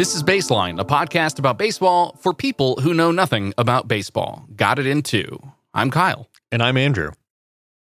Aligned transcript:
This 0.00 0.14
is 0.14 0.22
Baseline, 0.22 0.80
a 0.80 0.84
podcast 0.86 1.38
about 1.38 1.58
baseball 1.58 2.16
for 2.20 2.32
people 2.32 2.80
who 2.80 2.94
know 2.94 3.12
nothing 3.12 3.52
about 3.58 3.86
baseball. 3.86 4.46
Got 4.56 4.78
it 4.78 4.86
in 4.86 5.02
two. 5.02 5.38
I'm 5.74 5.90
Kyle. 5.90 6.30
And 6.50 6.62
I'm 6.62 6.78
Andrew. 6.78 7.10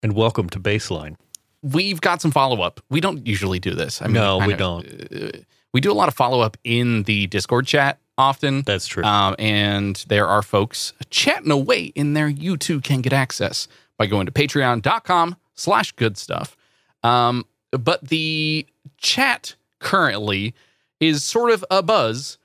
And 0.03 0.11
welcome 0.11 0.49
to 0.49 0.59
Baseline. 0.59 1.15
We've 1.61 2.01
got 2.01 2.21
some 2.21 2.31
follow 2.31 2.61
up. 2.61 2.81
We 2.89 2.99
don't 2.99 3.25
usually 3.25 3.59
do 3.59 3.73
this. 3.73 4.01
I 4.01 4.07
No, 4.07 4.37
we 4.39 4.53
don't. 4.53 4.85
uh, 4.85 5.31
we 5.73 5.79
do 5.79 5.89
a 5.89 5.93
lot 5.93 6.09
of 6.09 6.13
follow 6.13 6.41
up 6.41 6.57
in 6.65 7.03
the 7.03 7.27
Discord 7.27 7.65
chat 7.65 7.99
often. 8.17 8.63
That's 8.63 8.85
true. 8.85 9.05
Um, 9.05 9.37
and 9.39 10.03
there 10.09 10.27
are 10.27 10.41
folks 10.41 10.91
chatting 11.09 11.51
away 11.51 11.83
in 11.95 12.15
there. 12.15 12.27
You 12.27 12.57
too 12.57 12.81
can 12.81 12.99
get 12.99 13.13
access 13.13 13.69
by 13.97 14.07
going 14.07 14.25
to 14.25 14.33
patreon.com 14.33 15.37
slash 15.55 15.93
good 15.93 16.17
stuff. 16.17 16.57
Um, 17.01 17.45
but 17.71 18.09
the 18.09 18.67
chat 18.97 19.55
currently 19.79 20.53
is 20.99 21.23
sort 21.23 21.51
of 21.51 21.63
a 21.71 21.81
buzz 21.81 22.37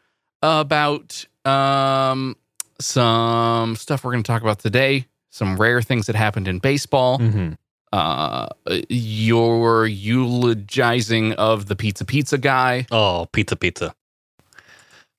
about 0.42 1.26
um, 1.44 2.36
some 2.80 3.77
stuff 3.77 4.04
we're 4.04 4.12
going 4.12 4.22
to 4.22 4.27
talk 4.27 4.42
about 4.42 4.58
today, 4.58 5.06
some 5.30 5.56
rare 5.56 5.82
things 5.82 6.06
that 6.06 6.16
happened 6.16 6.48
in 6.48 6.58
baseball. 6.58 7.18
Mhm. 7.18 7.56
Uh, 7.92 8.48
your 8.88 9.86
eulogizing 9.86 11.32
of 11.34 11.66
the 11.66 11.77
pizza 11.77 12.04
pizza 12.04 12.36
guy. 12.36 12.86
Oh, 12.90 13.27
pizza, 13.32 13.54
pizza. 13.54 13.94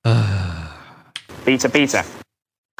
Pizza, 1.44 1.68
pizza. 1.70 2.04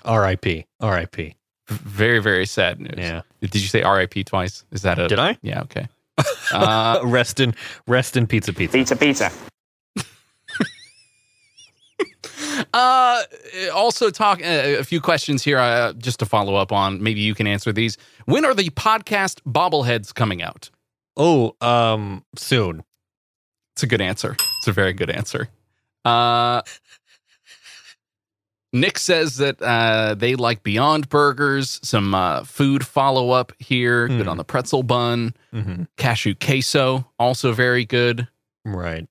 R.I.P. 0.05 0.67
R.I.P. 0.81 1.35
Very, 1.69 2.19
very 2.21 2.47
sad 2.47 2.81
news. 2.81 2.95
Yeah. 2.97 3.23
Did 3.41 3.55
you 3.55 3.61
say 3.69 3.83
RIP 3.83 4.25
twice? 4.27 4.65
Is 4.71 4.83
that 4.83 4.99
a 4.99 5.09
Did 5.09 5.19
I? 5.19 5.39
Yeah, 5.43 5.63
okay. 5.63 5.89
Uh, 6.53 7.01
rest 7.03 7.41
in 7.41 7.55
rest 7.89 8.17
in 8.17 8.27
pizza, 8.27 8.53
pizza. 8.53 8.73
Pizza, 8.79 8.95
pizza. 8.97 9.33
Uh, 12.73 13.23
also, 13.75 14.11
talk 14.11 14.41
uh, 14.41 14.45
a 14.79 14.83
few 14.85 15.01
questions 15.01 15.43
here 15.43 15.59
uh, 15.59 15.93
just 15.95 16.19
to 16.21 16.27
follow 16.27 16.55
up 16.57 16.73
on. 16.73 17.03
Maybe 17.03 17.21
you 17.21 17.35
can 17.35 17.47
answer 17.47 17.73
these. 17.73 17.97
When 18.27 18.45
are 18.45 18.55
the 18.55 18.71
podcast 18.71 19.41
bobbleheads 19.47 20.15
coming 20.15 20.43
out? 20.43 20.71
Oh, 21.17 21.55
um, 21.61 22.25
soon. 22.37 22.85
It's 23.75 23.83
a 23.83 23.87
good 23.87 24.01
answer. 24.01 24.37
It's 24.59 24.69
a 24.69 24.73
very 24.73 24.93
good 24.93 25.11
answer. 25.11 25.49
Uh, 26.05 26.63
Nick 28.73 28.99
says 28.99 29.37
that 29.37 29.61
uh, 29.63 30.15
they 30.15 30.35
like 30.35 30.63
Beyond 30.63 31.09
Burgers. 31.09 31.81
Some 31.83 32.15
uh, 32.15 32.45
food 32.45 32.85
follow 32.87 33.31
up 33.31 33.53
here. 33.59 34.09
Good 34.09 34.23
Hmm. 34.25 34.29
on 34.29 34.37
the 34.37 34.45
pretzel 34.45 34.83
bun. 34.83 35.35
hmm 35.53 35.85
Cashew 35.97 36.35
queso, 36.35 37.11
also 37.19 37.53
very 37.53 37.85
good. 37.87 38.29
Right. 38.65 39.07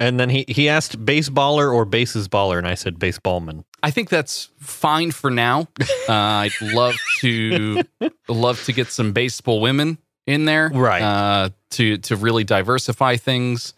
And 0.00 0.18
then 0.18 0.30
he 0.30 0.46
he 0.48 0.68
asked 0.68 1.04
baseballer 1.04 1.72
or 1.72 1.84
bases 1.84 2.26
baller, 2.26 2.56
and 2.56 2.66
I 2.66 2.74
said 2.74 2.98
baseballman. 2.98 3.64
I 3.82 3.90
think 3.90 4.08
that's 4.08 4.48
fine 4.58 5.10
for 5.10 5.30
now. 5.30 5.68
Uh, 6.08 6.12
I'd 6.48 6.60
love 6.62 6.96
to 7.18 7.82
love 8.28 8.64
to 8.64 8.72
get 8.72 8.88
some 8.88 9.12
baseball 9.12 9.60
women 9.60 9.98
in 10.26 10.46
there, 10.46 10.70
Right. 10.72 11.02
Uh, 11.02 11.50
to 11.72 11.98
to 11.98 12.16
really 12.16 12.44
diversify 12.44 13.16
things, 13.16 13.74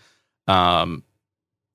um, 0.46 1.02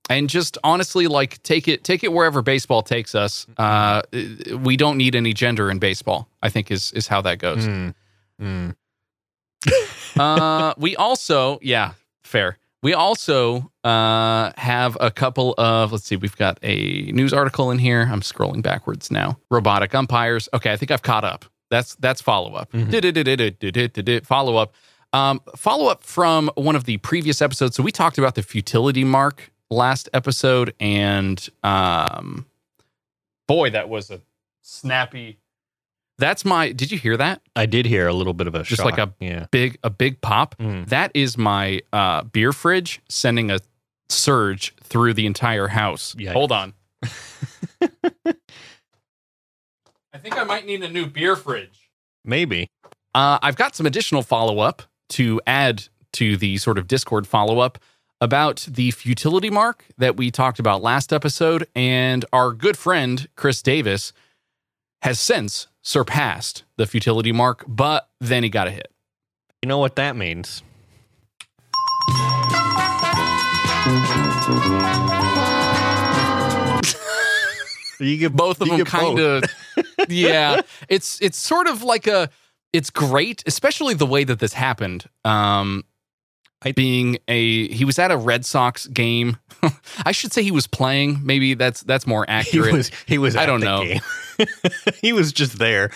and 0.10 0.30
just 0.30 0.58
honestly, 0.64 1.08
like 1.08 1.44
take 1.44 1.68
it 1.68 1.84
take 1.84 2.06
it 2.06 2.14
wherever 2.14 2.42
baseball 2.42 2.82
takes 2.82 3.16
us. 3.16 3.46
Uh, 3.58 4.02
we 4.62 4.78
don't 4.78 4.98
need 4.98 5.14
any 5.14 5.34
gender 5.34 5.70
in 5.70 5.78
baseball. 5.78 6.30
I 6.42 6.50
think 6.50 6.72
is 6.72 6.94
is 6.94 7.08
how 7.08 7.22
that 7.22 7.40
goes. 7.40 7.68
Mm. 7.68 7.94
Mm. 8.42 8.76
uh, 10.20 10.74
we 10.78 10.96
also, 10.96 11.60
yeah, 11.62 11.94
fair. 12.24 12.58
We 12.84 12.94
also 12.94 13.72
uh, 13.84 14.52
have 14.58 14.98
a 15.02 15.10
couple 15.10 15.56
of, 15.58 15.92
let's 15.92 16.06
see, 16.06 16.16
we've 16.16 16.38
got 16.38 16.60
a 16.62 17.12
news 17.12 17.34
article 17.34 17.72
in 17.72 17.80
here. 17.80 18.08
I'm 18.12 18.22
scrolling 18.22 18.62
backwards 18.62 19.10
now. 19.10 19.40
Robotic 19.50 19.96
umpires. 19.96 20.48
Okay, 20.54 20.72
I 20.72 20.78
think 20.78 20.92
I've 20.92 21.02
caught 21.02 21.24
up. 21.24 21.46
That's 21.70 21.96
that's 21.96 22.22
follow 22.22 22.54
up. 22.54 22.72
Mhm. 22.72 22.92
Follow 24.26 24.56
up. 24.58 24.74
Um, 25.12 25.42
follow 25.56 25.88
up 25.88 26.04
from 26.04 26.50
one 26.56 26.76
of 26.76 26.84
the 26.86 26.98
previous 26.98 27.42
episodes. 27.42 27.76
So 27.76 27.84
we 27.84 27.92
talked 27.92 28.18
about 28.18 28.36
the 28.36 28.44
futility 28.44 29.04
mark 29.04 29.52
last 29.70 30.08
episode, 30.14 30.74
and 30.80 31.46
um, 31.64 32.46
boy, 33.48 33.70
that 33.72 33.90
was 33.90 34.12
a 34.12 34.22
snappy. 34.62 35.40
That's 36.20 36.44
my. 36.44 36.72
Did 36.72 36.92
you 36.92 36.98
hear 36.98 37.16
that? 37.18 37.42
I 37.56 37.66
did 37.68 37.86
hear 37.86 38.08
a 38.08 38.14
little 38.14 38.34
bit 38.34 38.48
of 38.48 38.56
a 38.56 38.64
Just 38.64 38.82
shock. 38.82 38.86
like 38.86 38.98
a- 38.98 39.14
yeah. 39.20 39.46
Big 39.52 39.78
a 39.84 39.90
big 39.90 40.20
pop. 40.22 40.56
Mm. 40.58 40.88
That 40.90 41.12
is 41.14 41.38
my 41.38 41.82
uh, 41.94 42.24
beer 42.24 42.52
fridge 42.54 43.02
sending 43.08 43.52
a 43.52 43.60
surge 44.10 44.76
through 44.84 45.14
the 45.14 45.26
entire 45.26 45.68
house. 45.68 46.16
Yikes. 46.18 46.34
Hold 46.34 46.52
on. 46.52 46.74
I 50.14 50.18
think 50.20 50.38
I 50.38 50.44
might 50.44 50.66
need 50.66 50.84
a 50.84 50.90
new 50.90 51.06
beer 51.06 51.36
fridge. 51.36 51.90
Maybe. 52.26 52.70
Uh, 53.14 53.40
I've 53.42 53.56
got 53.56 53.76
some 53.76 53.86
additional 53.86 54.24
follow 54.24 54.60
up 54.60 54.84
to 55.10 55.40
add 55.46 55.88
to 56.14 56.38
the 56.38 56.58
sort 56.58 56.78
of 56.78 56.88
Discord 56.88 57.28
follow 57.28 57.60
up 57.60 57.78
about 58.20 58.66
the 58.70 58.90
futility 58.92 59.50
mark 59.50 59.86
that 59.98 60.18
we 60.18 60.32
talked 60.32 60.60
about 60.60 60.82
last 60.82 61.14
episode. 61.14 61.68
And 61.76 62.26
our 62.34 62.52
good 62.52 62.78
friend, 62.78 63.28
Chris 63.36 63.62
Davis, 63.62 64.12
has 65.02 65.20
since 65.20 65.68
surpassed 65.82 66.64
the 66.78 66.86
futility 66.86 67.32
mark, 67.32 67.64
but 67.68 68.10
then 68.20 68.44
he 68.44 68.50
got 68.50 68.68
a 68.68 68.72
hit. 68.72 68.92
You 69.62 69.70
know 69.70 69.78
what 69.78 69.96
that 69.96 70.16
means? 70.16 70.62
you 78.00 78.18
get 78.18 78.34
both 78.36 78.62
of 78.62 78.68
them 78.68 78.86
kind 78.86 79.20
of 79.20 79.44
yeah 80.08 80.62
it's 80.88 81.20
it's 81.22 81.38
sort 81.38 81.68
of 81.68 81.82
like 81.84 82.06
a 82.08 82.30
it's 82.74 82.90
great 82.92 83.44
especially 83.48 83.94
the 83.96 84.06
way 84.06 84.24
that 84.24 84.40
this 84.40 84.54
happened 84.54 85.06
um 85.26 85.84
I- 85.84 85.88
being 86.76 87.18
a 87.28 87.68
he 87.70 87.86
was 87.86 87.98
at 88.00 88.12
a 88.12 88.18
red 88.18 88.46
sox 88.46 88.88
game 88.88 89.38
i 90.06 90.12
should 90.12 90.34
say 90.34 90.42
he 90.44 90.52
was 90.52 90.68
playing 90.68 91.20
maybe 91.26 91.54
that's 91.54 91.82
that's 91.84 92.06
more 92.08 92.24
He 92.28 92.32
accurate 92.34 92.74
was. 92.74 92.92
He 93.06 93.18
was. 93.18 93.36
I 93.36 93.46
don't 93.46 93.62
know. 93.62 93.84
he 95.02 95.14
was 95.14 95.32
just 95.34 95.58
there. 95.60 95.92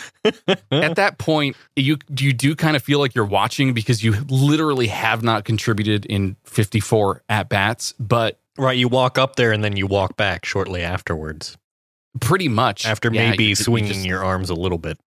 at 0.72 0.96
that 0.96 1.18
point 1.18 1.56
you 1.76 1.98
you 2.18 2.34
do 2.34 2.56
kind 2.56 2.76
of 2.76 2.84
feel 2.84 3.00
like 3.00 3.14
you're 3.16 3.26
watching 3.26 3.74
because 3.74 4.04
you 4.04 4.14
literally 4.30 4.88
have 4.88 5.24
not 5.24 5.46
contributed 5.46 6.06
in 6.06 6.36
54 6.46 7.24
at 7.30 7.50
bats 7.50 7.94
but 8.00 8.38
Right. 8.58 8.78
You 8.78 8.88
walk 8.90 9.18
up 9.18 9.38
there 9.38 9.52
and 9.54 9.64
then 9.64 9.78
you 9.78 9.88
walk 9.88 10.18
back 10.18 10.44
shortly 10.46 10.82
afterwards. 10.84 11.58
pretty 12.20 12.50
much 12.50 12.86
After 12.86 13.10
yeah, 13.12 13.30
maybe 13.32 13.44
you- 13.46 13.50
you 13.50 13.56
swinging 13.56 13.94
just, 13.94 14.06
your 14.06 14.24
arms 14.24 14.50
a 14.50 14.56
little 14.56 14.78
bit. 14.78 14.98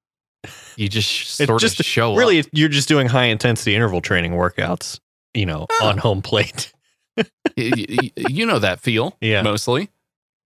you 0.77 0.89
just 0.89 1.41
It's 1.41 1.47
sort 1.49 1.61
just 1.61 1.79
of 1.79 1.87
show 1.87 2.13
up. 2.13 2.19
Really, 2.19 2.43
you're 2.53 2.69
just 2.71 2.89
doing 2.89 3.07
high 3.09 3.27
intensity 3.27 3.75
interval 3.75 4.01
training 4.01 4.33
workouts. 4.33 4.99
You 5.35 5.47
know, 5.47 5.67
Ah. 5.81 5.89
on 5.91 5.99
home 5.99 6.23
plate. 6.23 6.73
You 7.57 8.47
know 8.47 8.59
that 8.59 8.81
feel 8.81 9.17
Yeah. 9.21 9.43
mostly 9.43 9.89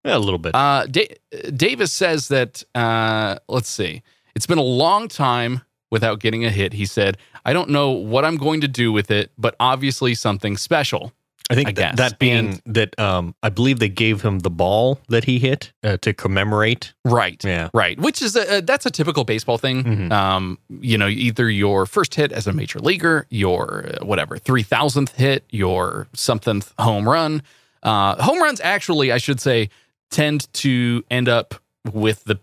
a 0.04 0.18
little 0.18 0.38
bit. 0.38 0.54
Uh, 0.54 0.86
da- 0.86 1.08
Davis 1.54 1.92
says 1.92 2.28
that, 2.28 2.62
uh, 2.74 3.36
let's 3.48 3.68
see, 3.70 4.02
it's 4.34 4.46
been 4.46 4.58
a 4.58 4.62
long 4.62 5.08
time 5.08 5.62
without 5.90 6.20
getting 6.20 6.44
a 6.44 6.50
hit. 6.50 6.74
He 6.74 6.84
said, 6.84 7.16
I 7.46 7.52
don't 7.54 7.70
know 7.70 7.90
what 7.90 8.24
I'm 8.26 8.36
going 8.36 8.60
to 8.60 8.68
do 8.68 8.92
with 8.92 9.10
it, 9.10 9.30
but 9.38 9.54
obviously 9.58 10.14
something 10.14 10.56
special. 10.58 11.12
I 11.50 11.54
think 11.54 11.68
I 11.68 11.72
th- 11.72 11.96
that 11.96 12.18
being 12.18 12.60
that 12.66 12.98
um, 12.98 13.34
I 13.42 13.48
believe 13.48 13.78
they 13.78 13.88
gave 13.88 14.20
him 14.22 14.40
the 14.40 14.50
ball 14.50 15.00
that 15.08 15.24
he 15.24 15.38
hit 15.38 15.72
uh, 15.82 15.96
to 15.98 16.12
commemorate. 16.12 16.92
Right. 17.04 17.42
Yeah. 17.42 17.70
Right. 17.72 17.98
Which 17.98 18.20
is, 18.20 18.36
a, 18.36 18.60
that's 18.60 18.84
a 18.84 18.90
typical 18.90 19.24
baseball 19.24 19.56
thing. 19.56 19.82
Mhm. 19.84 20.12
Um, 20.12 20.58
you 20.68 20.98
know, 20.98 21.08
either 21.08 21.48
your 21.48 21.86
first 21.86 22.14
hit 22.14 22.32
as 22.32 22.46
a 22.46 22.52
major 22.52 22.80
leaguer, 22.80 23.26
your 23.30 23.86
uh, 23.88 24.04
whatever, 24.04 24.36
3000th 24.36 25.12
hit, 25.12 25.44
your 25.50 26.06
something 26.12 26.62
home 26.78 27.08
run. 27.08 27.42
Uh, 27.82 28.22
home 28.22 28.42
runs 28.42 28.60
actually, 28.60 29.10
I 29.10 29.18
should 29.18 29.40
say, 29.40 29.70
tend 30.10 30.52
to 30.54 31.02
end 31.10 31.28
up 31.28 31.54
with 31.92 32.24
the 32.24 32.38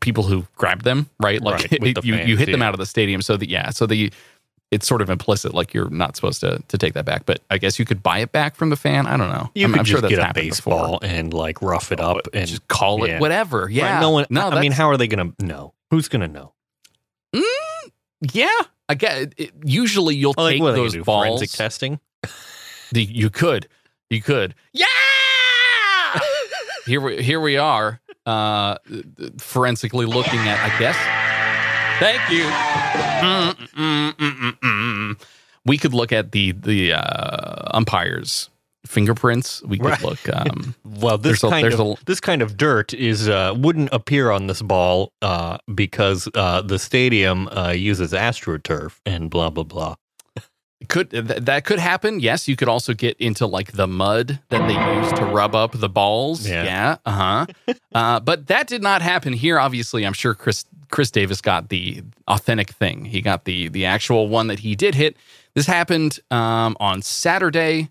people 0.00 0.24
who 0.24 0.46
grabbed 0.56 0.84
them, 0.84 1.08
right? 1.20 1.40
Like 1.42 1.70
Right, 1.70 1.94
the 1.94 2.00
you, 2.02 2.14
you 2.14 2.36
hit 2.36 2.46
fans, 2.46 2.54
them 2.54 2.62
out 2.62 2.74
of 2.74 2.78
the 2.78 2.86
stadium. 2.86 3.22
So 3.22 3.36
that, 3.36 3.48
yeah, 3.48 3.70
so 3.70 3.86
the, 3.86 4.12
it's 4.70 4.86
sort 4.86 5.02
of 5.02 5.10
implicit, 5.10 5.52
like 5.52 5.74
you're 5.74 5.90
not 5.90 6.14
supposed 6.16 6.40
to 6.40 6.62
to 6.68 6.78
take 6.78 6.94
that 6.94 7.04
back. 7.04 7.26
But 7.26 7.40
I 7.50 7.58
guess 7.58 7.78
you 7.78 7.84
could 7.84 8.02
buy 8.02 8.18
it 8.20 8.32
back 8.32 8.54
from 8.54 8.70
the 8.70 8.76
fan. 8.76 9.06
I 9.06 9.16
don't 9.16 9.28
know. 9.30 9.50
You 9.54 9.64
I'm, 9.66 9.72
could 9.72 9.78
I'm 9.80 9.84
just 9.84 9.90
sure 9.92 10.00
that's 10.00 10.14
get 10.14 10.30
a 10.30 10.34
baseball 10.34 10.98
before. 11.00 11.14
and 11.16 11.34
like 11.34 11.60
rough 11.60 11.90
it 11.92 12.00
up 12.00 12.18
and 12.32 12.46
just 12.48 12.66
call 12.68 13.04
it 13.04 13.08
yeah. 13.08 13.18
whatever. 13.20 13.62
Right, 13.64 13.72
Yeah. 13.72 14.00
no 14.00 14.10
one. 14.10 14.26
No, 14.30 14.48
I 14.48 14.60
mean, 14.60 14.72
how 14.72 14.88
are 14.88 14.96
they 14.96 15.08
going 15.08 15.34
to 15.36 15.44
know? 15.44 15.74
Who's 15.90 16.08
going 16.08 16.22
to 16.22 16.28
know? 16.28 16.52
Yeah, 18.32 18.48
I 18.88 18.94
get. 18.96 19.32
It, 19.38 19.52
usually, 19.64 20.14
you'll 20.14 20.34
Oh, 20.36 20.42
like, 20.42 20.52
take 20.54 20.60
what 20.62 20.68
are 20.68 20.72
they 20.72 20.76
gonna 20.78 20.84
those 20.84 20.92
do, 20.92 21.04
balls. 21.04 21.26
Forensic 21.38 21.50
testing. 21.50 22.00
The, 22.92 23.02
you 23.02 23.30
could, 23.30 23.66
you 24.10 24.20
could. 24.20 24.54
Yeah. 24.74 24.84
here 26.86 27.00
we 27.00 27.22
here 27.22 27.40
we 27.40 27.56
are, 27.56 28.00
uh, 28.26 28.76
forensically 29.38 30.04
looking 30.06 30.40
at. 30.40 30.58
I 30.60 30.78
guess. 30.78 31.19
Thank 32.00 32.30
you. 32.30 32.44
Mm, 32.44 33.52
mm, 33.76 34.12
mm, 34.16 34.32
mm, 34.32 34.58
mm. 34.60 35.22
We 35.66 35.76
could 35.78 35.92
look 35.94 36.12
at 36.12 36.32
the 36.32 36.52
the 36.52 36.94
uh, 36.94 37.70
umpires 37.76 38.48
fingerprints. 38.86 39.62
We 39.62 39.76
could 39.78 39.90
Right. 39.90 40.02
look. 40.02 40.18
Um, 40.34 40.74
Well, 40.84 41.18
this 41.18 41.40
There's 41.40 41.44
a- 41.44 41.50
kind 41.50 41.66
of 41.72 41.80
a- 41.80 41.94
this 42.06 42.20
kind 42.20 42.40
of 42.42 42.56
dirt 42.56 42.94
is 42.94 43.28
uh, 43.28 43.54
wouldn't 43.56 43.90
appear 43.92 44.30
on 44.30 44.46
this 44.46 44.62
ball 44.62 45.12
uh, 45.22 45.58
because 45.74 46.28
uh, 46.34 46.62
the 46.62 46.78
stadium 46.78 47.48
uh, 47.48 47.70
uses 47.70 48.12
astroturf 48.12 48.98
and 49.04 49.28
blah 49.30 49.50
blah 49.50 49.64
blah. 49.64 49.94
Could 50.88 51.10
th- 51.10 51.24
that 51.24 51.64
could 51.64 51.78
happen? 51.78 52.20
Yes, 52.20 52.48
you 52.48 52.56
could 52.56 52.68
also 52.68 52.94
get 52.94 53.16
into 53.18 53.46
like 53.46 53.72
the 53.72 53.86
mud 53.86 54.40
that 54.48 54.66
they 54.66 54.74
use 55.02 55.12
to 55.18 55.24
rub 55.26 55.54
up 55.54 55.72
the 55.78 55.88
balls. 55.88 56.48
Yeah. 56.48 56.64
Yeah, 56.64 56.96
uh-huh. 57.06 57.46
uh 57.94 58.20
But 58.20 58.46
that 58.48 58.66
did 58.66 58.82
not 58.82 59.02
happen 59.02 59.32
here. 59.32 59.58
Obviously, 59.58 60.04
I'm 60.06 60.12
sure 60.14 60.34
Chris 60.34 60.64
Chris 60.90 61.10
Davis 61.10 61.40
got 61.40 61.68
the 61.68 62.02
authentic 62.26 62.70
thing. 62.70 63.04
He 63.04 63.20
got 63.20 63.44
the 63.44 63.68
the 63.68 63.84
actual 63.84 64.28
one 64.28 64.46
that 64.48 64.60
he 64.60 64.74
did 64.74 64.94
hit. 64.94 65.16
This 65.54 65.66
happened 65.66 66.18
um, 66.30 66.76
on 66.80 67.02
Saturday 67.02 67.90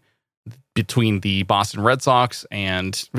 between 0.76 1.20
the 1.22 1.44
Boston 1.44 1.82
Red 1.82 2.02
Sox 2.02 2.46
and 2.52 3.10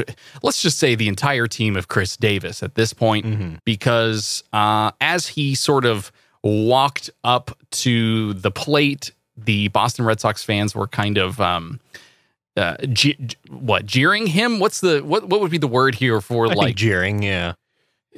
let's 0.42 0.62
just 0.62 0.78
say 0.78 0.94
the 0.94 1.08
entire 1.08 1.46
team 1.46 1.76
of 1.76 1.88
Chris 1.88 2.16
Davis 2.16 2.62
at 2.62 2.74
this 2.74 2.92
point 2.94 3.26
Mhm. 3.26 3.58
because 3.66 4.42
uh, 4.52 4.92
as 5.00 5.26
he 5.28 5.54
sort 5.54 5.84
of 5.84 6.10
walked 6.42 7.10
up 7.22 7.50
to 7.72 8.32
the 8.34 8.50
plate, 8.50 9.12
the 9.44 9.68
Boston 9.68 10.04
Red 10.04 10.20
Sox 10.20 10.42
fans 10.44 10.74
were 10.74 10.86
kind 10.86 11.18
of 11.18 11.40
um, 11.40 11.80
uh, 12.56 12.76
je- 12.92 13.18
what 13.48 13.86
jeering 13.86 14.26
him. 14.26 14.58
What's 14.58 14.80
the 14.80 15.00
what? 15.00 15.24
What 15.28 15.40
would 15.40 15.50
be 15.50 15.58
the 15.58 15.68
word 15.68 15.94
here 15.94 16.20
for 16.20 16.46
I 16.50 16.54
like 16.54 16.76
jeering, 16.76 17.22
yeah. 17.22 17.54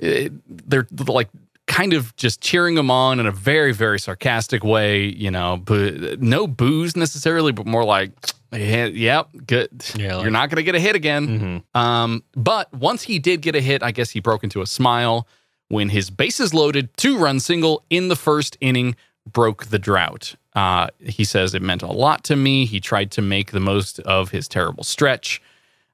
uh, 0.02 0.28
they're 0.48 0.86
like 1.06 1.28
kind 1.66 1.92
of 1.92 2.14
just 2.16 2.40
cheering 2.40 2.76
him 2.76 2.90
on 2.90 3.20
in 3.20 3.26
a 3.26 3.30
very 3.32 3.72
very 3.72 3.98
sarcastic 3.98 4.64
way. 4.64 5.04
You 5.04 5.30
know, 5.30 5.58
but 5.64 6.20
no 6.20 6.46
boos 6.46 6.96
necessarily, 6.96 7.52
but 7.52 7.66
more 7.66 7.84
like. 7.84 8.10
"Yeah, 8.54 8.84
Yep, 8.86 9.28
good. 9.46 9.70
Yeah, 9.96 10.16
like- 10.16 10.22
You're 10.24 10.30
not 10.30 10.50
going 10.50 10.56
to 10.56 10.62
get 10.62 10.74
a 10.74 10.80
hit 10.80 10.94
again. 10.94 11.62
hmm 11.72 11.78
Um, 11.78 12.22
but 12.34 12.70
once 12.74 13.02
he 13.02 13.18
did 13.18 13.40
get 13.40 13.54
a 13.56 13.62
hit, 13.62 13.82
I 13.82 13.92
guess 13.92 14.10
he 14.10 14.20
broke 14.20 14.44
into 14.44 14.60
a 14.60 14.66
smile 14.66 15.26
when 15.68 15.88
his 15.88 16.10
bases 16.10 16.52
loaded 16.52 16.94
two 16.98 17.16
run 17.16 17.40
single 17.40 17.82
in 17.88 18.08
the 18.08 18.16
first 18.16 18.58
inning 18.60 18.94
broke 19.30 19.66
the 19.66 19.78
drought. 19.78 20.34
Uh, 20.54 20.88
he 20.98 21.24
says 21.24 21.54
it 21.54 21.62
meant 21.62 21.82
a 21.82 21.86
lot 21.86 22.24
to 22.24 22.36
me. 22.36 22.66
He 22.66 22.80
tried 22.80 23.10
to 23.12 23.22
make 23.22 23.52
the 23.52 23.60
most 23.60 24.00
of 24.00 24.30
his 24.30 24.48
terrible 24.48 24.84
stretch. 24.84 25.40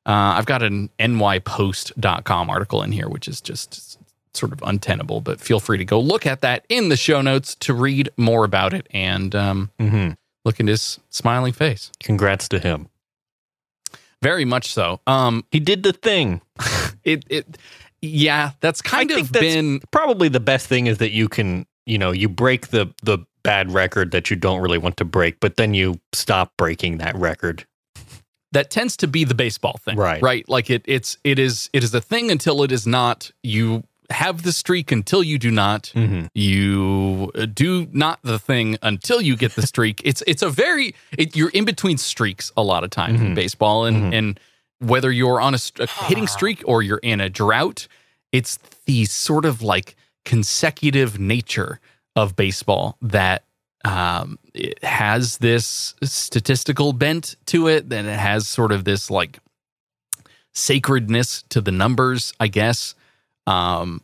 Uh, 0.06 0.34
I've 0.36 0.46
got 0.46 0.62
an 0.62 0.90
nypost.com 0.98 2.50
article 2.50 2.82
in 2.82 2.92
here, 2.92 3.08
which 3.08 3.28
is 3.28 3.40
just 3.40 3.98
sort 4.34 4.52
of 4.52 4.62
untenable, 4.62 5.20
but 5.20 5.40
feel 5.40 5.60
free 5.60 5.78
to 5.78 5.84
go 5.84 6.00
look 6.00 6.26
at 6.26 6.40
that 6.40 6.64
in 6.68 6.88
the 6.88 6.96
show 6.96 7.20
notes 7.20 7.54
to 7.56 7.74
read 7.74 8.08
more 8.16 8.44
about 8.44 8.72
it 8.72 8.86
and 8.90 9.34
um, 9.34 9.70
hmm 9.78 10.10
look 10.44 10.60
at 10.60 10.66
his 10.66 10.98
smiling 11.10 11.52
face. 11.52 11.90
Congrats 12.00 12.48
to 12.48 12.58
him. 12.58 12.88
Very 14.22 14.44
much 14.46 14.72
so. 14.72 15.00
Um, 15.06 15.44
He 15.50 15.60
did 15.60 15.82
the 15.82 15.92
thing. 15.92 16.40
it, 17.04 17.24
it, 17.28 17.58
yeah, 18.00 18.52
that's 18.60 18.80
kind 18.80 19.12
I 19.12 19.20
of 19.20 19.30
been 19.32 19.80
Probably 19.90 20.28
the 20.28 20.40
best 20.40 20.66
thing 20.66 20.86
is 20.86 20.98
that 20.98 21.10
you 21.10 21.28
can, 21.28 21.66
you 21.88 21.98
know, 21.98 22.10
you 22.12 22.28
break 22.28 22.68
the 22.68 22.92
the 23.02 23.18
bad 23.42 23.72
record 23.72 24.10
that 24.10 24.30
you 24.30 24.36
don't 24.36 24.60
really 24.60 24.78
want 24.78 24.96
to 24.98 25.04
break, 25.04 25.40
but 25.40 25.56
then 25.56 25.72
you 25.74 25.98
stop 26.12 26.52
breaking 26.58 26.98
that 26.98 27.14
record. 27.16 27.64
that 28.52 28.70
tends 28.70 28.96
to 28.96 29.06
be 29.06 29.24
the 29.24 29.34
baseball 29.34 29.76
thing 29.84 29.96
Right. 29.98 30.22
right 30.22 30.48
like 30.48 30.70
it 30.70 30.82
it's 30.86 31.18
it 31.22 31.38
is 31.38 31.68
it 31.74 31.84
is 31.84 31.92
a 31.94 32.00
thing 32.00 32.30
until 32.30 32.62
it 32.62 32.72
is 32.72 32.86
not 32.86 33.30
you 33.42 33.84
have 34.10 34.42
the 34.42 34.52
streak 34.52 34.90
until 34.90 35.22
you 35.22 35.38
do 35.38 35.50
not 35.50 35.92
Mm-hmm. 35.94 36.26
you 36.34 37.30
uh, 37.34 37.44
do 37.44 37.86
not 37.92 38.18
the 38.22 38.38
thing 38.38 38.76
until 38.82 39.20
you 39.20 39.36
get 39.36 39.54
the 39.54 39.66
streak 39.72 40.00
it's 40.04 40.22
it's 40.26 40.42
a 40.42 40.48
very 40.48 40.94
it, 41.18 41.36
you're 41.36 41.50
in 41.50 41.66
between 41.66 41.98
streaks 41.98 42.50
a 42.56 42.62
lot 42.62 42.84
of 42.84 42.90
times 42.90 43.20
in 43.20 43.28
Mhm. 43.32 43.34
baseball 43.34 43.84
and 43.84 43.96
Mhm. 44.12 44.18
and 44.18 44.40
whether 44.80 45.10
you're 45.12 45.40
on 45.42 45.54
a, 45.54 45.58
a 45.80 45.86
hitting 46.08 46.26
streak 46.26 46.62
or 46.64 46.82
you're 46.82 47.00
in 47.12 47.20
a 47.20 47.28
drought 47.28 47.86
it's 48.32 48.58
the 48.86 49.04
sort 49.04 49.44
of 49.44 49.60
like 49.60 49.94
consecutive 50.28 51.18
nature 51.18 51.80
of 52.14 52.36
baseball 52.36 52.98
that 53.00 53.44
um, 53.86 54.38
it 54.52 54.84
has 54.84 55.38
this 55.38 55.94
statistical 56.02 56.92
bent 56.92 57.36
to 57.46 57.66
it, 57.66 57.90
and 57.90 58.06
it 58.06 58.18
has 58.18 58.46
sort 58.46 58.70
of 58.70 58.84
this 58.84 59.10
like 59.10 59.38
sacredness 60.54 61.44
to 61.48 61.62
the 61.62 61.72
numbers, 61.72 62.34
I 62.38 62.48
guess. 62.48 62.94
Um, 63.46 64.02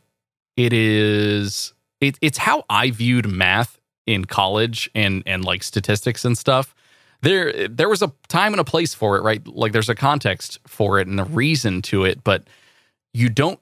it 0.57 0.73
is 0.73 1.75
it, 2.01 2.17
it's 2.21 2.39
how 2.39 2.63
I 2.71 2.89
viewed 2.89 3.29
math 3.29 3.79
in 4.07 4.25
college 4.25 4.89
and 4.95 5.21
and 5.27 5.45
like 5.45 5.61
statistics 5.61 6.25
and 6.25 6.35
stuff. 6.35 6.73
There 7.21 7.67
there 7.67 7.87
was 7.87 8.01
a 8.01 8.11
time 8.29 8.51
and 8.51 8.59
a 8.59 8.63
place 8.63 8.95
for 8.95 9.15
it, 9.15 9.21
right? 9.21 9.45
Like 9.47 9.73
there's 9.73 9.89
a 9.89 9.95
context 9.95 10.57
for 10.65 10.97
it 10.97 11.05
and 11.07 11.19
a 11.19 11.25
reason 11.25 11.83
to 11.83 12.03
it, 12.03 12.23
but 12.23 12.47
you 13.13 13.29
don't 13.29 13.59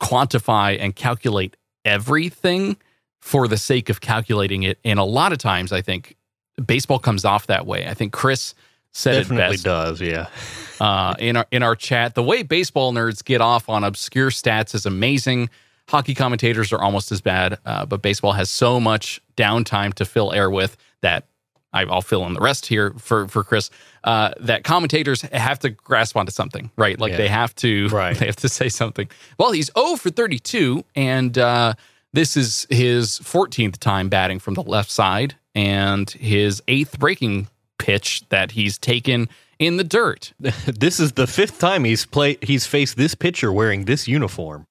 quantify 0.00 0.78
and 0.80 0.96
calculate 0.96 1.58
everything 1.84 2.76
for 3.20 3.48
the 3.48 3.56
sake 3.56 3.88
of 3.88 4.00
calculating 4.00 4.64
it. 4.64 4.78
And 4.84 4.98
a 4.98 5.04
lot 5.04 5.32
of 5.32 5.38
times, 5.38 5.72
I 5.72 5.80
think 5.80 6.16
baseball 6.64 6.98
comes 6.98 7.24
off 7.24 7.46
that 7.46 7.66
way. 7.66 7.86
I 7.86 7.94
think 7.94 8.12
Chris 8.12 8.54
said 8.92 9.22
Definitely 9.22 9.44
it 9.44 9.50
best 9.50 9.64
does, 9.64 10.00
yeah. 10.00 10.28
uh, 10.80 11.14
in 11.18 11.36
our 11.36 11.46
in 11.50 11.62
our 11.62 11.76
chat. 11.76 12.14
The 12.14 12.22
way 12.22 12.42
baseball 12.42 12.92
nerds 12.92 13.24
get 13.24 13.40
off 13.40 13.68
on 13.68 13.84
obscure 13.84 14.30
stats 14.30 14.74
is 14.74 14.86
amazing. 14.86 15.50
Hockey 15.88 16.14
commentators 16.14 16.72
are 16.72 16.80
almost 16.80 17.12
as 17.12 17.20
bad, 17.20 17.58
uh, 17.66 17.84
but 17.84 18.00
baseball 18.00 18.32
has 18.32 18.48
so 18.48 18.80
much 18.80 19.20
downtime 19.36 19.92
to 19.94 20.04
fill 20.04 20.32
air 20.32 20.48
with 20.48 20.76
that 21.02 21.26
I'll 21.74 22.02
fill 22.02 22.24
in 22.26 22.34
the 22.34 22.40
rest 22.40 22.66
here 22.66 22.92
for 22.98 23.26
for 23.28 23.42
Chris. 23.44 23.70
Uh, 24.04 24.32
that 24.40 24.64
commentators 24.64 25.22
have 25.22 25.58
to 25.60 25.70
grasp 25.70 26.16
onto 26.16 26.30
something, 26.30 26.70
right? 26.76 26.98
Like 27.00 27.12
Yeah. 27.12 27.16
they 27.18 27.28
have 27.28 27.54
to, 27.56 27.88
Right. 27.92 28.16
They 28.16 28.26
have 28.26 28.36
to 28.36 28.48
say 28.48 28.68
something. 28.68 29.08
Well, 29.38 29.52
he's 29.52 29.70
0 29.78 29.96
for 29.96 30.10
32, 30.10 30.84
and 30.94 31.36
uh, 31.38 31.72
this 32.12 32.36
is 32.36 32.66
his 32.70 33.18
14th 33.20 33.78
time 33.78 34.08
batting 34.10 34.38
from 34.40 34.54
the 34.54 34.62
left 34.62 34.90
side, 34.90 35.34
and 35.54 36.10
his 36.10 36.62
eighth 36.68 36.98
breaking 36.98 37.48
pitch 37.78 38.22
that 38.28 38.50
he's 38.52 38.76
taken 38.78 39.28
in 39.58 39.78
the 39.78 39.84
dirt. 39.84 40.32
this 40.40 41.00
is 41.00 41.12
the 41.12 41.26
fifth 41.26 41.58
time 41.58 41.84
he's 41.84 42.04
play 42.06 42.36
he's 42.42 42.66
faced 42.66 42.96
this 42.96 43.14
pitcher 43.14 43.52
wearing 43.52 43.86
this 43.86 44.06
uniform. 44.06 44.66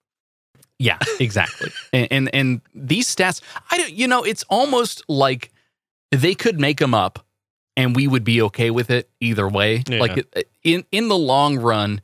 Yeah, 0.79 0.97
exactly. 1.19 1.71
and, 1.93 2.07
and 2.11 2.29
and 2.35 2.61
these 2.75 3.13
stats, 3.13 3.41
I 3.71 3.77
don't. 3.77 3.93
You 3.93 4.07
know, 4.07 4.23
it's 4.23 4.43
almost 4.49 5.03
like 5.07 5.51
they 6.21 6.35
could 6.35 6.59
make 6.59 6.79
them 6.79 6.93
up, 6.93 7.25
and 7.75 7.95
we 7.95 8.07
would 8.07 8.23
be 8.23 8.41
okay 8.43 8.69
with 8.69 8.89
it 8.89 9.09
either 9.19 9.47
way. 9.47 9.83
Yeah. 9.87 9.99
Like 9.99 10.47
in 10.63 10.85
in 10.91 11.07
the 11.07 11.17
long 11.17 11.57
run, 11.57 12.01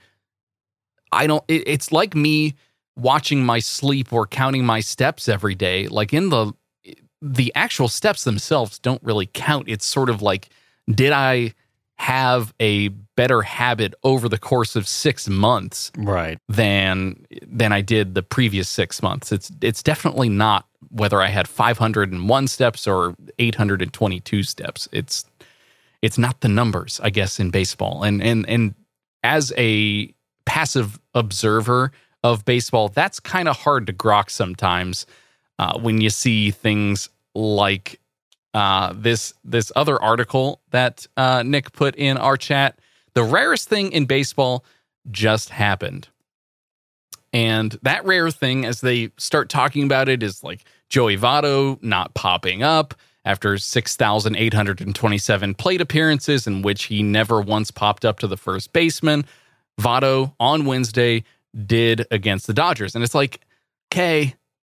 I 1.12 1.27
don't. 1.27 1.43
It, 1.48 1.63
it's 1.67 1.91
like 1.91 2.15
me 2.15 2.55
watching 2.95 3.43
my 3.45 3.60
sleep 3.60 4.12
or 4.12 4.27
counting 4.27 4.65
my 4.65 4.79
steps 4.79 5.29
every 5.29 5.55
day. 5.55 5.88
Like 5.88 6.13
in 6.13 6.29
the 6.29 6.53
the 7.22 7.51
actual 7.55 7.88
steps 7.88 8.24
themselves 8.24 8.79
don't 8.79 9.03
really 9.03 9.29
count. 9.34 9.67
It's 9.67 9.86
sort 9.86 10.10
of 10.10 10.22
like, 10.22 10.50
did 10.89 11.12
I 11.12 11.53
have 11.98 12.53
a 12.62 12.88
better 12.88 13.41
habit 13.41 13.93
over 14.03 14.29
the 14.29 14.38
course 14.38 14.77
of 14.77 14.88
six 14.88 15.27
months? 15.27 15.91
Right. 15.98 16.38
than 16.48 17.25
than 17.45 17.74
I 17.74 17.81
did 17.81 18.15
the 18.15 18.24
previous 18.24 18.69
six 18.69 19.03
months. 19.03 19.31
It's 19.31 19.51
it's 19.62 19.84
definitely 19.84 20.29
not 20.29 20.65
whether 20.91 21.22
I 21.22 21.27
had 21.27 21.48
501 21.48 22.48
steps 22.48 22.88
or 22.88 23.15
822 23.38 24.43
steps. 24.43 24.88
It's 24.91 25.25
it's 26.01 26.17
not 26.17 26.41
the 26.41 26.48
numbers, 26.48 27.00
I 27.03 27.10
guess, 27.10 27.39
in 27.39 27.50
baseball. 27.50 28.03
And 28.03 28.22
and 28.22 28.48
and 28.48 28.75
as 29.24 29.53
a 29.58 30.13
passive 30.46 31.00
observer 31.13 31.91
of 32.24 32.46
baseball, 32.46 32.89
that's 32.89 33.19
kind 33.19 33.48
of 33.48 33.58
hard 33.58 33.88
to 33.88 33.93
grok 33.93 34.29
sometimes 34.29 35.05
uh, 35.58 35.77
when 35.79 36.01
you 36.01 36.10
see 36.10 36.51
things 36.51 37.10
like 37.36 38.00
uh, 38.53 38.93
this 38.96 39.34
this 39.43 39.72
other 39.75 40.01
article 40.01 40.62
that 40.72 41.05
uh, 41.17 41.43
Nick 41.43 41.72
put 41.74 41.96
in 41.96 42.17
our 42.17 42.38
chat. 42.38 42.79
The 43.13 43.24
rarest 43.24 43.69
thing 43.69 43.91
in 43.91 44.05
baseball 44.05 44.63
just 45.12 45.50
happened. 45.50 46.08
And 47.31 47.77
that 47.84 48.05
rare 48.05 48.31
thing, 48.31 48.65
as 48.65 48.81
they 48.81 49.12
start 49.17 49.50
talking 49.50 49.84
about 49.84 50.10
it, 50.10 50.24
is 50.24 50.43
like 50.43 50.63
Joey 50.89 51.17
Votto 51.17 51.81
not 51.84 52.13
popping 52.13 52.63
up 52.63 52.93
after 53.25 53.58
6,827 53.58 55.53
plate 55.55 55.81
appearances, 55.81 56.48
in 56.48 56.62
which 56.62 56.86
he 56.86 57.03
never 57.03 57.41
once 57.41 57.69
popped 57.72 58.05
up 58.05 58.19
to 58.19 58.27
the 58.27 58.38
first 58.38 58.74
baseman. 58.74 59.25
Votto 59.79 60.34
on 60.39 60.65
Wednesday 60.65 61.24
did 61.65 62.05
against 62.12 62.48
the 62.48 62.53
Dodgers. 62.53 62.96
And 62.96 63.03
it's 63.03 63.15
like, 63.15 63.39
okay, 63.93 64.36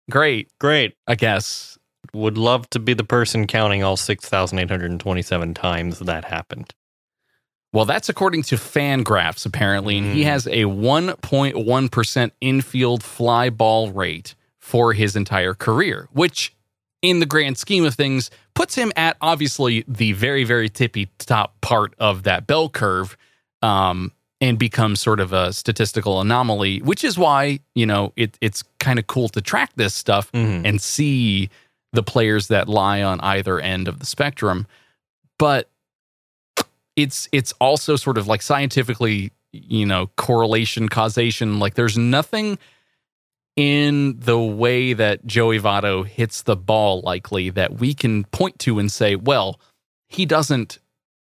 great, 0.09 0.49
Great. 0.59 0.95
I 1.07 1.15
guess. 1.15 1.77
Would 2.13 2.37
love 2.37 2.69
to 2.71 2.79
be 2.79 2.93
the 2.93 3.03
person 3.05 3.47
counting 3.47 3.81
all 3.83 3.97
6,827 3.97 5.53
times 5.55 5.99
that 5.99 6.25
happened. 6.25 6.73
Well, 7.71 7.85
that's 7.85 8.07
according 8.09 8.43
to 8.43 8.55
Fangraphs, 8.55 9.45
apparently. 9.47 9.97
And 9.97 10.13
he 10.13 10.21
Mm. 10.21 10.25
has 10.25 10.45
a 10.47 10.65
1.1% 10.65 12.31
infield 12.39 13.03
fly 13.03 13.49
ball 13.49 13.91
rate 13.91 14.35
for 14.63 14.93
his 14.93 15.15
entire 15.17 15.53
career, 15.53 16.07
which, 16.13 16.55
in 17.01 17.19
the 17.19 17.25
grand 17.25 17.57
scheme 17.57 17.83
of 17.83 17.93
things, 17.95 18.31
puts 18.55 18.75
him 18.75 18.93
at 18.95 19.17
obviously 19.19 19.83
the 19.89 20.13
very, 20.13 20.45
very 20.45 20.69
tippy 20.69 21.09
top 21.19 21.59
part 21.59 21.93
of 21.99 22.23
that 22.23 22.47
bell 22.47 22.69
curve. 22.69 23.17
um, 23.61 24.11
and 24.41 24.59
becomes 24.59 24.99
sort 25.01 25.21
of 25.21 25.31
a 25.31 25.53
statistical 25.53 26.19
anomaly, 26.19 26.81
which 26.81 27.05
is 27.05 27.17
why, 27.17 27.59
you 27.75 27.85
know, 27.85 28.11
it, 28.17 28.37
it's 28.41 28.61
kind 28.77 28.99
of 28.99 29.07
cool 29.07 29.29
to 29.29 29.39
track 29.41 29.71
this 29.77 29.93
stuff 29.93 30.29
Mhm. 30.33 30.65
and 30.67 30.81
see 30.81 31.49
the 31.93 32.03
players 32.03 32.47
that 32.49 32.67
lie 32.67 33.01
on 33.01 33.21
either 33.21 33.59
end 33.61 33.87
of 33.87 33.99
the 33.99 34.05
spectrum. 34.05 34.67
But 35.39 35.69
it's 36.97 37.29
it's 37.31 37.53
also 37.61 37.95
sort 37.95 38.17
of 38.17 38.27
like 38.27 38.41
scientifically, 38.41 39.31
you 39.53 39.85
know, 39.85 40.07
correlation, 40.17 40.89
causation. 40.89 41.59
Like 41.59 41.75
there's 41.75 41.97
nothing 41.97 42.59
in 43.55 44.19
the 44.19 44.39
way 44.39 44.93
that 44.93 45.25
Joey 45.25 45.59
Votto 45.59 46.05
hits 46.05 46.41
the 46.43 46.55
ball 46.55 47.01
likely 47.01 47.49
that 47.51 47.79
we 47.79 47.93
can 47.93 48.23
point 48.25 48.57
to 48.59 48.79
and 48.79 48.91
say, 48.91 49.15
well, 49.15 49.59
he 50.07 50.25
doesn't 50.25 50.79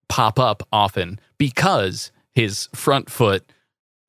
pop 0.08 0.38
up 0.38 0.66
often 0.72 1.20
because 1.38 2.10
his 2.34 2.68
front 2.74 3.08
foot, 3.10 3.44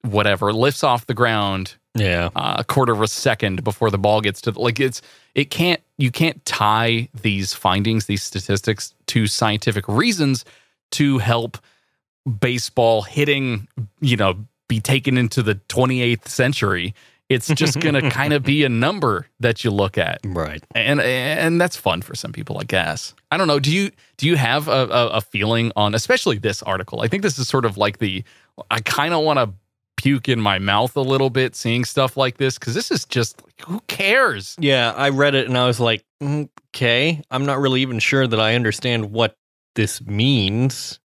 whatever, 0.01 0.51
lifts 0.53 0.83
off 0.83 1.05
the 1.05 1.13
ground 1.13 1.75
Yeah. 1.95 2.29
uh, 2.35 2.55
a 2.59 2.63
quarter 2.63 2.93
of 2.93 3.01
a 3.01 3.07
second 3.07 3.63
before 3.63 3.91
the 3.91 3.97
ball 3.97 4.21
gets 4.21 4.41
to 4.41 4.51
the, 4.51 4.59
like 4.59 4.79
it's 4.79 5.01
it 5.35 5.49
can't 5.51 5.81
you 5.97 6.09
can't 6.11 6.43
tie 6.45 7.09
these 7.21 7.53
findings 7.53 8.05
these 8.05 8.23
statistics 8.23 8.93
to 9.07 9.27
scientific 9.27 9.87
reasons 9.87 10.45
to 10.91 11.17
help 11.19 11.57
baseball 12.39 13.01
hitting 13.01 13.67
you 14.01 14.15
know 14.17 14.35
be 14.67 14.79
taken 14.79 15.17
into 15.17 15.41
the 15.43 15.55
28th 15.69 16.27
century 16.27 16.93
it's 17.29 17.47
just 17.47 17.79
going 17.79 17.93
to 18.01 18.09
kind 18.09 18.33
of 18.33 18.43
be 18.43 18.63
a 18.63 18.69
number 18.69 19.27
that 19.39 19.63
you 19.63 19.71
look 19.71 19.97
at 19.97 20.19
Right. 20.25 20.63
and 20.75 20.99
and 20.99 21.61
that's 21.61 21.77
fun 21.77 22.01
for 22.01 22.15
some 22.15 22.31
people 22.33 22.57
i 22.59 22.63
guess 22.63 23.13
i 23.31 23.37
don't 23.37 23.47
know 23.47 23.59
do 23.59 23.71
you 23.71 23.91
do 24.17 24.27
you 24.27 24.35
have 24.35 24.67
a, 24.67 24.71
a, 24.87 25.07
a 25.09 25.21
feeling 25.21 25.71
on 25.75 25.93
especially 25.95 26.37
this 26.39 26.61
article 26.63 27.01
i 27.01 27.07
think 27.07 27.23
this 27.23 27.37
is 27.39 27.47
sort 27.47 27.65
of 27.65 27.77
like 27.77 27.99
the 27.99 28.23
i 28.71 28.79
kind 28.79 29.13
of 29.13 29.23
want 29.23 29.37
to 29.39 29.53
puke 29.97 30.29
in 30.29 30.39
my 30.39 30.57
mouth 30.59 30.95
a 30.95 31.01
little 31.01 31.29
bit 31.29 31.55
seeing 31.55 31.83
stuff 31.83 32.15
like 32.15 32.37
this 32.37 32.57
because 32.57 32.73
this 32.73 32.89
is 32.89 33.03
just 33.05 33.41
who 33.67 33.81
cares 33.87 34.55
Yeah, 34.57 34.93
I 34.95 35.09
read 35.09 35.35
it 35.35 35.45
and 35.49 35.57
I 35.57 35.67
was 35.67 35.77
like, 35.81 36.05
"Mm, 36.23 36.47
okay, 36.73 37.21
I'm 37.29 37.45
not 37.45 37.59
really 37.59 37.81
even 37.81 37.99
sure 37.99 38.25
that 38.25 38.39
I 38.39 38.55
understand 38.55 39.11
what 39.11 39.35
this 39.75 39.99
means. 40.01 41.01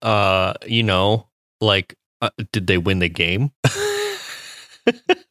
Uh, 0.00 0.54
you 0.66 0.82
know, 0.82 1.28
like, 1.60 1.96
uh, 2.22 2.30
did 2.50 2.66
they 2.66 2.78
win 2.78 3.00
the 3.00 3.10
game? 3.10 3.50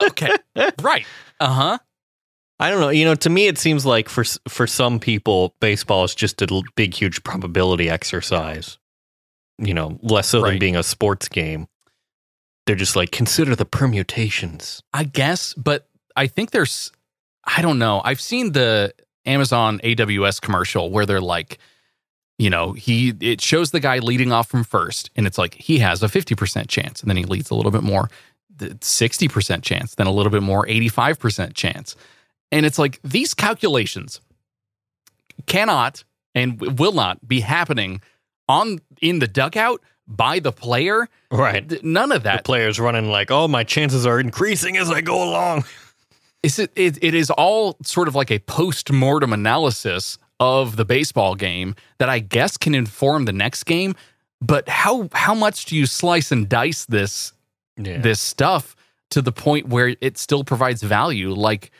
okay 0.03 0.36
right 0.81 1.05
uh-huh 1.39 1.77
I 2.60 2.69
don't 2.69 2.79
know. 2.79 2.89
You 2.89 3.03
know, 3.03 3.15
to 3.15 3.29
me, 3.29 3.48
it 3.48 3.57
seems 3.57 3.86
like 3.86 4.07
for 4.07 4.24
for 4.48 4.67
some 4.67 5.00
people, 5.00 5.53
baseball 5.60 6.05
is 6.05 6.15
just 6.15 6.41
a 6.41 6.63
big, 6.75 6.93
huge 6.93 7.22
probability 7.24 7.89
exercise. 7.89 8.77
You 9.57 9.74
know, 9.74 10.00
less 10.01 10.29
so 10.29 10.41
than 10.43 10.60
being 10.60 10.77
a 10.77 10.83
sports 10.83 11.27
game. 11.27 11.67
They're 12.65 12.75
just 12.75 12.95
like 12.95 13.12
consider 13.12 13.55
the 13.55 13.65
permutations. 13.65 14.81
i 14.93 15.03
guess 15.03 15.53
but 15.55 15.89
i 16.15 16.27
think 16.27 16.51
there's 16.51 16.91
i 17.45 17.62
don't 17.62 17.77
know 17.79 18.01
i've 18.05 18.22
seen 18.22 18.53
the 18.53 18.93
amazon 19.25 19.79
aws 19.83 20.39
commercial 20.39 20.89
where 20.89 21.05
they're 21.05 21.19
like 21.22 21.57
you 22.38 22.50
know 22.50 22.72
he 22.72 23.13
it 23.19 23.41
shows 23.41 23.72
the 23.72 23.79
guy 23.81 24.00
leading 24.00 24.31
off 24.31 24.48
from 24.50 24.63
first 24.63 25.12
and 25.15 25.27
it's 25.27 25.38
like 25.38 25.55
he 25.55 25.79
has 25.79 26.01
a 26.01 26.07
50% 26.07 26.67
chance 26.67 27.01
and 27.01 27.10
then 27.10 27.17
he 27.17 27.25
leads 27.25 27.50
a 27.50 27.55
little 27.55 27.72
bit 27.72 27.83
more 27.83 28.10
the 28.33 28.33
60% 28.57 29.63
chance 29.63 29.95
then 29.95 30.07
a 30.07 30.12
little 30.12 30.31
bit 30.31 30.43
more 30.43 30.65
85% 30.65 31.53
chance 31.53 31.95
and 32.51 32.65
it's 32.65 32.79
like 32.79 33.00
these 33.03 33.33
calculations 33.33 34.22
cannot 35.48 36.03
and 36.36 36.79
will 36.79 36.93
not 36.93 37.27
be 37.27 37.41
happening 37.41 38.01
on 38.48 38.79
in 39.01 39.19
the 39.19 39.27
dugout 39.27 39.81
by 40.07 40.39
the 40.39 40.51
player 40.51 41.07
Right. 41.33 41.83
None 41.83 42.12
of 42.12 42.24
that. 42.24 42.38
The 42.38 42.43
player's 42.43 42.79
running 42.79 43.10
like, 43.10 43.31
oh, 43.31 43.48
my 43.48 43.63
chances 43.63 44.05
are 44.05 44.19
increasing 44.19 44.77
as 44.77 44.91
I 44.91 45.01
go 45.01 45.24
along. 45.24 45.65
is 46.43 46.60
it, 46.60 46.72
it 46.75 47.03
it 47.03 47.15
is 47.15 47.31
all 47.31 47.77
sort 47.83 48.07
of 48.07 48.13
like 48.13 48.29
a 48.29 48.38
post-mortem 48.39 49.33
analysis 49.33 50.19
of 50.39 50.75
the 50.75 50.86
baseball 50.86 51.33
game 51.33 51.75
that 51.98 52.10
I 52.10 52.19
guess 52.19 52.55
can 52.55 52.75
inform 52.75 53.25
the 53.25 53.33
next 53.33 53.63
game. 53.63 53.95
But 54.41 54.69
how 54.69 55.10
how 55.13 55.33
much 55.33 55.65
do 55.65 55.75
you 55.75 55.88
slice 55.88 56.31
and 56.31 56.48
dice 56.48 56.86
this 56.86 57.33
Yeah. 57.77 58.00
this 58.00 58.20
stuff 58.20 58.75
to 59.12 59.22
the 59.22 59.32
point 59.32 59.68
where 59.68 59.96
it 60.01 60.18
still 60.18 60.44
provides 60.44 60.84
value? 60.84 61.34
Like 61.34 61.72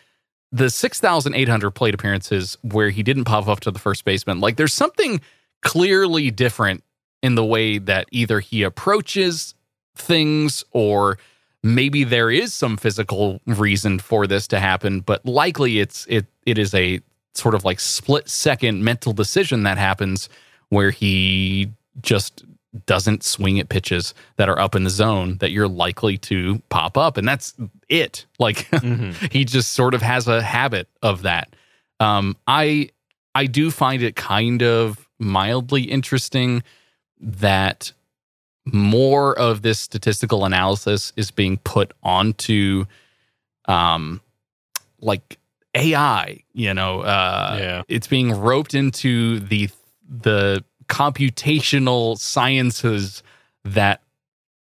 the 0.52 0.70
six 0.70 1.00
thousand 1.00 1.36
eight 1.36 1.50
hundred 1.50 1.72
plate 1.72 1.94
appearances 1.94 2.58
where 2.62 2.90
he 2.90 3.04
didn't 3.04 3.26
pop 3.26 3.48
up 3.48 3.60
to 3.62 3.72
the 3.72 3.80
first 3.80 4.06
baseman. 4.06 4.40
Like 4.40 4.56
there's 4.58 4.74
something 4.74 5.22
clearly 5.62 6.30
different 6.32 6.84
in 7.22 7.36
the 7.36 7.46
way 7.46 7.78
that 7.78 8.08
either 8.12 8.40
he 8.40 8.64
approaches 8.64 9.56
things 9.96 10.64
or 10.72 11.18
maybe 11.64 12.04
there 12.04 12.30
is 12.30 12.54
some 12.54 12.76
physical 12.76 13.40
reason 13.46 13.98
for 14.00 14.28
this 14.28 14.48
to 14.48 14.60
happen 14.60 15.00
but 15.00 15.26
likely 15.26 15.80
it's 15.80 16.06
it 16.10 16.26
it 16.46 16.58
is 16.58 16.74
a 16.74 17.00
sort 17.36 17.56
of 17.56 17.64
like 17.64 17.80
split 17.80 18.28
second 18.28 18.84
mental 18.84 19.14
decision 19.14 19.64
that 19.64 19.78
happens 19.78 20.28
where 20.70 20.92
he 20.92 21.72
just 22.02 22.44
doesn't 22.88 23.24
swing 23.24 23.60
at 23.60 23.70
pitches 23.70 24.14
that 24.38 24.50
are 24.50 24.58
up 24.60 24.74
in 24.76 24.84
the 24.84 24.90
zone 24.90 25.38
that 25.38 25.52
you're 25.52 25.68
likely 25.68 26.18
to 26.18 26.60
pop 26.70 26.98
up 26.98 27.18
and 27.18 27.28
that's 27.28 27.54
it 27.90 28.26
like 28.40 28.70
Mhm. 28.72 29.32
he 29.32 29.46
just 29.46 29.74
sort 29.74 29.94
of 29.94 30.02
has 30.02 30.28
a 30.28 30.42
habit 30.42 30.88
of 31.04 31.22
that 31.22 31.56
um 32.00 32.36
i 32.48 32.90
i 33.36 33.46
do 33.46 33.70
find 33.70 34.02
it 34.02 34.16
kind 34.16 34.64
of 34.64 35.08
mildly 35.20 35.84
interesting 35.84 36.64
that 37.20 37.92
more 38.66 39.38
of 39.38 39.62
this 39.62 39.80
statistical 39.80 40.46
analysis 40.46 41.14
is 41.16 41.30
being 41.32 41.58
put 41.58 41.94
onto 42.02 42.86
um 43.66 44.20
like 45.00 45.38
AI, 45.76 46.44
you 46.54 46.74
know, 46.74 47.02
uh 47.02 47.58
Yeah. 47.60 47.82
it's 47.88 48.08
being 48.08 48.32
roped 48.32 48.74
into 48.74 49.40
the 49.40 49.70
the 50.08 50.64
computational 50.94 52.20
sciences 52.20 53.24
that 53.66 54.04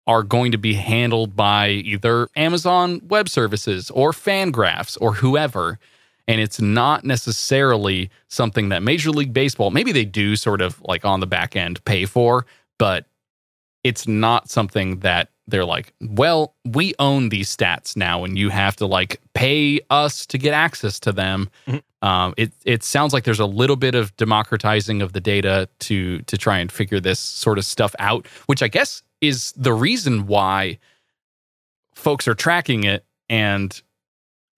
are 0.06 0.22
going 0.22 0.50
to 0.50 0.56
be 0.56 0.72
handled 0.72 1.36
by 1.36 1.68
either 1.68 2.26
Amazon 2.36 3.02
Web 3.06 3.28
Services 3.28 3.90
or 3.90 4.12
Fangraphs 4.12 4.96
or 4.98 5.12
whoever. 5.12 5.78
And 6.26 6.40
it's 6.40 6.58
not 6.58 7.04
necessarily 7.04 8.10
something 8.28 8.70
that 8.70 8.82
Major 8.82 9.10
League 9.10 9.34
Baseball, 9.34 9.70
maybe 9.70 9.92
they 9.92 10.06
do 10.06 10.34
sort 10.34 10.62
of 10.62 10.80
like 10.82 11.04
on 11.04 11.20
the 11.20 11.26
back 11.26 11.54
end 11.54 11.84
pay 11.84 12.06
for, 12.06 12.46
but 12.78 13.04
it's 13.84 14.06
not 14.06 14.48
something 14.48 15.00
that 15.00 15.28
they're 15.48 15.64
like, 15.64 15.92
well, 16.00 16.54
we 16.64 16.94
own 16.98 17.28
these 17.28 17.54
stats 17.54 17.96
now 17.96 18.24
and 18.24 18.38
you 18.38 18.48
have 18.48 18.76
to 18.76 18.86
like 18.86 19.20
pay 19.34 19.80
us 19.90 20.24
to 20.26 20.38
get 20.38 20.54
access 20.54 21.00
to 21.00 21.12
them. 21.12 21.50
Mhm. 21.66 21.82
Um, 22.00 22.34
it 22.36 22.52
it 22.64 22.82
sounds 22.82 23.12
like 23.12 23.24
there's 23.24 23.40
a 23.40 23.46
little 23.46 23.76
bit 23.76 23.94
of 23.94 24.16
democratizing 24.16 25.02
of 25.02 25.12
the 25.12 25.20
data 25.20 25.68
to 25.80 26.20
to 26.22 26.38
try 26.38 26.58
and 26.58 26.70
figure 26.70 27.00
this 27.00 27.18
sort 27.18 27.58
of 27.58 27.64
stuff 27.64 27.94
out, 27.98 28.26
which 28.46 28.62
I 28.62 28.68
guess 28.68 29.02
is 29.20 29.52
the 29.56 29.72
reason 29.72 30.26
why 30.26 30.78
folks 31.94 32.26
are 32.26 32.34
tracking 32.34 32.84
it 32.84 33.04
and 33.28 33.80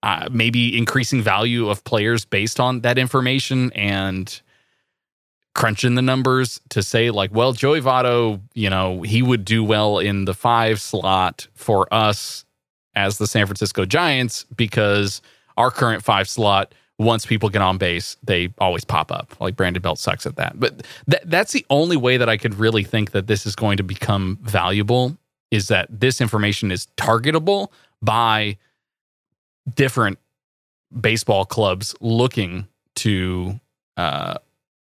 uh, 0.03 0.27
maybe 0.31 0.77
increasing 0.77 1.21
value 1.21 1.69
of 1.69 1.83
players 1.83 2.25
based 2.25 2.59
on 2.59 2.81
that 2.81 2.97
information 2.97 3.71
and 3.73 4.41
crunching 5.55 5.95
the 5.95 6.01
numbers 6.01 6.59
to 6.69 6.83
say 6.83 7.09
like, 7.09 7.33
well, 7.33 7.53
Joey 7.53 7.81
Votto, 7.81 8.41
you 8.53 8.69
know, 8.69 9.01
he 9.01 9.23
would 9.23 9.45
do 9.45 9.63
well 9.63 9.97
in 9.97 10.25
the 10.25 10.33
five 10.33 10.79
slot 10.79 11.47
for 11.55 11.91
us 11.91 12.45
as 12.93 13.17
the 13.17 13.25
San 13.25 13.47
Francisco 13.47 13.85
Giants 13.85 14.45
because 14.55 15.21
our 15.57 15.71
current 15.71 16.03
five 16.03 16.27
slot, 16.29 16.75
once 16.99 17.25
people 17.25 17.49
get 17.49 17.61
on 17.61 17.77
base, 17.77 18.17
they 18.21 18.53
always 18.57 18.83
pop 18.83 19.11
up. 19.11 19.33
Like 19.39 19.55
Brandon 19.55 19.81
Belt 19.81 19.97
sucks 19.97 20.25
at 20.25 20.35
that. 20.35 20.59
But 20.59 20.85
th- 21.09 21.23
that's 21.25 21.53
the 21.53 21.65
only 21.69 21.97
way 21.97 22.17
that 22.17 22.29
I 22.29 22.37
could 22.37 22.55
really 22.55 22.83
think 22.83 23.11
that 23.11 23.27
this 23.27 23.45
is 23.45 23.55
going 23.55 23.77
to 23.77 23.83
become 23.83 24.37
valuable 24.43 25.17
is 25.51 25.69
that 25.69 25.87
this 25.89 26.19
information 26.19 26.69
is 26.69 26.87
targetable 26.97 27.69
by 28.01 28.57
different 29.73 30.19
baseball 30.99 31.45
clubs 31.45 31.95
looking 32.01 32.67
to 32.95 33.59
uh, 33.97 34.35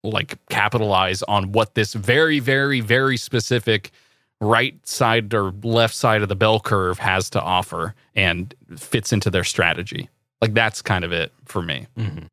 like 0.03 0.38
capitalize 0.50 1.22
on 1.24 1.51
what 1.51 1.75
this 1.75 1.93
very, 1.93 2.39
very, 2.39 2.81
very 2.81 3.17
specific 3.17 3.91
right 4.39 4.75
side 4.88 5.34
or 5.34 5.53
left 5.63 5.93
side 5.93 6.22
of 6.24 6.29
the 6.29 6.36
bell 6.36 6.60
curve 6.60 6.98
has 7.00 7.29
to 7.29 7.41
offer 7.41 7.93
and 8.15 8.55
fits 8.75 9.13
into 9.13 9.29
their 9.29 9.43
strategy. 9.43 10.10
Like 10.41 10.53
that's 10.53 10.81
kind 10.81 11.03
of 11.05 11.12
it 11.12 11.31
for 11.46 11.62
me. 11.62 11.88
Mhm. 11.98 12.27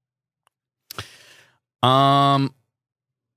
Um, 1.87 2.53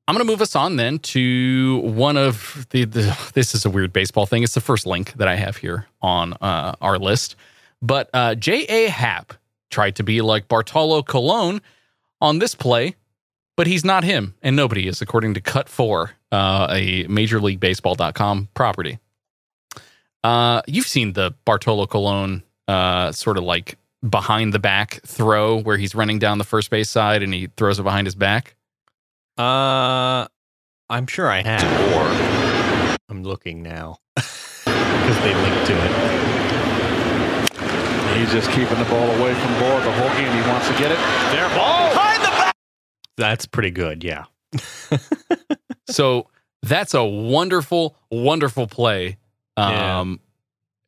I'm 0.08 0.16
going 0.16 0.26
to 0.26 0.32
move 0.32 0.42
us 0.42 0.56
on 0.56 0.78
then 0.78 1.00
to 1.00 1.78
one 1.84 2.18
of 2.18 2.66
the, 2.72 2.86
the. 2.86 3.18
This 3.34 3.54
is 3.54 3.66
a 3.66 3.70
weird 3.70 3.94
baseball 3.94 4.26
thing. 4.26 4.44
It's 4.44 4.56
the 4.56 4.62
first 4.62 4.86
link 4.86 5.14
that 5.14 5.28
I 5.28 5.36
have 5.36 5.58
here 5.58 5.88
on 6.02 6.34
uh, 6.42 6.74
our 6.82 6.98
list. 6.98 7.36
But 7.82 8.10
uh, 8.14 8.36
J.A. 8.36 8.88
Happ 8.88 9.34
tried 9.70 9.96
to 9.98 10.04
be 10.04 10.22
like 10.22 10.48
Bartolo 10.48 11.04
Colon 11.04 11.62
on 12.20 12.40
this 12.40 12.56
play, 12.56 12.96
but 13.62 13.68
he's 13.68 13.86
not 13.86 14.04
him, 14.04 14.34
and 14.42 14.56
nobody 14.56 14.88
is, 14.88 15.04
according 15.04 15.36
to 15.36 15.40
Cut 15.40 15.70
4, 15.70 16.10
uh, 16.32 16.66
a 16.72 17.06
Major 17.06 17.40
League 17.40 17.60
Baseball.com 17.60 18.48
property. 18.56 18.98
Uh, 20.24 20.64
you've 20.66 20.88
seen 20.88 21.14
the 21.14 21.36
Bartolo 21.46 21.86
Colon 21.86 22.42
uh, 22.68 23.12
sort 23.12 23.38
of 23.38 23.44
like 23.44 23.78
behind 24.10 24.52
the 24.52 24.58
back 24.58 25.02
throw 25.06 25.62
where 25.62 25.78
he's 25.78 25.94
running 25.94 26.18
down 26.18 26.40
the 26.40 26.44
first 26.44 26.72
base 26.72 26.90
side 26.90 27.22
and 27.22 27.36
he 27.36 27.50
throws 27.56 27.78
it 27.78 27.84
behind 27.84 28.08
his 28.08 28.16
back. 28.16 28.56
Uh, 29.38 30.26
I'm 30.90 31.06
sure 31.06 31.30
I 31.30 31.44
have. 31.44 31.62
Or 31.94 32.98
I'm 33.10 33.22
looking 33.22 33.62
now 33.62 34.00
because 34.16 35.20
they 35.22 35.36
linked 35.36 35.68
to 35.68 35.76
it. 35.78 35.92
He's 38.18 38.32
just 38.32 38.50
keeping 38.50 38.80
the 38.80 38.86
ball 38.86 39.08
away 39.20 39.36
from 39.36 39.54
Bohr 39.62 39.84
the 39.84 39.92
whole 39.92 40.10
game. 40.18 40.34
He 40.34 40.50
wants 40.50 40.68
to 40.68 40.74
get 40.80 40.92
it. 40.92 40.98
There, 41.32 41.48
ball. 41.50 41.81
Behind 43.22 43.24
the 43.24 43.24
back. 43.24 43.30
That's 43.32 43.46
pretty 43.46 43.72
good. 43.72 44.04
Yeah. 44.04 44.26
so 45.90 46.28
that's 46.62 46.94
a 46.94 47.04
wonderful, 47.04 47.96
wonderful 48.10 48.68
play. 48.68 49.18
Yeah. 49.58 50.00
Um, 50.00 50.20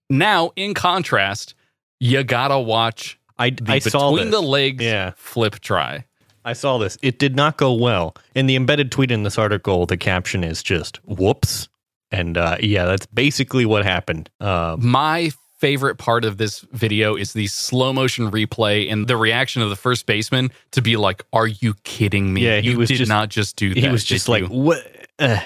Now, 0.09 0.51
in 0.55 0.73
contrast, 0.73 1.55
you 1.99 2.23
gotta 2.23 2.59
watch 2.59 3.19
I, 3.37 3.49
the 3.51 3.73
I 3.73 3.79
saw 3.79 4.11
between 4.11 4.31
this. 4.31 4.39
the 4.39 4.45
legs 4.45 4.83
Yeah. 4.83 5.11
flip 5.15 5.59
try. 5.59 6.05
I 6.45 6.53
saw 6.53 6.77
this. 6.77 6.97
It 7.01 7.19
did 7.19 7.35
not 7.35 7.57
go 7.57 7.73
well. 7.73 8.15
In 8.35 8.47
the 8.47 8.55
embedded 8.55 8.91
tweet 8.91 9.11
in 9.11 9.23
this 9.23 9.37
article, 9.37 9.85
the 9.85 9.95
caption 9.97 10.43
is 10.43 10.61
just 10.61 10.97
"whoops," 11.05 11.69
and 12.11 12.37
uh, 12.37 12.57
yeah, 12.59 12.83
that's 12.85 13.05
basically 13.05 13.65
what 13.65 13.85
happened. 13.85 14.29
Uh, 14.41 14.75
My 14.77 15.31
favorite 15.63 15.97
part 15.97 16.25
of 16.25 16.35
this 16.37 16.59
video 16.73 17.15
is 17.15 17.31
the 17.31 17.47
slow 17.47 17.93
motion 17.93 18.29
replay 18.29 18.91
and 18.91 19.07
the 19.07 19.15
reaction 19.15 19.61
of 19.61 19.69
the 19.69 19.77
first 19.77 20.05
baseman 20.05 20.51
to 20.71 20.81
be 20.81 20.97
like, 20.97 21.23
"Are 21.31 21.47
you 21.47 21.75
kidding 21.85 22.33
me? 22.33 22.41
Yeah, 22.41 22.59
he 22.59 22.71
you 22.71 22.77
was 22.77 22.89
did 22.89 22.97
just- 22.97 23.09
not 23.09 23.29
just 23.29 23.55
do 23.55 23.73
that." 23.73 23.79
he 23.79 23.87
was 23.87 24.03
just 24.03 24.27
like, 24.27 24.41
you?" 24.43 24.49
"What?" 24.49 24.85
Uh, 25.19 25.39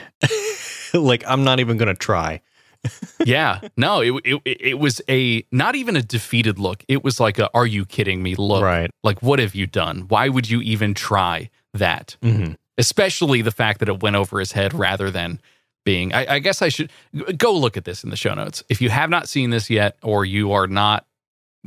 like 0.95 1.23
I'm 1.27 1.43
not 1.43 1.59
even 1.59 1.77
gonna 1.77 1.93
try. 1.93 2.41
"Yeah, 3.25 3.59
no." 3.77 4.01
It, 4.01 4.13
it 4.25 4.41
it 4.71 4.79
was 4.79 5.01
a 5.07 5.43
not 5.51 5.75
even 5.75 5.95
a 5.95 6.01
defeated 6.01 6.57
look. 6.57 6.83
It 6.87 7.03
was 7.03 7.19
like 7.19 7.37
a, 7.37 7.47
"Are 7.53 7.67
you 7.67 7.85
kidding 7.85 8.23
me?" 8.23 8.33
Look, 8.35 8.63
Right. 8.63 8.89
like 9.03 9.21
what 9.21 9.37
have 9.37 9.53
you 9.53 9.67
done? 9.67 10.05
Why 10.07 10.29
would 10.29 10.49
you 10.49 10.61
even 10.61 10.95
try 10.95 11.49
that? 11.75 12.17
hmm 12.23 12.53
especially 12.79 13.41
the 13.41 13.49
fact 13.51 13.79
that 13.79 13.89
it 13.89 14.03
went 14.03 14.15
over 14.15 14.39
his 14.39 14.51
head 14.51 14.71
rather 14.71 15.09
than 15.09 15.41
being 15.87 16.13
I, 16.13 16.35
I 16.35 16.39
guess 16.39 16.61
i 16.61 16.69
should 16.69 16.91
go 17.37 17.51
look 17.53 17.77
at 17.77 17.85
this 17.85 18.03
in 18.03 18.09
the 18.09 18.17
show 18.17 18.33
notes 18.33 18.63
if 18.69 18.81
you 18.81 18.89
have 18.89 19.09
not 19.09 19.27
seen 19.29 19.49
this 19.49 19.69
yet 19.69 19.97
or 20.03 20.25
you 20.25 20.51
are 20.51 20.67
not 20.67 21.05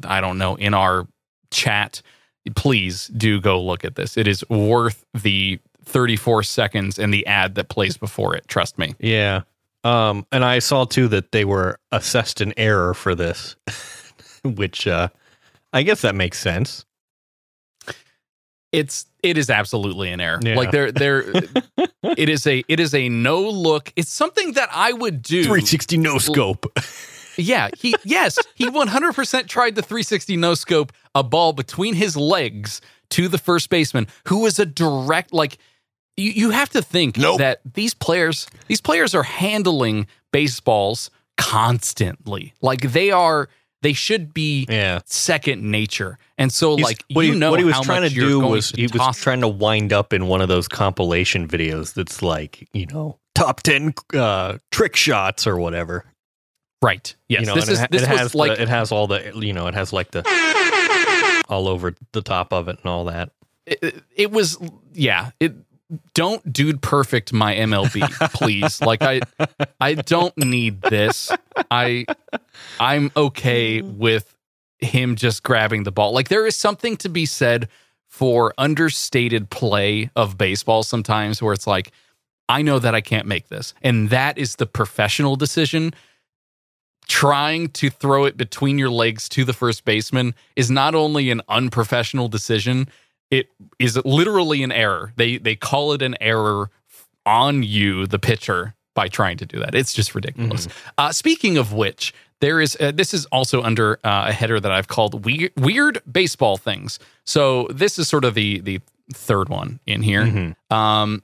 i 0.04 0.20
don't 0.20 0.38
know 0.38 0.54
in 0.56 0.74
our 0.74 1.06
chat 1.50 2.02
please 2.54 3.08
do 3.08 3.40
go 3.40 3.60
look 3.60 3.84
at 3.84 3.94
this 3.96 4.16
it 4.16 4.26
is 4.26 4.44
worth 4.50 5.04
the 5.14 5.58
34 5.84 6.42
seconds 6.42 6.98
and 6.98 7.12
the 7.12 7.26
ad 7.26 7.54
that 7.54 7.68
plays 7.68 7.96
before 7.96 8.36
it 8.36 8.46
trust 8.46 8.78
me 8.78 8.94
Yeah. 9.00 9.42
Um, 9.82 10.26
and 10.30 10.44
I 10.44 10.58
saw 10.58 10.84
too 10.84 11.08
that 11.08 11.32
they 11.32 11.46
were 11.46 11.78
assessed 11.90 12.42
an 12.42 12.52
error 12.58 12.92
for 12.92 13.14
this, 13.14 13.56
which 14.44 14.86
uh, 14.86 15.08
I 15.72 15.82
guess 15.82 16.02
that 16.02 16.14
makes 16.14 16.38
sense. 16.38 16.84
It's 18.72 19.06
it 19.22 19.36
is 19.36 19.50
absolutely 19.50 20.10
an 20.10 20.20
error 20.20 20.38
Yeah. 20.42 20.54
like 20.56 20.70
there 20.70 20.92
there 20.92 21.24
it 22.16 22.28
is 22.28 22.46
a 22.46 22.62
it 22.68 22.80
is 22.80 22.94
a 22.94 23.08
no 23.08 23.40
look 23.40 23.92
it's 23.96 24.10
something 24.12 24.52
that 24.52 24.68
i 24.72 24.92
would 24.92 25.22
do 25.22 25.42
360 25.44 25.98
no 25.98 26.18
scope. 26.18 26.66
Yeah, 27.36 27.70
he 27.78 27.94
yes, 28.04 28.38
he 28.54 28.66
100% 28.68 29.46
tried 29.46 29.74
the 29.74 29.82
360 29.82 30.36
no 30.36 30.52
scope 30.54 30.92
a 31.14 31.22
ball 31.22 31.52
between 31.54 31.94
his 31.94 32.14
legs 32.16 32.82
to 33.10 33.28
the 33.28 33.38
first 33.38 33.70
baseman 33.70 34.08
who 34.26 34.40
was 34.40 34.58
a 34.58 34.66
direct 34.66 35.32
like 35.32 35.56
you, 36.18 36.32
you 36.32 36.50
have 36.50 36.68
to 36.70 36.82
think 36.82 37.16
Nope. 37.16 37.38
that 37.38 37.60
these 37.74 37.94
players 37.94 38.46
these 38.66 38.80
players 38.82 39.14
are 39.14 39.22
handling 39.22 40.06
baseballs 40.32 41.10
constantly. 41.38 42.52
Like 42.60 42.92
they 42.92 43.10
are 43.10 43.48
they 43.82 43.92
should 43.92 44.34
be 44.34 44.66
yeah. 44.68 45.00
second 45.04 45.62
nature. 45.62 46.18
And 46.38 46.52
so 46.52 46.76
He's- 46.76 46.84
like 46.84 47.04
what 47.12 47.26
you 47.26 47.32
he, 47.32 47.38
know 47.38 47.50
what 47.50 47.60
he 47.60 47.64
was 47.64 47.80
trying 47.80 48.08
to 48.08 48.14
do 48.14 48.40
was 48.40 48.72
to 48.72 48.80
he 48.80 48.86
was 48.86 49.16
trying 49.16 49.40
to 49.40 49.48
wind 49.48 49.92
up 49.92 50.12
in 50.12 50.26
one 50.26 50.40
of 50.40 50.48
those 50.48 50.68
compilation 50.68 51.48
videos 51.48 51.94
that's 51.94 52.22
like 52.22 52.68
you 52.72 52.86
know 52.86 53.18
top 53.34 53.62
10 53.62 53.94
uh, 54.14 54.58
trick 54.70 54.96
shots 54.96 55.46
or 55.46 55.56
whatever 55.58 56.04
right. 56.82 57.14
Yes. 57.28 57.40
you 57.40 57.46
know 57.46 57.54
this 57.54 57.68
is 57.68 57.80
it, 57.80 57.90
this 57.90 58.02
it 58.02 58.08
has 58.08 58.34
like 58.34 58.56
the, 58.56 58.62
it 58.62 58.68
has 58.68 58.92
all 58.92 59.06
the 59.06 59.32
you 59.36 59.52
know 59.52 59.66
it 59.66 59.74
has 59.74 59.92
like 59.92 60.10
the 60.10 60.22
all 61.48 61.68
over 61.68 61.94
the 62.12 62.22
top 62.22 62.52
of 62.52 62.68
it 62.68 62.78
and 62.78 62.86
all 62.86 63.06
that 63.06 63.30
it, 63.66 64.02
it 64.14 64.30
was 64.30 64.58
yeah 64.92 65.30
it 65.40 65.54
don't 66.14 66.52
dude 66.52 66.82
perfect 66.82 67.32
my 67.32 67.54
mlb 67.54 68.08
please. 68.32 68.80
Like 68.80 69.02
i 69.02 69.20
i 69.80 69.94
don't 69.94 70.36
need 70.38 70.82
this. 70.82 71.30
I 71.70 72.06
i'm 72.78 73.10
okay 73.16 73.82
with 73.82 74.36
him 74.78 75.16
just 75.16 75.42
grabbing 75.42 75.82
the 75.82 75.92
ball. 75.92 76.12
Like 76.12 76.28
there 76.28 76.46
is 76.46 76.56
something 76.56 76.96
to 76.98 77.08
be 77.08 77.26
said 77.26 77.68
for 78.08 78.54
understated 78.58 79.50
play 79.50 80.10
of 80.16 80.38
baseball 80.38 80.82
sometimes 80.82 81.42
where 81.42 81.52
it's 81.52 81.66
like 81.66 81.92
i 82.48 82.62
know 82.62 82.78
that 82.78 82.94
i 82.94 83.00
can't 83.00 83.26
make 83.26 83.48
this. 83.48 83.74
And 83.82 84.10
that 84.10 84.38
is 84.38 84.56
the 84.56 84.66
professional 84.66 85.36
decision. 85.36 85.92
Trying 87.08 87.70
to 87.70 87.90
throw 87.90 88.24
it 88.24 88.36
between 88.36 88.78
your 88.78 88.90
legs 88.90 89.28
to 89.30 89.44
the 89.44 89.52
first 89.52 89.84
baseman 89.84 90.32
is 90.54 90.70
not 90.70 90.94
only 90.94 91.30
an 91.30 91.42
unprofessional 91.48 92.28
decision 92.28 92.88
it 93.30 93.50
is 93.78 93.96
literally 94.04 94.62
an 94.62 94.72
error. 94.72 95.12
They 95.16 95.38
they 95.38 95.56
call 95.56 95.92
it 95.92 96.02
an 96.02 96.16
error 96.20 96.70
on 97.26 97.62
you, 97.62 98.06
the 98.06 98.18
pitcher, 98.18 98.74
by 98.94 99.08
trying 99.08 99.36
to 99.38 99.46
do 99.46 99.58
that. 99.60 99.74
It's 99.74 99.92
just 99.92 100.14
ridiculous. 100.14 100.66
Uh, 100.98 101.12
speaking 101.12 101.56
of 101.58 101.72
which, 101.72 102.12
there 102.40 102.60
is 102.60 102.76
uh, 102.80 102.90
this 102.92 103.12
is 103.14 103.26
also 103.26 103.62
under 103.62 103.98
uh, 104.04 104.26
a 104.28 104.32
header 104.32 104.58
that 104.60 104.72
I've 104.72 104.88
called 104.88 105.24
weird, 105.24 105.52
weird 105.56 106.02
baseball 106.10 106.56
things. 106.56 106.98
So 107.24 107.66
this 107.70 107.98
is 107.98 108.08
sort 108.08 108.24
of 108.24 108.34
the 108.34 108.60
the 108.60 108.80
third 109.12 109.48
one 109.48 109.80
in 109.86 110.02
here. 110.02 110.24
Mhm. 110.24 110.56
Um, 110.74 111.22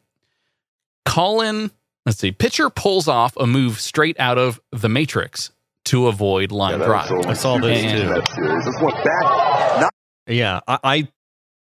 Colin, 1.05 1.71
let's 2.05 2.19
see, 2.19 2.33
pitcher 2.33 2.69
pulls 2.71 3.09
off 3.09 3.37
a 3.37 3.47
move 3.47 3.81
straight 3.81 4.19
out 4.19 4.39
of 4.39 4.61
the 4.73 4.89
Matrix 4.89 5.51
to 5.87 6.09
avoid 6.09 6.51
line 6.51 6.79
drive. 6.81 7.11
I 7.27 7.33
saw 7.33 7.59
this 7.59 7.83
And- 7.85 8.27
too 8.27 8.43
This 8.43 8.81
went 8.83 9.05
back. 9.05 9.91
yeah 10.27 10.61
I, 10.67 10.79
I 10.83 11.09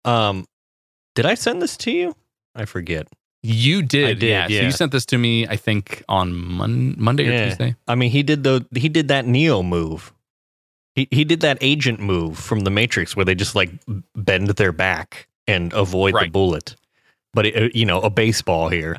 um 0.05 0.45
did 1.15 1.25
i 1.25 1.33
send 1.35 1.61
this 1.61 1.77
to 1.77 1.91
you 1.91 2.15
i 2.55 2.65
forget 2.65 3.07
You 3.45 3.81
did, 3.83 4.05
I 4.09 4.13
did, 4.13 4.29
yeah. 4.29 4.47
So 4.47 4.65
you 4.65 4.71
sent 4.71 4.91
this 4.93 5.05
to 5.07 5.17
me, 5.17 5.45
I 5.47 5.57
think, 5.57 6.01
on 6.07 6.33
Mon- 6.33 6.95
Monday 6.97 7.27
or 7.27 7.35
Tuesday. 7.49 7.75
I 7.89 7.95
mean, 7.95 8.09
he 8.09 8.23
did 8.23 8.43
the 8.43 8.63
he 8.73 8.87
did 8.87 9.09
that 9.09 9.25
Neo 9.27 9.61
move. 9.63 10.13
He 10.95 11.09
he 11.11 11.25
did 11.25 11.41
that 11.41 11.57
agent 11.59 11.99
move 11.99 12.39
from 12.39 12.61
the 12.63 12.71
Matrix 12.71 13.17
where 13.17 13.25
they 13.25 13.35
just 13.35 13.53
like 13.53 13.69
bend 14.15 14.47
their 14.55 14.71
back 14.71 15.27
and 15.45 15.73
avoid 15.73 16.13
the 16.15 16.29
bullet. 16.31 16.77
But 17.33 17.45
it, 17.47 17.55
uh, 17.57 17.69
you 17.75 17.83
know, 17.85 17.99
a 17.99 18.09
baseball 18.09 18.69
here. 18.69 18.95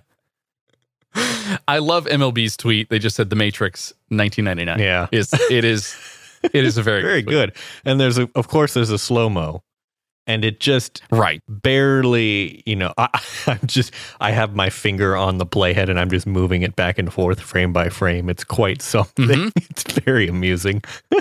I 1.68 1.78
love 1.78 2.04
MLB's 2.06 2.56
tweet. 2.58 2.90
They 2.90 2.98
just 2.98 3.16
said 3.16 3.30
The 3.30 3.36
Matrix 3.36 3.92
1999. 4.08 4.78
Yeah. 4.78 5.06
Is 5.10 5.32
it 5.50 5.64
is 5.64 5.96
it 6.52 6.64
is 6.64 6.76
a 6.76 6.82
very 6.82 7.00
Very 7.08 7.22
tweet. 7.22 7.32
good. 7.32 7.52
And 7.84 7.98
there's 8.00 8.18
a, 8.18 8.28
of 8.34 8.48
course 8.48 8.74
there's 8.74 8.90
a 8.90 8.98
slow 8.98 9.30
mo, 9.30 9.62
and 10.26 10.44
it 10.44 10.60
just 10.60 11.02
Right. 11.10 11.40
barely, 11.48 12.62
you 12.66 12.76
know, 12.76 12.92
I, 12.98 13.08
I'm 13.46 13.60
just 13.66 13.92
I 14.20 14.30
have 14.32 14.54
my 14.54 14.70
finger 14.70 15.16
on 15.16 15.38
the 15.38 15.46
playhead 15.46 15.88
and 15.90 15.98
I'm 16.00 16.10
just 16.10 16.26
moving 16.26 16.62
it 16.62 16.76
back 16.76 16.98
and 16.98 17.12
forth 17.12 17.40
frame 17.40 17.72
by 17.72 17.88
frame. 17.88 18.28
It's 18.30 18.44
quite 18.44 18.82
something. 18.82 19.26
Mhm. 19.26 19.52
It's 19.70 19.82
very 20.00 20.28
amusing. 20.28 20.82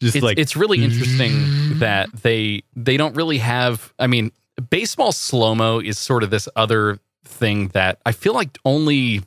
just 0.00 0.16
It's, 0.16 0.22
like 0.22 0.38
it's 0.38 0.56
really 0.56 0.82
interesting 0.84 1.78
that 1.78 2.08
they 2.22 2.62
they 2.76 2.96
don't 2.96 3.14
really 3.14 3.38
have. 3.38 3.92
I 3.98 4.06
mean, 4.06 4.32
baseball 4.70 5.12
slow 5.12 5.54
mo 5.54 5.80
is 5.80 5.98
sort 5.98 6.22
of 6.22 6.30
this 6.30 6.48
other 6.56 6.98
thing 7.24 7.68
that 7.68 7.98
I 8.06 8.12
feel 8.12 8.34
like 8.34 8.58
only. 8.64 9.22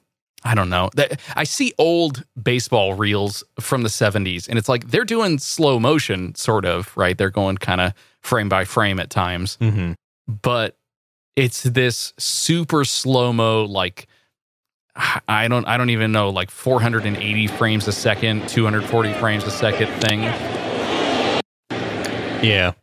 I 0.46 0.56
don't 0.56 0.70
know. 0.70 0.90
That 0.96 1.22
I 1.38 1.46
see 1.46 1.72
old 1.78 2.26
baseball 2.42 2.96
reels 2.96 3.46
from 3.62 3.84
the 3.84 3.88
70s 3.90 4.50
and 4.50 4.60
it's 4.60 4.68
like 4.68 4.90
they're 4.90 5.06
doing 5.06 5.40
slow 5.40 5.80
motion 5.80 6.36
sort 6.36 6.66
of, 6.66 6.92
right? 6.98 7.18
They're 7.18 7.30
going 7.30 7.56
kind 7.60 7.80
of 7.80 7.94
frame 8.24 8.50
by 8.50 8.66
frame 8.66 9.00
at 9.00 9.10
times. 9.10 9.58
Mhm. 9.62 9.96
but 10.42 10.78
it's 11.36 11.64
this 11.64 12.14
super 12.18 12.86
slow 12.86 13.34
mo 13.34 13.64
like 13.66 14.08
I 15.28 15.48
don't 15.48 15.66
I 15.68 15.76
don't 15.78 15.90
even 15.90 16.12
know 16.12 16.30
like 16.30 16.52
480 16.52 17.48
frames 17.48 17.88
a 17.88 17.92
second, 17.92 18.48
240 18.48 19.14
frames 19.14 19.44
a 19.44 19.52
second 19.52 19.88
thing. 20.02 20.22
yeah. 22.44 22.74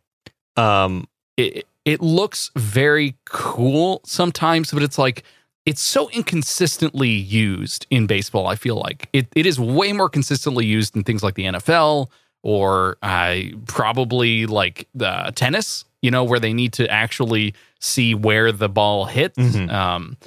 Um 0.57 1.07
It 1.37 1.65
it 1.85 2.01
looks 2.01 2.51
very 2.55 3.15
cool 3.25 4.01
sometimes, 4.05 4.71
but 4.71 4.83
it's 4.83 4.97
like 4.97 5.23
it's 5.65 5.81
so 5.81 6.09
inconsistently 6.09 7.09
used 7.09 7.85
in 7.89 8.07
baseball. 8.07 8.47
I 8.47 8.55
feel 8.55 8.75
like 8.75 9.07
it, 9.13 9.27
it 9.35 9.45
is 9.45 9.59
way 9.59 9.93
more 9.93 10.09
consistently 10.09 10.65
used 10.65 10.95
in 10.95 11.03
things 11.03 11.23
like 11.23 11.35
the 11.35 11.43
NFL 11.45 12.09
or 12.43 12.97
uh, 13.01 13.35
probably 13.67 14.45
like 14.45 14.87
the 14.93 15.31
tennis. 15.35 15.85
You 16.01 16.09
know, 16.09 16.23
where 16.23 16.39
they 16.39 16.51
need 16.53 16.73
to 16.73 16.89
actually 16.89 17.53
see 17.79 18.15
where 18.15 18.51
the 18.51 18.67
ball 18.67 19.05
hits. 19.05 19.37
Mhm. 19.37 19.71
Um, 19.71 20.17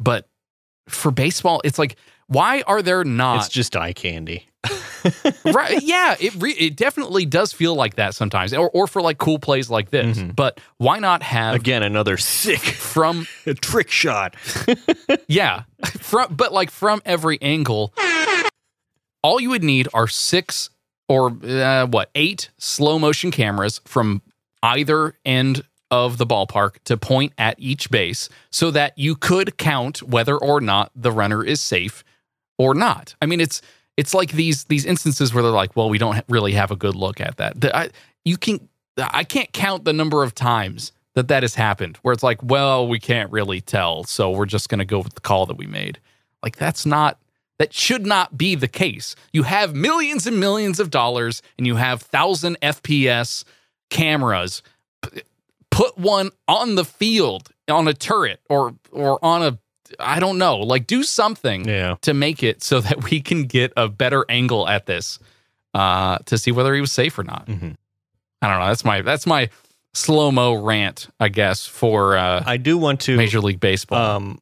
but 0.00 0.28
for 0.88 1.12
baseball, 1.12 1.60
it's 1.62 1.78
like, 1.78 1.94
why 2.26 2.62
are 2.66 2.82
there 2.82 3.04
not? 3.04 3.36
It's 3.38 3.48
just 3.48 3.76
eye 3.76 3.92
candy. 3.92 4.48
right? 5.44 5.80
Yeah, 5.82 6.16
it 6.18 6.34
re- 6.34 6.52
it 6.58 6.74
definitely 6.76 7.26
does 7.26 7.52
feel 7.52 7.76
like 7.76 7.94
that 7.94 8.16
sometimes, 8.16 8.52
or 8.52 8.70
or 8.70 8.88
for 8.88 9.00
like 9.00 9.18
cool 9.18 9.38
plays 9.38 9.70
like 9.70 9.90
this. 9.90 10.18
Mhm. 10.18 10.34
But 10.34 10.58
why 10.78 10.98
not 10.98 11.22
have 11.22 11.54
Again, 11.54 11.84
another 11.84 12.16
sick 12.16 12.58
from 12.60 13.28
a 13.46 13.54
trick 13.68 13.88
shot. 13.88 14.34
yeah 15.28 15.62
from 16.00 16.34
but 16.34 16.52
like 16.52 16.70
from 16.72 17.00
every 17.04 17.40
angle? 17.40 17.94
All 19.22 19.38
you 19.40 19.50
would 19.50 19.62
need 19.64 19.86
are 19.94 20.08
six 20.08 20.70
or 21.10 21.36
uh, 21.44 21.86
what 21.86 22.08
eight 22.14 22.50
slow 22.56 22.96
motion 22.96 23.32
cameras 23.32 23.80
from 23.84 24.22
either 24.62 25.14
end 25.24 25.64
of 25.90 26.18
the 26.18 26.26
ballpark 26.26 26.76
to 26.84 26.96
point 26.96 27.32
at 27.36 27.56
each 27.58 27.90
base, 27.90 28.28
so 28.50 28.70
that 28.70 28.96
you 28.96 29.16
could 29.16 29.58
count 29.58 30.04
whether 30.04 30.36
or 30.36 30.60
not 30.60 30.92
the 30.94 31.10
runner 31.10 31.42
is 31.44 31.60
safe 31.60 32.04
or 32.58 32.74
not. 32.74 33.16
I 33.20 33.26
mean, 33.26 33.40
it's 33.40 33.60
it's 33.96 34.14
like 34.14 34.30
these 34.32 34.64
these 34.66 34.86
instances 34.86 35.34
where 35.34 35.42
they're 35.42 35.50
like, 35.50 35.74
well, 35.74 35.90
we 35.90 35.98
don't 35.98 36.24
really 36.28 36.52
have 36.52 36.70
a 36.70 36.76
good 36.76 36.94
look 36.94 37.20
at 37.20 37.38
that. 37.38 37.60
The, 37.60 37.76
I, 37.76 37.88
you 38.24 38.36
can 38.36 38.68
I 38.96 39.24
can't 39.24 39.52
count 39.52 39.84
the 39.84 39.92
number 39.92 40.22
of 40.22 40.32
times 40.32 40.92
that 41.14 41.26
that 41.26 41.42
has 41.42 41.56
happened 41.56 41.96
where 42.02 42.12
it's 42.12 42.22
like, 42.22 42.40
well, 42.40 42.86
we 42.86 43.00
can't 43.00 43.32
really 43.32 43.60
tell, 43.60 44.04
so 44.04 44.30
we're 44.30 44.46
just 44.46 44.68
going 44.68 44.78
to 44.78 44.84
go 44.84 45.00
with 45.00 45.14
the 45.14 45.20
call 45.20 45.44
that 45.46 45.56
we 45.56 45.66
made. 45.66 45.98
Like 46.40 46.54
that's 46.54 46.86
not 46.86 47.18
that 47.60 47.74
should 47.74 48.06
not 48.06 48.36
be 48.38 48.54
the 48.56 48.66
case. 48.68 49.14
You 49.32 49.42
have 49.44 49.74
millions 49.74 50.26
and 50.26 50.40
millions 50.40 50.80
of 50.80 50.88
dollars 50.90 51.42
and 51.58 51.66
you 51.66 51.76
have 51.76 52.02
1000 52.10 52.58
FPS 52.60 53.44
cameras. 53.90 54.62
P- 55.02 55.22
Put 55.70 55.96
one 55.96 56.30
on 56.48 56.74
the 56.74 56.84
field 56.84 57.50
on 57.68 57.86
a 57.86 57.94
turret 57.94 58.40
or 58.48 58.74
or 58.90 59.24
on 59.24 59.42
a 59.42 59.58
I 60.00 60.18
don't 60.20 60.38
know, 60.38 60.56
like 60.58 60.86
do 60.86 61.02
something 61.04 61.68
Yeah. 61.68 61.94
to 62.02 62.12
make 62.14 62.42
it 62.42 62.62
so 62.62 62.80
that 62.80 63.04
we 63.10 63.20
can 63.20 63.44
get 63.44 63.72
a 63.76 63.88
better 63.88 64.24
angle 64.28 64.66
at 64.66 64.86
this 64.86 65.18
uh, 65.74 66.18
to 66.26 66.38
see 66.38 66.50
whether 66.52 66.74
he 66.74 66.80
was 66.80 66.90
safe 66.92 67.16
or 67.18 67.24
not. 67.24 67.46
Mhm. 67.46 67.76
I 68.42 68.48
don't 68.48 68.58
know. 68.58 68.66
That's 68.66 68.84
my 68.84 69.02
that's 69.02 69.26
my 69.26 69.48
slow 69.94 70.32
mo 70.32 70.54
rant, 70.54 71.08
I 71.20 71.28
guess, 71.28 71.66
for 71.66 72.16
uh, 72.16 72.42
I 72.44 72.56
do 72.56 72.76
want 72.78 73.00
to 73.02 73.16
Major 73.16 73.40
League 73.40 73.60
Baseball. 73.60 74.16
Um, 74.16 74.40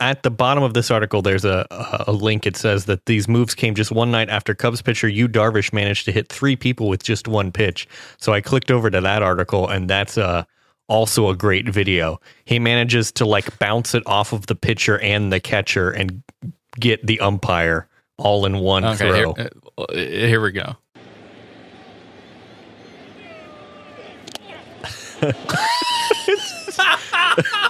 at 0.00 0.22
the 0.22 0.30
bottom 0.30 0.62
of 0.62 0.74
this 0.74 0.90
article, 0.90 1.22
there's 1.22 1.44
a, 1.44 1.66
a 2.06 2.12
link. 2.12 2.46
It 2.46 2.56
says 2.56 2.86
that 2.86 3.06
these 3.06 3.28
moves 3.28 3.54
came 3.54 3.74
just 3.74 3.92
one 3.92 4.10
night 4.10 4.28
after 4.28 4.54
Cubs 4.54 4.82
pitcher 4.82 5.08
Yu 5.08 5.28
Darvish 5.28 5.72
managed 5.72 6.04
to 6.06 6.12
hit 6.12 6.28
three 6.28 6.56
people 6.56 6.88
with 6.88 7.02
just 7.02 7.28
one 7.28 7.52
pitch. 7.52 7.86
So 8.18 8.32
I 8.32 8.40
clicked 8.40 8.70
over 8.70 8.90
to 8.90 9.00
that 9.00 9.22
article, 9.22 9.68
and 9.68 9.88
that's 9.88 10.18
uh, 10.18 10.44
also 10.88 11.28
a 11.28 11.36
great 11.36 11.68
video. 11.68 12.20
He 12.44 12.58
manages 12.58 13.12
to 13.12 13.24
like 13.24 13.58
bounce 13.58 13.94
it 13.94 14.02
off 14.06 14.32
of 14.32 14.46
the 14.46 14.56
pitcher 14.56 14.98
and 14.98 15.32
the 15.32 15.40
catcher 15.40 15.90
and 15.90 16.22
get 16.78 17.06
the 17.06 17.20
umpire 17.20 17.88
all 18.18 18.46
in 18.46 18.58
one 18.58 18.84
okay, 18.84 19.22
throw. 19.22 19.34
uh, 19.78 19.86
here 19.92 20.40
we 20.40 20.52
go. 20.52 20.76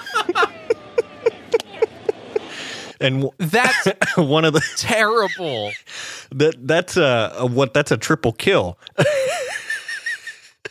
And 3.04 3.30
That's 3.38 3.88
one 4.16 4.44
of 4.44 4.52
the 4.52 4.62
terrible. 4.76 5.70
that 6.32 6.54
that's 6.66 6.96
a, 6.96 7.46
what 7.50 7.74
that's 7.74 7.90
a 7.92 7.96
triple 7.96 8.32
kill. 8.32 8.78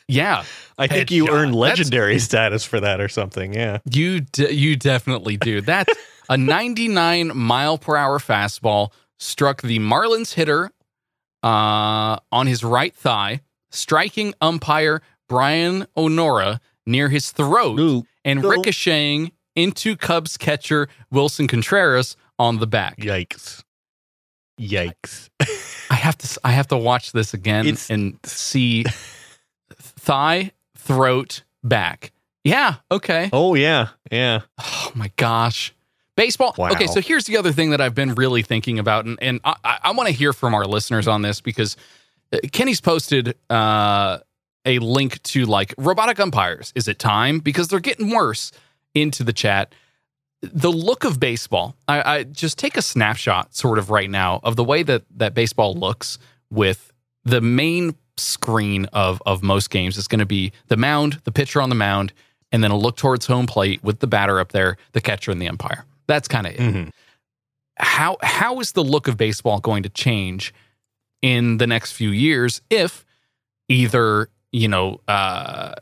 Yeah, 0.07 0.43
I 0.77 0.87
think 0.87 1.11
you 1.11 1.25
Headshot. 1.25 1.29
earn 1.31 1.51
That's- 1.51 1.55
legendary 1.55 2.19
status 2.19 2.65
for 2.65 2.79
that 2.81 2.99
or 2.99 3.07
something. 3.07 3.53
Yeah. 3.53 3.77
you 3.89 4.21
d- 4.21 4.51
you 4.51 4.75
definitely 4.75 5.37
do. 5.37 5.61
That's 5.61 5.93
a 6.29 6.37
99 6.37 7.35
mile 7.35 7.77
per 7.77 7.95
hour 7.95 8.19
fastball 8.19 8.91
struck 9.17 9.61
the 9.61 9.79
Marlins 9.79 10.33
hitter 10.33 10.71
uh, 11.41 12.17
on 12.31 12.47
his 12.47 12.63
right 12.63 12.93
thigh, 12.93 13.41
striking 13.71 14.33
umpire 14.41 15.01
Brian 15.29 15.85
O'Nora 15.95 16.59
near 16.85 17.07
his 17.07 17.31
throat 17.31 18.05
and 18.25 18.43
ricocheting 18.43 19.31
into 19.55 19.95
Cubs 19.95 20.35
catcher 20.37 20.89
Willson 21.13 21.47
Contreras 21.47 22.17
on 22.39 22.59
the 22.59 22.67
back. 22.67 22.97
Yikes. 22.97 23.63
Yikes. 24.59 25.29
I 25.89 25.95
have 25.95 26.17
to 26.19 26.39
I 26.43 26.51
have 26.51 26.67
to 26.67 26.77
watch 26.77 27.11
this 27.11 27.33
again 27.33 27.65
It's- 27.65 27.89
and 27.89 28.17
see 28.23 28.85
thigh, 29.75 30.51
throat, 30.77 31.43
back. 31.63 32.11
Yeah, 32.43 32.75
okay. 32.91 33.29
Oh 33.31 33.55
yeah. 33.55 33.89
Yeah. 34.11 34.41
Oh 34.59 34.91
my 34.95 35.11
gosh. 35.15 35.73
Baseball. 36.15 36.53
Wow. 36.57 36.69
Okay, 36.71 36.85
so 36.85 37.01
here's 37.01 37.25
the 37.25 37.37
other 37.37 37.51
thing 37.51 37.71
that 37.71 37.81
I've 37.81 37.95
been 37.95 38.13
really 38.13 38.43
thinking 38.43 38.77
about, 38.77 39.05
and, 39.05 39.17
and 39.19 39.39
I, 39.43 39.79
I, 39.85 39.91
want 39.93 40.09
to 40.09 40.13
hear 40.13 40.31
from 40.31 40.53
our 40.53 40.63
listeners 40.63 41.07
on 41.07 41.23
this 41.23 41.41
because 41.41 41.75
uh, 42.31 42.37
Kenny's 42.51 42.81
posted 42.81 43.35
uh, 43.49 44.19
a 44.63 44.77
link 44.77 45.23
to 45.23 45.45
like 45.45 45.73
robotic 45.75 46.19
umpires. 46.19 46.71
Is 46.75 46.87
it 46.87 46.99
time? 46.99 47.39
Because 47.39 47.67
they're 47.67 47.79
getting 47.79 48.11
worse 48.11 48.51
into 48.93 49.23
the 49.23 49.33
chat. 49.33 49.73
The 50.51 50.71
look 50.71 51.05
of 51.05 51.19
baseball, 51.19 51.75
I, 51.87 52.15
I 52.17 52.23
just 52.23 52.57
take 52.57 52.75
a 52.75 52.81
snapshot 52.81 53.55
sort 53.55 53.77
of 53.79 53.89
right 53.89 54.09
now 54.09 54.41
of 54.43 54.55
the 54.57 54.63
way 54.63 54.83
that 54.83 55.03
that 55.15 55.33
baseball 55.33 55.73
looks 55.73 56.19
with 56.49 56.91
the 57.23 57.39
main 57.39 57.95
screen 58.17 58.85
of 58.93 59.21
of 59.25 59.41
most 59.41 59.69
games 59.69 59.97
is 59.97 60.07
going 60.07 60.19
to 60.19 60.25
be 60.25 60.51
the 60.67 60.77
mound, 60.77 61.21
the 61.23 61.31
pitcher 61.31 61.61
on 61.61 61.69
the 61.69 61.75
mound, 61.75 62.11
and 62.51 62.63
then 62.63 62.71
a 62.71 62.77
look 62.77 62.97
towards 62.97 63.25
home 63.25 63.47
plate 63.47 63.81
with 63.83 63.99
the 63.99 64.07
batter 64.07 64.39
up 64.39 64.51
there, 64.51 64.77
the 64.91 65.01
catcher 65.01 65.31
and 65.31 65.41
the 65.41 65.47
umpire. 65.47 65.85
That's 66.07 66.27
kind 66.27 66.45
of 66.45 66.53
it. 66.53 66.59
Mhm. 66.59 66.89
How 67.77 68.17
how 68.21 68.59
is 68.59 68.73
the 68.73 68.83
look 68.83 69.07
of 69.07 69.15
baseball 69.17 69.59
going 69.59 69.83
to 69.83 69.89
change 69.89 70.53
in 71.21 71.57
the 71.57 71.65
next 71.65 71.93
few 71.93 72.09
years 72.09 72.61
if 72.69 73.05
either 73.69 74.27
you 74.51 74.67
know 74.67 74.99
uh 75.07 75.73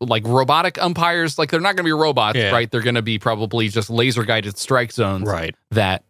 like 0.00 0.26
robotic 0.26 0.80
umpires 0.82 1.38
like 1.38 1.50
they're 1.50 1.60
not 1.60 1.76
going 1.76 1.84
to 1.84 1.88
be 1.88 1.92
robots 1.92 2.36
Yeah. 2.38 2.50
right 2.52 2.70
they're 2.70 2.80
going 2.82 2.94
to 2.94 3.02
be 3.02 3.18
probably 3.18 3.68
just 3.68 3.90
laser 3.90 4.24
guided 4.24 4.56
strike 4.58 4.92
zones 4.92 5.28
Right. 5.28 5.54
that 5.72 6.04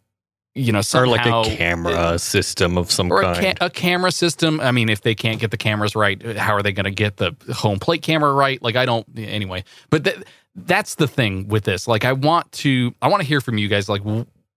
you 0.55 0.71
know 0.71 0.79
Or 0.79 0.83
somehow 0.83 1.11
like 1.43 1.47
a 1.53 1.55
camera 1.55 2.19
system 2.19 2.77
of 2.77 2.91
some 2.91 3.11
or 3.11 3.21
a, 3.21 3.33
kind. 3.35 3.57
ca- 3.59 3.65
a 3.65 3.69
camera 3.69 4.11
system. 4.11 4.59
I 4.59 4.71
mean, 4.71 4.89
if 4.89 5.01
they 5.01 5.15
can't 5.15 5.39
get 5.39 5.49
the 5.51 5.57
cameras 5.57 5.95
right, 5.95 6.21
how 6.37 6.53
are 6.53 6.61
they 6.61 6.73
going 6.73 6.83
to 6.83 6.91
get 6.91 7.15
the 7.17 7.33
home 7.53 7.79
plate 7.79 8.01
camera 8.01 8.33
right? 8.33 8.61
Like, 8.61 8.75
I 8.75 8.85
don't. 8.85 9.07
Anyway, 9.17 9.63
but 9.89 10.03
th- 10.03 10.17
that's 10.55 10.95
the 10.95 11.07
thing 11.07 11.47
with 11.47 11.63
this. 11.63 11.87
Like, 11.87 12.03
I 12.03 12.11
want 12.11 12.51
to. 12.51 12.93
I 13.01 13.07
want 13.07 13.21
to 13.21 13.27
hear 13.27 13.39
from 13.39 13.57
you 13.57 13.69
guys. 13.69 13.87
Like, 13.87 14.01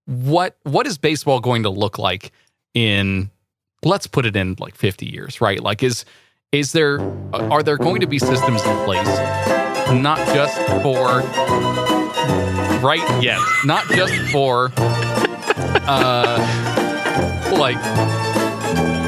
what 0.07 0.57
what 0.65 0.87
is 0.89 0.99
baseball 0.99 1.39
going 1.39 1.63
to 1.63 1.71
look 1.71 1.97
like 1.97 2.33
in? 2.75 3.31
Let's 3.85 4.09
put 4.09 4.27
it 4.27 4.35
in 4.35 4.57
like 4.59 4.75
fifty 4.75 5.07
years, 5.07 5.41
right? 5.41 5.61
Like, 5.61 5.85
is 5.85 6.05
is 6.55 6.73
there 6.73 7.01
are 7.33 7.63
there 7.63 7.77
going 7.77 8.01
to 8.01 8.07
be 8.07 8.19
systems 8.19 8.65
in 8.65 8.85
place, 8.85 9.19
not 9.93 10.19
just 10.29 10.57
for 10.83 11.23
right? 12.81 13.03
Yes, 13.23 13.43
not 13.65 13.85
just 13.89 14.15
for 14.31 14.71
uh, 15.87 16.39
like 17.59 17.81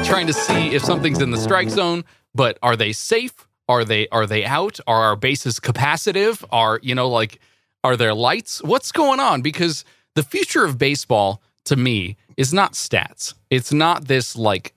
trying 0.05 0.27
to 0.27 0.33
see 0.33 0.75
if 0.75 0.83
something's 0.83 1.21
in 1.21 1.31
the 1.31 1.37
strike 1.37 1.69
zone, 1.69 2.03
but 2.35 2.57
are 2.61 2.75
they 2.75 2.91
safe? 2.91 3.47
Are 3.69 3.85
they 3.85 4.09
are 4.09 4.27
they 4.27 4.43
out? 4.43 4.79
Are 4.85 5.03
our 5.03 5.15
bases 5.15 5.59
capacitive? 5.59 6.43
Are 6.51 6.79
you 6.83 6.95
know 6.95 7.07
like 7.07 7.39
are 7.83 7.95
there 7.95 8.13
lights? 8.13 8.61
What's 8.61 8.91
going 8.91 9.21
on? 9.21 9.41
Because 9.41 9.85
the 10.15 10.23
future 10.23 10.65
of 10.65 10.77
baseball 10.77 11.41
to 11.65 11.77
me 11.77 12.17
is 12.35 12.53
not 12.53 12.73
stats. 12.73 13.35
It's 13.49 13.71
not 13.71 14.05
this 14.07 14.35
like 14.35 14.73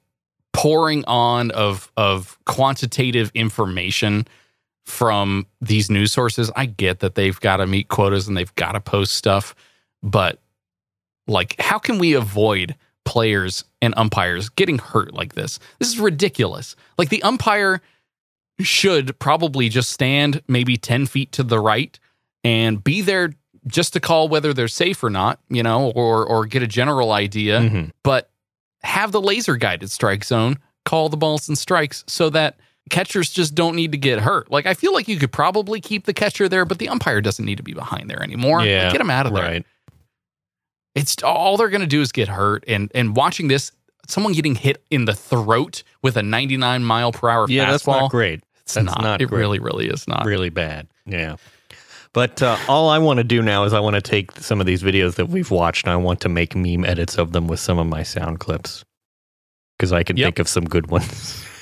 pouring 0.61 1.05
on 1.07 1.51
of 1.53 1.91
of 1.97 2.39
quantitative 2.45 3.31
information 3.35 4.27
from 4.85 5.47
these 5.61 5.91
news 5.91 6.13
sources. 6.13 6.51
I 6.57 6.67
get 6.67 7.01
that 7.01 7.15
they've 7.15 7.39
got 7.41 7.59
to 7.59 7.67
meet 7.67 7.89
quotas 7.89 8.29
and 8.29 8.37
they've 8.37 8.55
got 8.57 8.73
to 8.73 8.81
post 8.81 9.15
stuff, 9.15 9.55
but 10.03 10.41
like 11.27 11.59
how 11.61 11.79
can 11.79 11.99
we 11.99 12.13
avoid 12.15 12.75
players 13.05 13.65
and 13.81 13.95
umpires 13.97 14.49
getting 14.51 14.79
hurt 14.79 15.15
like 15.15 15.35
this? 15.35 15.59
This 15.79 15.89
is 15.89 15.99
ridiculous. 15.99 16.77
Like 16.99 17.09
the 17.09 17.23
umpire 17.23 17.81
should 18.61 19.19
probably 19.19 19.69
just 19.69 19.91
stand 19.91 20.43
maybe 20.49 20.77
10 20.77 21.07
feet 21.07 21.33
to 21.33 21.43
the 21.43 21.59
right 21.59 21.99
and 22.45 22.83
be 22.85 23.01
there 23.01 23.33
just 23.67 23.93
to 23.95 24.01
call 24.01 24.29
whether 24.29 24.53
they're 24.53 24.69
safe 24.69 25.03
or 25.03 25.11
not, 25.11 25.39
you 25.49 25.63
know, 25.63 25.91
or 25.93 26.27
or 26.27 26.45
get 26.47 26.63
a 26.63 26.67
general 26.67 27.13
idea, 27.13 27.61
Mhm. 27.61 27.91
but 28.03 28.31
have 28.83 29.13
the 29.13 29.21
laser 29.21 29.57
guided 29.57 29.91
strike 29.91 30.25
zone 30.25 30.59
call 30.85 31.09
the 31.09 31.17
balls 31.17 31.49
and 31.49 31.57
strikes 31.59 32.03
so 32.07 32.31
that 32.31 32.59
catchers 32.89 33.31
just 33.31 33.55
don't 33.55 33.77
need 33.77 33.93
to 33.93 33.99
get 33.99 34.19
hurt. 34.21 34.51
Like 34.51 34.67
I 34.67 34.75
feel 34.75 34.93
like 34.95 35.07
you 35.09 35.19
could 35.19 35.31
probably 35.33 35.81
keep 35.81 36.07
the 36.07 36.15
catcher 36.15 36.49
there, 36.49 36.65
but 36.65 36.79
the 36.79 36.89
umpire 36.89 37.21
doesn't 37.21 37.45
need 37.45 37.57
to 37.59 37.63
be 37.63 37.75
behind 37.75 38.09
there 38.11 38.23
anymore. 38.23 38.59
Like, 38.61 38.69
Yeah, 38.69 38.91
get 38.91 39.01
him 39.01 39.11
out 39.11 39.27
of 39.27 39.35
there. 39.35 39.43
Right. 39.45 39.67
It's 40.95 41.23
all 41.23 41.57
they're 41.57 41.69
going 41.69 41.83
to 41.83 41.87
do 41.87 42.01
is 42.01 42.11
get 42.13 42.29
hurt. 42.29 42.65
And 42.67 42.91
and 42.95 43.15
watching 43.15 43.49
this, 43.49 43.71
someone 44.09 44.33
getting 44.33 44.55
hit 44.57 44.83
in 44.91 45.05
the 45.05 45.15
throat 45.15 45.83
with 46.03 46.17
a 46.17 46.23
99 46.23 46.83
mile 46.85 47.13
per 47.13 47.29
hour 47.29 47.47
Yeah, 47.49 47.71
that's 47.71 47.85
fastball. 47.85 48.01
not 48.03 48.11
great. 48.11 48.43
It's 48.63 48.75
That's 48.75 48.87
not. 48.87 49.01
not 49.03 49.21
It 49.23 49.27
great. 49.27 49.39
really, 49.39 49.59
really 49.59 49.87
is 49.89 50.09
not. 50.09 50.25
Really 50.25 50.51
bad. 50.51 50.89
Yeah. 51.07 51.37
But 52.13 52.43
uh, 52.43 52.57
all 52.69 52.89
I 52.89 52.99
want 52.99 53.19
to 53.19 53.25
do 53.25 53.41
now 53.41 53.65
is 53.65 53.73
I 53.73 53.81
want 53.81 53.95
to 53.95 54.03
take 54.03 54.33
some 54.33 54.61
of 54.61 54.67
these 54.67 54.83
videos 54.83 55.15
that 55.15 55.29
we've 55.29 55.51
watched 55.51 55.85
and 55.87 55.93
I 55.93 55.97
want 55.97 56.21
to 56.23 56.29
make 56.29 56.57
meme 56.57 56.85
edits 56.85 57.17
of 57.19 57.33
them 57.33 57.47
with 57.47 57.61
some 57.61 57.79
of 57.79 57.87
my 57.87 58.03
sound 58.03 58.41
clips. 58.41 58.85
because 59.79 59.93
I 59.93 60.03
can 60.03 60.17
Yep. 60.19 60.27
think 60.27 60.39
of 60.41 60.49
some 60.49 60.65
good 60.65 60.91
ones. 60.91 61.45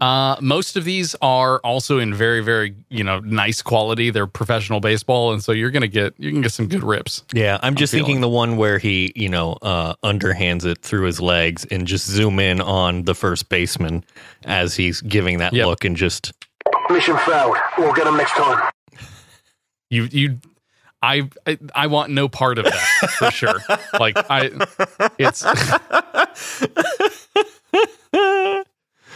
Uh, 0.00 0.34
most 0.40 0.76
of 0.78 0.84
these 0.84 1.14
are 1.20 1.58
also 1.58 1.98
in 1.98 2.14
very, 2.14 2.40
very, 2.40 2.74
you 2.88 3.04
know, 3.04 3.18
nice 3.20 3.60
quality. 3.60 4.08
They're 4.08 4.26
professional 4.26 4.80
baseball, 4.80 5.34
and 5.34 5.44
so 5.44 5.52
you're 5.52 5.70
gonna 5.70 5.88
get 5.88 6.14
you 6.16 6.32
can 6.32 6.40
get 6.40 6.52
some 6.52 6.66
good 6.68 6.82
rips. 6.82 7.22
Yeah, 7.34 7.58
I'm 7.62 7.74
just 7.74 7.90
feeling 7.92 8.06
thinking 8.06 8.20
the 8.22 8.30
one 8.30 8.56
where 8.56 8.78
he, 8.78 9.12
you 9.14 9.28
know, 9.28 9.58
uh, 9.60 9.92
underhands 10.02 10.64
it 10.64 10.78
through 10.80 11.04
his 11.04 11.20
legs 11.20 11.66
and 11.66 11.86
just 11.86 12.06
zoom 12.06 12.38
in 12.38 12.62
on 12.62 13.02
the 13.02 13.14
first 13.14 13.50
baseman 13.50 14.04
as 14.46 14.74
he's 14.74 15.02
giving 15.02 15.36
that 15.38 15.52
Yep. 15.52 15.66
look 15.66 15.84
and 15.84 15.98
just 15.98 16.32
Mission 16.88 17.18
failed. 17.18 17.56
We'll 17.76 17.92
get 17.92 18.06
him 18.06 18.16
next 18.16 18.32
time. 18.32 18.70
You 19.90 20.04
you, 20.10 20.38
I 21.02 21.28
I, 21.46 21.58
I 21.74 21.86
want 21.88 22.12
no 22.12 22.28
part 22.28 22.58
of 22.58 22.64
that 22.64 22.86
for 23.18 23.30
sure. 23.30 23.60
Like 23.98 24.16
I, 24.30 24.50
it's. 25.18 25.44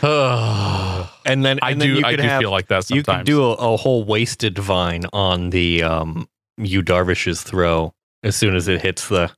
and 0.03 1.45
then 1.45 1.59
I 1.63 1.71
and 1.71 1.81
then 1.81 1.89
do 1.89 1.95
you 2.01 2.05
I 2.05 2.17
do 2.17 2.23
have, 2.23 2.41
feel 2.41 2.51
like 2.51 2.69
that 2.69 2.85
Sometimes. 2.85 2.99
you 2.99 3.05
could 3.05 3.27
do 3.27 3.45
a, 3.45 3.75
a 3.75 3.77
whole 3.77 4.05
wasted 4.05 4.59
vine 4.59 5.05
on 5.13 5.51
the 5.51 5.83
um 5.83 6.29
Yu 6.59 6.83
Darvish's 6.83 7.43
throw 7.43 7.93
as 8.23 8.37
soon 8.37 8.55
as 8.57 8.69
it 8.69 8.83
hits 8.83 9.09
the 9.09 9.31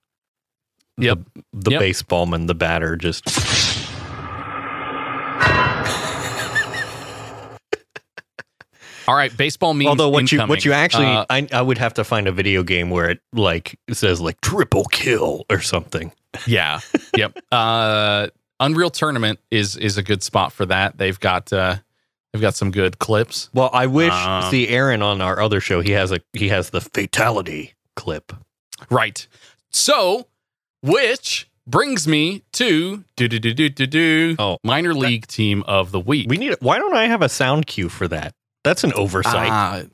Yep. 0.99 1.19
the, 1.35 1.43
the 1.53 1.71
Yep. 1.73 1.83
baseballman, 1.83 2.47
the 2.47 2.55
batter 2.55 2.97
just 2.97 3.25
All 9.09 9.15
right, 9.15 9.35
baseball 9.37 9.75
means. 9.75 9.89
Although 9.89 10.09
what 10.09 10.31
you 10.33 10.41
what 10.47 10.65
you 10.65 10.73
actually 10.73 11.07
Uh, 11.07 11.25
I 11.31 11.47
I 11.53 11.63
would 11.63 11.79
have 11.79 11.95
to 11.95 12.05
find 12.05 12.27
a 12.27 12.33
video 12.33 12.63
game 12.63 12.91
where 12.91 13.11
it 13.11 13.21
like 13.33 13.79
says 13.93 14.21
like 14.21 14.41
triple 14.41 14.85
kill 14.87 15.45
or 15.51 15.61
something. 15.61 16.13
Yeah. 16.47 16.81
yep. 17.17 17.37
Uh 17.53 18.29
Unreal 18.61 18.91
Tournament 18.91 19.39
is 19.51 19.77
is 19.77 19.99
a 19.99 20.03
good 20.03 20.23
spot 20.23 20.53
for 20.53 20.67
that. 20.67 20.99
They've 20.99 21.19
got 21.21 21.53
uh 21.53 21.77
they've 22.33 22.41
got 22.43 22.55
some 22.55 22.71
good 22.71 22.99
clips. 22.99 23.51
Well, 23.55 23.71
I 23.73 23.87
wish 23.87 24.13
Um, 24.13 24.51
see 24.51 24.69
Aaron 24.69 25.03
on 25.03 25.21
our 25.21 25.41
other 25.41 25.61
show. 25.61 25.81
He 25.83 25.93
has 25.93 26.11
a 26.13 26.21
he 26.33 26.49
has 26.49 26.71
the 26.71 26.81
fatality 26.81 27.75
clip. 27.97 28.33
Right. 28.91 29.27
So, 29.71 30.27
which 30.83 31.49
brings 31.67 32.07
me 32.09 32.43
to 32.55 33.05
do 33.17 33.29
do 33.29 33.39
do 33.39 33.53
do 33.53 33.69
do 33.69 33.87
do 33.87 34.37
Oh. 34.39 34.57
minor 34.65 34.95
league 34.95 35.27
team 35.27 35.63
of 35.67 35.93
the 35.93 36.01
week. 36.01 36.29
We 36.31 36.39
need. 36.39 36.57
Why 36.61 36.79
don't 36.79 36.95
I 36.95 37.07
have 37.07 37.23
a 37.23 37.29
sound 37.29 37.67
cue 37.67 37.89
for 37.89 38.09
that? 38.09 38.35
That's 38.67 38.85
an 38.85 38.93
oversight. 38.95 39.51
Uh, 39.51 39.85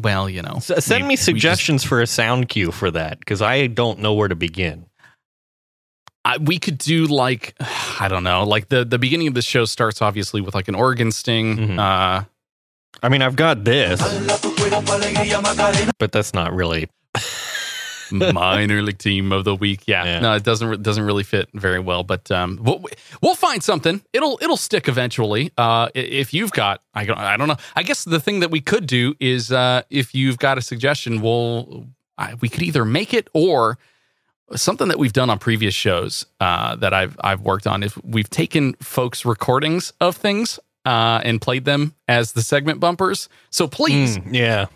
well, 0.00 0.28
you 0.28 0.42
know. 0.42 0.54
S- 0.56 0.84
send 0.84 1.02
we- 1.04 1.08
me 1.08 1.12
we 1.12 1.16
just- 1.16 1.24
suggestions 1.24 1.84
for 1.84 2.00
a 2.02 2.06
sound 2.06 2.48
cue 2.48 2.70
for 2.70 2.90
that 2.90 3.18
because 3.18 3.40
I 3.42 3.66
don't 3.66 3.98
know 4.00 4.14
where 4.14 4.28
to 4.28 4.34
begin. 4.36 4.86
I, 6.26 6.38
we 6.38 6.58
could 6.58 6.78
do 6.78 7.06
like 7.06 7.54
I 8.00 8.08
don't 8.08 8.24
know, 8.24 8.44
like 8.44 8.68
the 8.68 8.84
the 8.84 8.98
beginning 8.98 9.28
of 9.28 9.34
the 9.34 9.42
show 9.42 9.64
starts 9.64 10.00
obviously 10.02 10.40
with 10.40 10.54
like 10.54 10.68
an 10.68 10.74
organ 10.74 11.10
sting. 11.12 11.56
Mhm. 11.56 11.78
Uh 11.78 12.24
I 13.02 13.08
mean, 13.08 13.22
I've 13.22 13.36
got 13.36 13.64
this, 13.64 14.00
but 15.98 16.12
that's 16.12 16.32
not 16.32 16.52
really. 16.54 16.88
Minor 18.10 18.82
league 18.82 18.98
team 18.98 19.32
of 19.32 19.44
the 19.44 19.54
week. 19.54 19.82
Yeah, 19.86 20.04
Yeah. 20.04 20.20
no, 20.20 20.32
it 20.34 20.42
doesn't 20.42 20.82
doesn't 20.82 21.04
really 21.04 21.22
fit 21.24 21.48
very 21.54 21.80
well, 21.80 22.02
but 22.04 22.30
um, 22.30 22.58
we'll, 22.62 22.84
we'll 23.22 23.34
find 23.34 23.62
something. 23.62 24.02
It'll 24.12 24.38
it'll 24.42 24.56
stick 24.56 24.88
eventually. 24.88 25.52
Uh, 25.58 25.88
if 25.94 26.32
you've 26.34 26.52
got, 26.52 26.82
I 26.94 27.04
don't, 27.04 27.18
I 27.18 27.36
don't 27.36 27.48
know. 27.48 27.56
I 27.76 27.82
guess 27.82 28.04
the 28.04 28.20
thing 28.20 28.40
that 28.40 28.50
we 28.50 28.60
could 28.60 28.86
do 28.86 29.14
is, 29.20 29.50
uh, 29.52 29.82
if 29.90 30.14
you've 30.14 30.38
got 30.38 30.58
a 30.58 30.62
suggestion, 30.62 31.20
we'll 31.20 31.86
I, 32.18 32.34
we 32.34 32.48
could 32.48 32.62
either 32.62 32.84
make 32.84 33.12
it 33.14 33.28
or 33.32 33.78
something 34.56 34.88
that 34.88 34.98
we've 34.98 35.12
done 35.12 35.30
on 35.30 35.38
previous 35.38 35.74
shows 35.74 36.26
uh, 36.40 36.76
that 36.76 36.92
I've 36.92 37.16
I've 37.22 37.40
worked 37.40 37.66
on. 37.66 37.82
If 37.82 37.96
we've 38.04 38.28
taken 38.30 38.74
folks' 38.74 39.24
recordings 39.24 39.92
of 40.00 40.16
things. 40.16 40.58
Uh, 40.86 41.18
and 41.24 41.40
played 41.40 41.64
them 41.64 41.94
as 42.08 42.32
the 42.32 42.42
segment 42.42 42.78
bumpers. 42.78 43.30
So 43.48 43.66
please, 43.66 44.18
Mm, 44.18 44.34
yeah, 44.34 44.66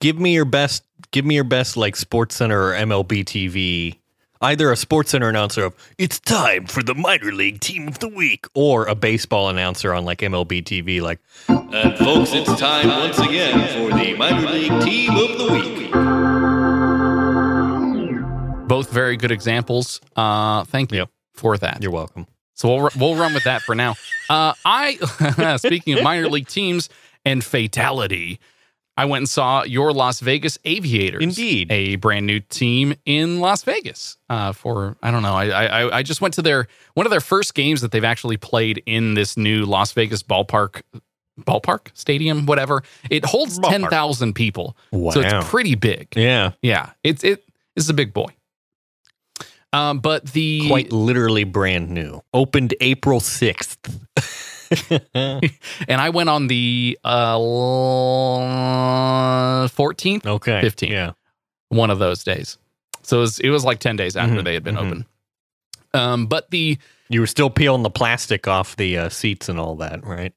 give 0.00 0.18
me 0.20 0.34
your 0.34 0.44
best. 0.44 0.84
Give 1.12 1.24
me 1.24 1.34
your 1.34 1.44
best, 1.44 1.76
like 1.76 1.96
Sports 1.96 2.36
Center 2.36 2.68
or 2.68 2.72
MLB 2.74 3.24
TV. 3.24 3.98
Either 4.42 4.70
a 4.70 4.76
Sports 4.76 5.10
Center 5.12 5.28
announcer 5.30 5.64
of 5.64 5.74
"It's 5.98 6.20
time 6.20 6.66
for 6.66 6.82
the 6.82 6.94
minor 6.94 7.32
league 7.32 7.60
team 7.60 7.88
of 7.88 7.98
the 8.00 8.08
week," 8.08 8.46
or 8.54 8.84
a 8.86 8.94
baseball 8.94 9.48
announcer 9.48 9.94
on 9.94 10.04
like 10.04 10.18
MLB 10.18 10.62
TV, 10.62 11.00
like 11.00 11.20
And 11.48 11.96
folks, 11.96 12.32
it's 12.34 12.54
time 12.60 12.88
once 12.88 13.18
again 13.18 13.66
for 13.68 13.96
the 13.96 14.14
minor 14.14 14.46
league 14.50 14.82
team 14.82 15.10
of 15.12 15.38
the 15.38 15.52
week. 15.52 15.76
both 18.68 18.90
very 18.90 19.16
good 19.16 19.30
examples. 19.30 20.00
Uh, 20.16 20.64
thank 20.64 20.90
you 20.92 20.98
Yep. 20.98 21.08
for 21.32 21.56
that. 21.58 21.78
"You're 21.82 21.92
welcome." 21.92 22.26
So 22.54 22.68
we'll 22.74 22.90
we'll 22.98 23.14
run 23.16 23.32
with 23.32 23.44
that 23.44 23.62
for 23.62 23.74
now. 23.74 23.94
Uh, 24.28 24.52
I 24.66 24.96
speaking 25.58 25.96
of 25.96 26.02
minor 26.04 26.28
league 26.28 26.48
teams 26.48 26.88
and 27.24 27.42
fatality, 27.44 28.38
I 28.96 29.04
went 29.04 29.20
and 29.22 29.28
saw 29.28 29.62
your 29.62 29.92
Las 29.92 30.20
Vegas 30.20 30.58
Aviators. 30.64 31.22
Indeed. 31.22 31.70
a 31.70 31.96
brand 31.96 32.26
new 32.26 32.40
team 32.40 32.94
in 33.04 33.40
Las 33.40 33.62
Vegas. 33.62 34.16
Uh, 34.30 34.52
for 34.52 34.96
I 35.02 35.10
don't 35.10 35.22
know, 35.22 35.34
I, 35.34 35.64
I 35.64 35.98
I 35.98 36.02
just 36.02 36.20
went 36.20 36.34
to 36.34 36.42
their 36.42 36.66
one 36.94 37.06
of 37.06 37.10
their 37.10 37.20
first 37.20 37.54
games 37.54 37.82
that 37.82 37.90
they've 37.92 38.04
actually 38.04 38.36
played 38.38 38.82
in 38.86 39.14
this 39.14 39.36
new 39.36 39.64
Las 39.64 39.92
Vegas 39.92 40.22
ballpark. 40.22 40.82
Ballpark 41.38 41.88
stadium, 41.92 42.46
whatever. 42.46 42.82
It 43.10 43.22
holds 43.26 43.58
ten 43.58 43.86
thousand 43.88 44.32
people, 44.32 44.74
so 44.90 45.20
it's 45.20 45.48
pretty 45.50 45.74
big. 45.74 46.08
Yeah, 46.16 46.52
Yeah, 46.62 46.92
it's 47.04 47.22
it 47.24 47.44
is 47.74 47.90
a 47.90 47.94
big 47.94 48.14
boy. 48.14 48.28
Um, 49.70 49.98
but 49.98 50.24
the 50.32 50.66
quite 50.68 50.92
literally 50.92 51.44
brand 51.44 51.90
new. 51.90 52.22
Opened 52.32 52.74
April 52.80 53.20
sixth. 53.20 53.78
and 55.14 56.00
I 56.00 56.10
went 56.10 56.28
on 56.28 56.46
the 56.48 56.98
uh, 58.66 59.68
fourteenth, 59.68 60.26
okay, 60.26 60.60
15th, 60.62 60.88
Yeah, 60.90 61.12
one 61.68 61.90
of 61.90 61.98
those 61.98 62.24
days. 62.24 62.58
So 63.02 63.18
it 63.18 63.20
was, 63.20 63.40
it 63.40 63.50
was 63.50 63.64
like 63.64 63.78
ten 63.80 63.96
days 63.96 64.16
after 64.16 64.36
Mhm, 64.40 64.44
they 64.44 64.54
had 64.54 64.64
been 64.64 64.76
mhm. 64.76 64.86
open. 64.86 65.06
Um, 65.94 66.26
but 66.26 66.50
the 66.50 66.78
you 67.08 67.20
were 67.20 67.26
still 67.26 67.50
peeling 67.50 67.82
the 67.82 67.90
plastic 67.90 68.48
off 68.48 68.74
the 68.76 68.98
uh, 68.98 69.08
seats 69.08 69.48
and 69.48 69.58
all 69.60 69.76
that, 69.76 70.04
right? 70.04 70.32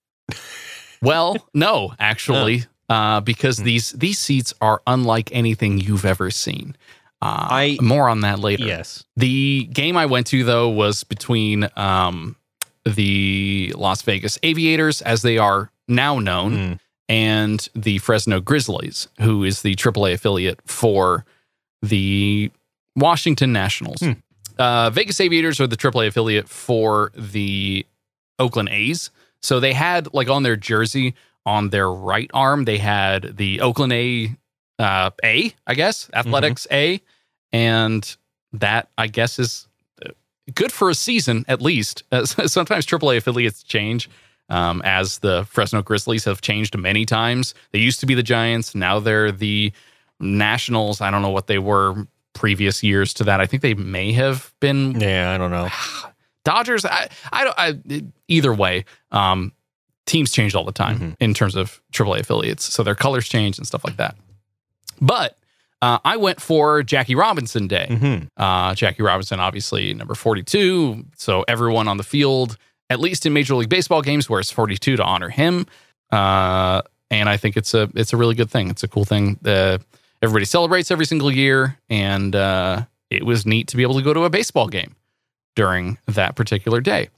well, 1.01 1.35
no, 1.53 1.93
actually, 1.99 2.65
uh, 2.89 3.21
because 3.21 3.57
Hmm. 3.57 3.63
these 3.65 3.91
these 3.93 4.19
seats 4.19 4.53
are 4.61 4.81
unlike 4.87 5.29
anything 5.33 5.79
you've 5.79 6.05
ever 6.05 6.29
seen. 6.31 6.75
Uh, 7.21 7.47
I- 7.51 7.77
more 7.81 8.07
on 8.07 8.21
that 8.21 8.39
later. 8.39 8.63
Yes. 8.65 9.03
The 9.17 9.65
game 9.73 9.97
I 9.97 10.05
went 10.05 10.27
to 10.27 10.43
though 10.45 10.69
was 10.69 11.03
between 11.03 11.67
um, 11.75 12.37
the 12.95 13.73
Las 13.77 14.01
Vegas 14.03 14.37
Aviators, 14.43 15.01
as 15.01 15.21
they 15.21 15.37
are 15.37 15.71
now 15.87 16.19
known, 16.19 16.53
Mm. 16.55 16.79
and 17.09 17.69
the 17.75 17.97
Fresno 17.99 18.39
Grizzlies, 18.39 19.07
who 19.21 19.43
is 19.43 19.61
the 19.61 19.75
AAA 19.75 20.13
affiliate 20.13 20.59
for 20.65 21.25
the 21.81 22.51
Washington 22.95 23.51
Nationals. 23.53 23.99
Hmm. 24.01 24.11
Uh, 24.57 24.89
Vegas 24.89 25.19
Aviators 25.21 25.59
are 25.61 25.67
the 25.67 25.77
AAA 25.77 26.07
affiliate 26.07 26.49
for 26.49 27.11
the 27.15 27.85
Oakland 28.37 28.69
A's. 28.69 29.09
So 29.41 29.59
they 29.61 29.71
had 29.73 30.13
like 30.13 30.27
on 30.29 30.43
their 30.43 30.57
jersey 30.57 31.15
on 31.45 31.69
their 31.69 31.89
right 31.89 32.29
arm, 32.33 32.65
they 32.65 32.77
had 32.77 33.37
the 33.37 33.61
Oakland 33.61 33.93
A, 33.93 34.35
uh, 34.77 35.11
A, 35.23 35.55
I 35.65 35.73
guess, 35.75 36.09
athletics 36.13 36.67
A, 36.71 37.01
and 37.53 38.15
that 38.51 38.89
I 38.97 39.07
guess 39.07 39.39
is 39.39 39.67
good 40.55 40.71
for 40.71 40.89
a 40.89 40.95
season 40.95 41.45
at 41.47 41.61
least. 41.61 42.03
Uh, 42.11 42.25
sometimes 42.25 42.85
AAA 42.85 43.17
affiliates 43.17 43.63
change. 43.63 44.09
Um, 44.51 44.81
as 44.83 45.19
the 45.19 45.45
Fresno 45.45 45.83
Grizzlies 45.83 46.23
have 46.25 46.41
changed 46.41 46.75
many 46.75 47.05
times. 47.05 47.53
They 47.71 47.77
used 47.77 47.99
to 47.99 48.07
be 48.07 48.15
the 48.15 48.23
Giants. 48.23 48.73
Now 48.73 48.99
they're 48.99 49.31
the 49.31 49.71
Nationals. 50.19 51.01
I 51.01 51.11
don't 51.11 51.21
know 51.21 51.29
what 51.29 51.47
they 51.47 51.59
were 51.59 52.07
previous 52.33 52.81
years 52.83 53.13
to 53.15 53.23
that. 53.25 53.39
I 53.41 53.45
think 53.45 53.61
they 53.61 53.73
may 53.75 54.11
have 54.13 54.51
been 54.59 54.99
Yeah, 54.99 55.31
I 55.33 55.37
don't 55.37 55.51
know. 55.51 55.69
Dodgers. 56.45 56.83
I, 56.85 57.09
I 57.31 57.43
don't. 57.43 57.55
I, 57.59 58.03
either 58.27 58.53
way, 58.53 58.85
um, 59.11 59.51
teams 60.05 60.31
change 60.31 60.55
all 60.55 60.63
the 60.65 60.71
time 60.71 60.99
Mhm. 60.99 61.15
in 61.19 61.33
terms 61.35 61.55
of 61.55 61.79
AAA 61.91 62.21
affiliates, 62.21 62.63
so 62.63 62.81
their 62.81 62.95
colors 62.95 63.27
change 63.29 63.57
and 63.59 63.67
stuff 63.67 63.83
like 63.83 63.97
that. 63.97 64.15
But 64.99 65.37
uh, 65.81 65.99
I 66.03 66.17
went 66.17 66.41
for 66.41 66.83
Jackie 66.83 67.15
Robinson 67.15 67.67
Day. 67.67 67.87
hmm 67.89 68.41
Uh, 68.41 68.75
Jackie 68.75 69.03
Robinson, 69.03 69.39
obviously 69.39 69.93
number 69.93 70.15
42. 70.15 71.05
So 71.15 71.43
everyone 71.47 71.87
on 71.87 71.97
the 71.97 72.03
field, 72.03 72.57
at 72.89 72.99
least 72.99 73.25
in 73.25 73.33
Major 73.33 73.55
League 73.55 73.69
Baseball 73.69 74.01
games, 74.01 74.29
wears 74.29 74.51
42 74.51 74.97
to 74.97 75.03
honor 75.03 75.29
him. 75.29 75.65
Uh, 76.11 76.81
and 77.11 77.29
I 77.29 77.37
think 77.37 77.55
it's 77.57 77.73
a 77.73 77.89
it's 77.95 78.13
a 78.13 78.17
really 78.17 78.35
good 78.35 78.49
thing. 78.51 78.69
It's 78.69 78.83
a 78.83 78.87
cool 78.87 79.05
thing. 79.05 79.37
that 79.43 79.81
everybody 80.21 80.45
celebrates 80.45 80.91
every 80.91 81.05
single 81.05 81.31
year, 81.31 81.77
and 81.89 82.35
uh, 82.35 82.85
it 83.09 83.25
was 83.25 83.45
neat 83.45 83.67
to 83.69 83.77
be 83.77 83.83
able 83.83 83.95
to 83.95 84.01
go 84.01 84.13
to 84.13 84.23
a 84.25 84.29
baseball 84.29 84.67
game 84.67 84.95
during 85.55 85.97
that 86.07 86.35
particular 86.35 86.81
day. 86.81 87.09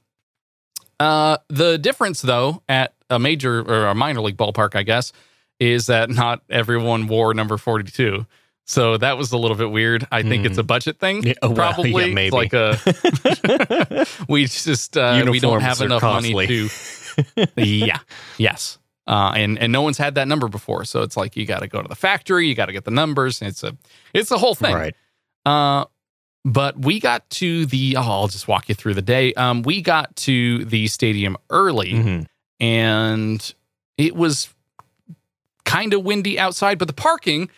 Uh, 0.99 1.37
the 1.49 1.77
difference, 1.77 2.21
though, 2.21 2.61
at 2.69 2.93
a 3.09 3.17
major 3.17 3.61
or 3.61 3.87
a 3.87 3.95
minor 3.95 4.21
league 4.21 4.37
ballpark, 4.37 4.75
I 4.75 4.83
guess, 4.83 5.11
is 5.59 5.87
that 5.87 6.09
not 6.09 6.41
everyone 6.49 7.07
wore 7.07 7.33
number 7.33 7.57
42. 7.57 8.25
So 8.65 8.95
that 8.97 9.17
was 9.17 9.31
a 9.31 9.37
little 9.37 9.57
bit 9.57 9.71
weird. 9.71 10.07
I 10.11 10.21
think 10.23 10.45
it's 10.45 10.57
a 10.57 10.63
budget 10.63 10.99
thing. 10.99 11.23
Mm. 11.23 11.25
Yeah, 11.25 11.33
well, 11.41 11.51
yeah, 11.55 11.55
probably 11.55 12.05
It's 12.05 12.13
maybe. 12.15 12.31
like 12.31 12.53
a 12.53 14.05
we 14.29 14.45
just 14.45 14.97
uh, 14.97 15.23
we 15.29 15.39
don't 15.39 15.61
have 15.61 15.81
enough 15.81 16.01
costly. 16.01 16.33
money 16.33 16.47
to. 16.47 16.69
yeah. 17.57 17.99
Yes. 18.37 18.77
Uh, 19.07 19.33
and 19.35 19.57
and 19.59 19.71
no 19.73 19.81
one's 19.81 19.97
had 19.97 20.15
that 20.15 20.27
number 20.27 20.47
before, 20.47 20.85
so 20.85 21.01
it's 21.01 21.17
like 21.17 21.35
you 21.35 21.45
got 21.45 21.59
to 21.61 21.67
go 21.67 21.81
to 21.81 21.87
the 21.87 21.95
factory, 21.95 22.47
you 22.47 22.55
got 22.55 22.67
to 22.67 22.71
get 22.71 22.85
the 22.85 22.91
numbers. 22.91 23.41
It's 23.41 23.63
a 23.63 23.75
it's 24.13 24.31
a 24.31 24.37
whole 24.37 24.55
thing. 24.55 24.73
Right. 24.75 24.95
Uh, 25.45 25.85
but 26.45 26.79
we 26.85 26.99
got 26.99 27.29
to 27.31 27.65
the. 27.65 27.95
Oh, 27.97 28.01
I'll 28.01 28.27
just 28.27 28.47
walk 28.47 28.69
you 28.69 28.75
through 28.75 28.93
the 28.93 29.01
day. 29.01 29.33
Um, 29.33 29.63
we 29.63 29.81
got 29.81 30.15
to 30.17 30.63
the 30.65 30.87
stadium 30.87 31.35
early, 31.49 31.93
Mhm. 31.93 32.25
and 32.59 33.53
it 33.97 34.15
was 34.15 34.49
kind 35.65 35.93
of 35.93 36.03
windy 36.03 36.39
outside. 36.39 36.77
But 36.79 36.87
the 36.87 36.93
parking, 36.93 37.49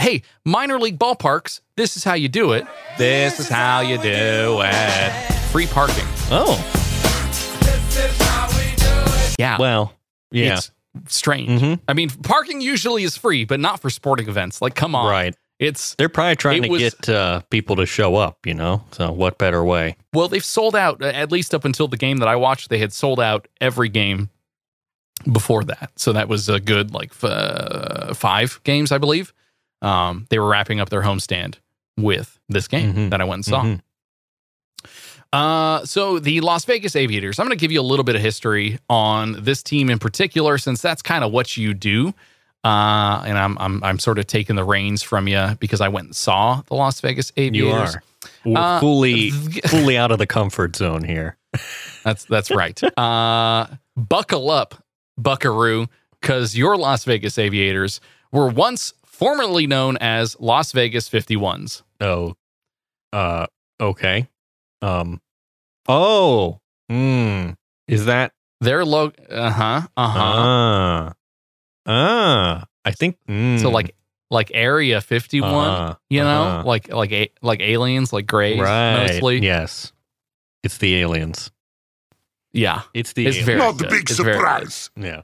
hey, 0.00 0.22
minor 0.44 0.78
league 0.78 0.98
ballparks. 0.98 1.60
This 1.76 1.96
is 1.96 2.04
how 2.04 2.14
you 2.14 2.28
do 2.28 2.52
it. 2.52 2.66
This 2.98 3.38
is 3.40 3.48
how 3.48 3.80
you 3.80 3.98
do 3.98 4.60
it. 4.62 5.10
Free 5.52 5.66
parking. 5.66 6.04
Oh, 6.30 6.56
Yeah. 9.38 9.56
well, 9.58 9.94
yeah. 10.30 10.58
It's 10.58 10.70
strange. 11.08 11.48
Mhm. 11.62 11.80
I 11.88 11.92
mean, 11.94 12.10
parking 12.10 12.60
usually 12.60 13.04
is 13.04 13.16
free, 13.16 13.44
but 13.44 13.58
not 13.60 13.80
for 13.80 13.88
sporting 13.90 14.28
events. 14.28 14.60
Like, 14.60 14.74
come 14.74 14.94
on. 14.94 15.10
Right. 15.10 15.34
It's 15.58 15.94
They're 15.96 16.08
probably 16.08 16.36
trying 16.36 16.64
It 16.64 16.66
to 16.66 16.72
was- 16.72 16.82
get 16.82 17.08
uh, 17.08 17.40
people 17.50 17.76
to 17.76 17.86
show 17.86 18.16
up, 18.16 18.46
you 18.46 18.54
know? 18.54 18.84
So, 18.92 19.12
what 19.12 19.38
better 19.38 19.62
way? 19.64 19.96
Well, 20.14 20.28
they've 20.28 20.44
sold 20.44 20.74
out 20.74 21.02
uh, 21.02 21.06
at 21.06 21.30
least 21.30 21.54
up 21.54 21.64
until 21.64 21.86
the 21.88 21.96
game 21.98 22.16
that 22.18 22.28
I 22.28 22.36
watched. 22.36 22.70
They 22.70 22.78
had 22.78 22.92
sold 22.92 23.20
out 23.20 23.46
every 23.60 23.88
game 23.90 24.30
before 25.30 25.64
that, 25.64 25.90
so 25.96 26.12
that 26.14 26.28
was 26.28 26.48
a 26.48 26.60
good 26.60 26.92
like 26.94 27.10
f- 27.10 27.24
uh, 27.24 28.14
five 28.14 28.58
games, 28.64 28.90
I 28.90 28.96
believe. 28.98 29.34
Um, 29.82 30.26
they 30.30 30.38
were 30.38 30.48
wrapping 30.48 30.80
up 30.80 30.90
their 30.90 31.02
homestand 31.02 31.56
with 31.96 32.38
this 32.48 32.68
game 32.68 32.92
Mhm. 32.94 33.10
that 33.10 33.20
I 33.20 33.24
went 33.24 33.38
and 33.38 33.44
saw. 33.44 33.62
Mhm. 33.62 33.80
Uh, 35.32 35.84
so 35.84 36.18
the 36.18 36.40
Las 36.40 36.64
Vegas 36.64 36.96
Aviators. 36.96 37.38
I'm 37.38 37.46
going 37.46 37.56
to 37.56 37.60
give 37.60 37.70
you 37.70 37.80
a 37.80 37.82
little 37.82 38.04
bit 38.04 38.16
of 38.16 38.22
history 38.22 38.78
on 38.88 39.36
this 39.44 39.62
team 39.62 39.88
in 39.88 39.98
particular, 39.98 40.58
since 40.58 40.82
that's 40.82 41.02
kind 41.02 41.22
of 41.22 41.30
what 41.30 41.56
you 41.56 41.72
do. 41.72 42.12
Uh, 42.64 43.22
and 43.24 43.38
I'm 43.38 43.56
I'm 43.58 43.82
I'm 43.82 43.98
sort 43.98 44.18
of 44.18 44.26
taking 44.26 44.54
the 44.56 44.64
reins 44.64 45.02
from 45.02 45.28
you 45.28 45.56
because 45.60 45.80
I 45.80 45.88
went 45.88 46.06
and 46.08 46.16
saw 46.16 46.60
the 46.66 46.74
Las 46.74 47.00
Vegas 47.00 47.32
Aviators. 47.36 47.96
You 48.44 48.54
are 48.56 48.76
Uh, 48.76 48.80
fully, 48.80 49.30
fully 49.66 49.96
out 49.96 50.10
of 50.10 50.18
the 50.18 50.26
comfort 50.26 50.76
zone 50.76 51.04
here. 51.04 51.36
That's 52.04 52.24
that's 52.24 52.50
right. 52.50 52.78
uh, 52.98 53.66
buckle 53.96 54.50
up, 54.50 54.82
Buckaroo, 55.16 55.86
because 56.20 56.56
your 56.56 56.76
Las 56.76 57.04
Vegas 57.04 57.38
Aviators 57.38 58.00
were 58.32 58.48
once 58.48 58.92
formerly 59.20 59.66
known 59.66 59.98
as 59.98 60.34
Las 60.40 60.72
Vegas 60.72 61.08
51s. 61.10 61.82
Oh, 62.00 62.34
uh, 63.12 63.46
okay. 63.78 64.26
Um, 64.80 65.20
oh, 65.86 66.58
hmm. 66.88 67.50
Is 67.86 68.06
that, 68.06 68.32
Their 68.62 68.82
logo, 68.84 69.14
uh 69.30 69.50
huh, 69.50 69.80
uh 69.96 70.08
huh. 70.08 70.18
ah, 70.18 71.12
ah, 71.86 72.64
I 72.84 72.90
think, 72.92 73.18
mm, 73.28 73.60
So 73.60 73.68
like 73.70 73.94
like 74.30 74.50
Area 74.54 75.00
51, 75.02 75.52
uh-huh, 75.52 75.94
you 76.08 76.20
know, 76.22 76.42
uh-huh. 76.42 76.62
like 76.64 76.88
like 76.88 77.12
a, 77.12 77.30
like 77.42 77.60
aliens, 77.60 78.12
like 78.14 78.26
grays 78.26 78.58
right. 78.60 79.06
mostly. 79.08 79.40
Yes. 79.40 79.92
It's 80.62 80.78
the 80.78 80.96
aliens. 80.96 81.50
Yeah, 82.52 82.82
It's 82.94 83.12
the 83.12 83.26
it's 83.26 83.36
aliens. 83.36 83.46
very 83.46 83.58
Not 83.58 83.78
the 83.78 83.84
good. 83.84 83.90
big 83.90 84.10
It's 84.10 84.18
very 84.18 84.32
good. 84.32 84.38
surprise. 84.40 84.90
yeah. 84.96 85.22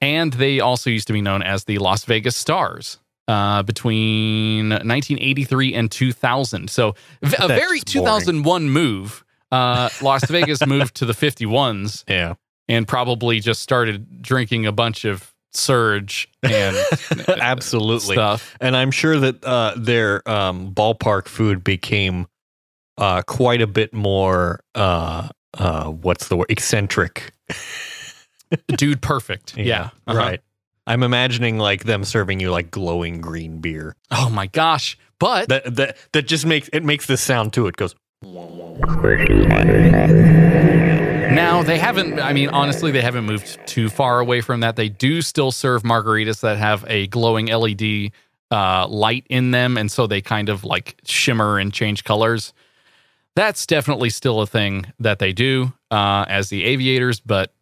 And 0.00 0.32
they 0.32 0.60
also 0.60 0.90
used 0.90 1.06
to 1.08 1.12
be 1.12 1.20
known 1.22 1.42
as 1.42 1.64
the 1.64 1.78
Las 1.78 2.04
Vegas 2.04 2.36
Stars 2.36 2.98
uh, 3.28 3.62
between 3.62 4.70
1983 4.70 5.74
and 5.74 5.90
2000. 5.90 6.68
So 6.70 6.94
v- 7.22 7.36
a 7.38 7.48
very 7.48 7.66
boring. 7.66 7.82
2001 7.84 8.70
move. 8.70 9.24
Uh, 9.52 9.88
Las 10.02 10.24
Vegas 10.30 10.64
moved 10.66 10.94
to 10.96 11.06
the 11.06 11.12
51s 11.12 12.04
Yeah. 12.08 12.34
and 12.68 12.86
probably 12.86 13.40
just 13.40 13.62
started 13.62 14.22
drinking 14.22 14.66
a 14.66 14.72
bunch 14.72 15.04
of 15.04 15.32
Surge 15.52 16.28
and 16.44 16.76
Absolutely. 17.28 18.14
stuff. 18.14 18.56
And 18.60 18.76
I'm 18.76 18.92
sure 18.92 19.18
that 19.18 19.44
uh, 19.44 19.74
their 19.76 20.28
um, 20.28 20.72
ballpark 20.72 21.26
food 21.26 21.64
became 21.64 22.28
uh, 22.98 23.22
quite 23.22 23.60
a 23.60 23.66
bit 23.66 23.92
more, 23.92 24.60
uh, 24.76 25.28
uh, 25.58 25.86
what's 25.86 26.28
the 26.28 26.36
word, 26.36 26.46
eccentric. 26.50 27.32
Dude, 28.76 29.00
perfect. 29.02 29.56
Yeah. 29.58 29.90
uh-huh. 30.06 30.16
Right. 30.18 30.40
I'm 30.86 31.02
imagining 31.02 31.58
like 31.58 31.84
them 31.84 32.04
serving 32.04 32.40
you 32.40 32.50
like 32.50 32.70
glowing 32.70 33.20
green 33.20 33.60
beer. 33.60 33.94
Oh 34.10 34.28
my 34.30 34.46
gosh. 34.46 34.98
But 35.18 35.48
That 35.48 35.76
that 35.76 35.96
that 36.12 36.22
just 36.26 36.46
makes 36.46 36.68
it 36.72 36.82
makes 36.84 37.06
this 37.06 37.20
sound 37.20 37.52
too. 37.52 37.66
it. 37.66 37.76
Goes 37.76 37.94
Now 41.30 41.62
they 41.62 41.78
haven't. 41.78 42.18
I 42.18 42.32
mean, 42.32 42.48
honestly, 42.48 42.90
they 42.90 43.02
haven't 43.02 43.24
moved 43.24 43.58
too 43.66 43.88
far 43.88 44.18
away 44.20 44.40
from 44.40 44.60
that. 44.60 44.76
They 44.76 44.88
do 44.88 45.22
still 45.22 45.52
serve 45.52 45.82
margaritas 45.82 46.40
that 46.40 46.58
have 46.58 46.84
a 46.88 47.06
glowing 47.08 47.46
LED 47.46 48.12
uh, 48.50 48.88
light 48.88 49.26
in 49.30 49.50
them, 49.52 49.76
and 49.76 49.90
so 49.90 50.06
they 50.06 50.20
kind 50.20 50.48
of 50.48 50.64
like 50.64 50.96
shimmer 51.04 51.58
and 51.58 51.72
change 51.72 52.04
colors. 52.04 52.52
That's 53.36 53.64
definitely 53.64 54.10
still 54.10 54.40
a 54.40 54.46
thing 54.46 54.86
that 54.98 55.18
they 55.20 55.32
do 55.32 55.72
uh, 55.90 56.24
as 56.28 56.48
the 56.48 56.64
aviators, 56.64 57.20
but 57.20 57.52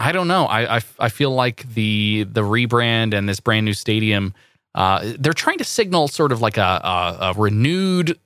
I 0.00 0.12
don't 0.12 0.28
know. 0.28 0.46
I, 0.46 0.76
I 0.76 0.80
I 0.98 1.08
feel 1.10 1.30
like 1.32 1.72
the 1.74 2.24
the 2.24 2.40
rebrand 2.42 3.14
and 3.14 3.28
this 3.28 3.38
brand 3.40 3.66
new 3.66 3.74
stadium, 3.74 4.32
uh, 4.74 5.12
they're 5.18 5.32
trying 5.34 5.58
to 5.58 5.64
signal 5.64 6.08
sort 6.08 6.32
of 6.32 6.40
like 6.40 6.56
a, 6.56 6.62
a, 6.82 7.18
a 7.20 7.34
renewed 7.36 8.18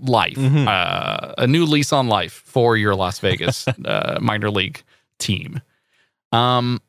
life, 0.00 0.36
Mhm. 0.36 0.66
uh, 0.66 1.34
a 1.38 1.46
new 1.46 1.64
lease 1.66 1.92
on 1.92 2.08
life 2.08 2.32
for 2.46 2.76
your 2.76 2.94
Las 2.94 3.18
Vegas 3.20 3.68
uh, 3.84 4.18
minor 4.20 4.50
league 4.50 4.82
team. 5.18 5.60
Um, 6.32 6.80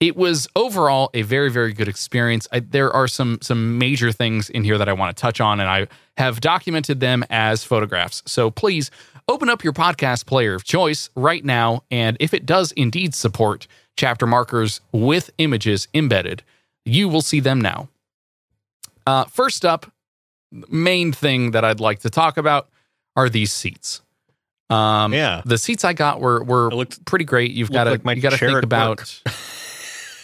it 0.00 0.16
was 0.16 0.46
overall 0.56 1.10
a 1.14 1.22
very 1.22 1.50
very 1.50 1.72
good 1.72 1.88
experience. 1.88 2.46
I, 2.52 2.60
there 2.60 2.92
are 2.92 3.08
some 3.08 3.38
some 3.42 3.78
major 3.78 4.12
things 4.12 4.50
in 4.50 4.64
here 4.64 4.78
that 4.78 4.88
I 4.88 4.92
want 4.92 5.16
to 5.16 5.20
touch 5.20 5.40
on, 5.40 5.60
and 5.60 5.68
I 5.68 5.86
have 6.16 6.40
documented 6.40 7.00
them 7.00 7.24
as 7.30 7.64
photographs. 7.64 8.22
So 8.26 8.50
please 8.50 8.90
open 9.28 9.48
up 9.48 9.64
your 9.64 9.72
podcast 9.72 10.26
player 10.26 10.54
of 10.54 10.64
choice 10.64 11.10
right 11.16 11.44
now, 11.44 11.82
and 11.90 12.16
if 12.20 12.34
it 12.34 12.46
does 12.46 12.72
indeed 12.72 13.14
support 13.14 13.66
chapter 13.96 14.26
markers 14.26 14.80
with 14.92 15.30
images 15.38 15.88
embedded, 15.94 16.42
you 16.84 17.08
will 17.08 17.22
see 17.22 17.40
them 17.40 17.60
now. 17.60 17.88
Uh, 19.06 19.24
first 19.24 19.64
up, 19.64 19.90
main 20.68 21.12
thing 21.12 21.52
that 21.52 21.64
I'd 21.64 21.80
like 21.80 22.00
to 22.00 22.10
talk 22.10 22.36
about 22.36 22.68
are 23.16 23.28
these 23.28 23.52
seats. 23.52 24.00
Um, 24.70 25.12
Yeah. 25.12 25.42
the 25.44 25.58
seats 25.58 25.84
I 25.84 25.92
got 25.92 26.20
were 26.20 26.42
were 26.42 26.70
looked- 26.70 27.04
pretty 27.04 27.24
great. 27.24 27.50
You've 27.52 27.70
got 27.70 27.84
to 27.84 28.00
like 28.02 28.16
you 28.16 28.22
got 28.22 28.32
to 28.32 28.38
think 28.38 28.62
about. 28.62 29.20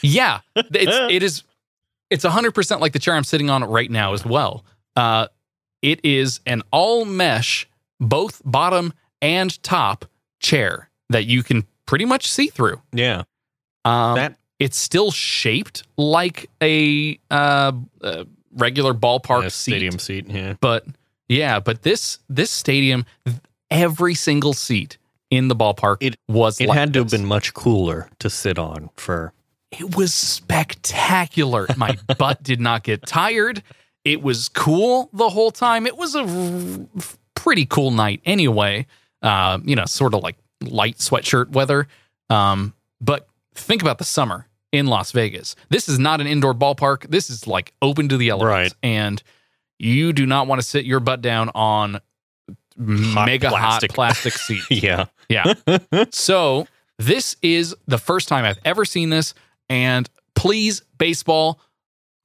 yeah, 0.02 0.40
it's 0.56 1.12
it 1.14 1.22
is 1.22 1.42
it's 2.10 2.24
hundred 2.24 2.52
percent 2.54 2.80
like 2.80 2.92
the 2.92 2.98
chair 2.98 3.14
I'm 3.14 3.24
sitting 3.24 3.50
on 3.50 3.64
right 3.64 3.90
now 3.90 4.12
as 4.14 4.24
well. 4.24 4.64
Uh, 4.96 5.28
it 5.82 6.00
is 6.04 6.40
an 6.46 6.62
all 6.70 7.04
mesh, 7.04 7.68
both 8.00 8.42
bottom 8.44 8.92
and 9.22 9.62
top 9.62 10.04
chair 10.40 10.90
that 11.10 11.24
you 11.24 11.42
can 11.42 11.66
pretty 11.86 12.04
much 12.04 12.30
see 12.30 12.48
through. 12.48 12.80
yeah. 12.92 13.22
Um, 13.84 14.16
that 14.16 14.36
it's 14.58 14.76
still 14.76 15.10
shaped 15.10 15.84
like 15.96 16.50
a 16.62 17.18
uh, 17.30 17.72
uh, 18.02 18.24
regular 18.52 18.92
ballpark 18.92 19.42
yeah, 19.44 19.48
stadium 19.48 19.98
seat. 19.98 20.26
Yeah. 20.28 20.54
but 20.60 20.84
yeah, 21.28 21.60
but 21.60 21.82
this 21.82 22.18
this 22.28 22.50
stadium, 22.50 23.06
every 23.70 24.14
single 24.14 24.52
seat 24.52 24.98
in 25.30 25.48
the 25.48 25.56
ballpark 25.56 25.96
It- 26.00 26.16
was 26.28 26.60
It 26.60 26.68
like 26.68 26.78
had 26.78 26.92
to 26.92 26.98
have 27.00 27.10
been 27.10 27.24
much 27.24 27.54
cooler 27.54 28.10
to 28.18 28.28
sit 28.28 28.58
on 28.58 28.90
for. 28.96 29.32
It 29.72 29.96
was 29.96 30.12
spectacular. 30.12 31.66
My 31.76 31.96
butt 32.18 32.42
did 32.42 32.60
not 32.60 32.82
get 32.82 33.06
tired. 33.06 33.62
It 34.04 34.22
was 34.22 34.48
cool 34.48 35.08
the 35.12 35.28
whole 35.28 35.50
time. 35.50 35.86
It 35.86 35.96
was 35.96 36.14
a 36.14 36.24
r- 36.24 37.04
pretty 37.34 37.66
cool 37.66 37.90
night 37.90 38.20
anyway. 38.24 38.86
Uh, 39.22 39.58
you 39.64 39.76
know, 39.76 39.84
sort 39.84 40.14
of 40.14 40.22
like 40.22 40.36
light 40.62 40.96
sweatshirt 40.96 41.50
weather. 41.50 41.86
Um, 42.30 42.74
but 43.00 43.28
think 43.54 43.82
about 43.82 43.98
the 43.98 44.04
summer 44.04 44.46
in 44.72 44.86
Las 44.86 45.12
Vegas. 45.12 45.56
This 45.68 45.88
is 45.88 45.98
not 45.98 46.20
an 46.20 46.26
indoor 46.26 46.54
ballpark. 46.54 47.08
This 47.08 47.28
is 47.30 47.46
like 47.46 47.72
open 47.82 48.08
to 48.08 48.16
the 48.16 48.30
elements. 48.30 48.74
Right. 48.82 48.88
And 48.88 49.22
you 49.78 50.12
do 50.12 50.26
not 50.26 50.46
want 50.46 50.60
to 50.60 50.66
sit 50.66 50.84
your 50.84 51.00
butt 51.00 51.22
down 51.22 51.50
on 51.54 52.00
mega 52.76 53.48
plastic. 53.48 53.90
hot 53.92 53.94
plastic 53.94 54.32
seats. 54.34 54.66
Yeah. 54.70 55.06
Yeah. 55.28 55.54
so 56.10 56.66
this 56.98 57.36
is 57.42 57.74
the 57.86 57.98
first 57.98 58.28
time 58.28 58.44
I've 58.44 58.58
ever 58.64 58.84
seen 58.84 59.10
this. 59.10 59.34
And 59.70 60.10
please, 60.34 60.82
baseball, 60.98 61.60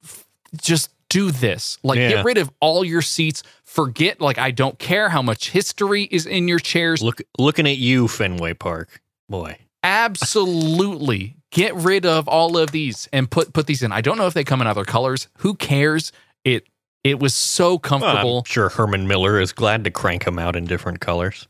f- 0.04 0.26
just 0.60 0.90
do 1.08 1.30
this. 1.30 1.78
Like, 1.82 1.98
Yeah. 1.98 2.08
get 2.10 2.24
rid 2.26 2.36
of 2.36 2.50
all 2.60 2.84
your 2.84 3.00
seats. 3.00 3.42
Forget, 3.64 4.20
like, 4.20 4.36
I 4.38 4.50
don't 4.50 4.78
care 4.78 5.08
how 5.08 5.22
much 5.22 5.50
history 5.50 6.02
is 6.10 6.26
in 6.26 6.48
your 6.48 6.58
chairs. 6.58 7.02
Look, 7.02 7.22
looking 7.38 7.66
at 7.66 7.76
you, 7.78 8.08
Fenway 8.08 8.54
Park. 8.54 9.00
Boy. 9.28 9.58
Absolutely. 9.82 11.36
Get 11.52 11.74
rid 11.76 12.04
of 12.04 12.26
all 12.28 12.58
of 12.58 12.72
these 12.72 13.08
and 13.12 13.30
put 13.30 13.52
put 13.52 13.66
these 13.66 13.82
in. 13.82 13.92
I 13.92 14.00
don't 14.00 14.18
know 14.18 14.26
if 14.26 14.34
they 14.34 14.44
come 14.44 14.60
in 14.60 14.66
other 14.66 14.84
colors. 14.84 15.28
Who 15.38 15.54
cares? 15.54 16.12
it 16.44 16.66
it 17.04 17.18
was 17.20 17.34
so 17.34 17.70
Well, 17.70 17.78
comfortable. 17.78 18.38
I'm 18.38 18.44
sure 18.44 18.68
Herman 18.68 19.06
Miller 19.06 19.40
is 19.40 19.52
glad 19.52 19.84
to 19.84 19.90
crank 19.90 20.24
them 20.24 20.38
out 20.40 20.56
in 20.56 20.64
different 20.64 20.98
colors. 21.00 21.46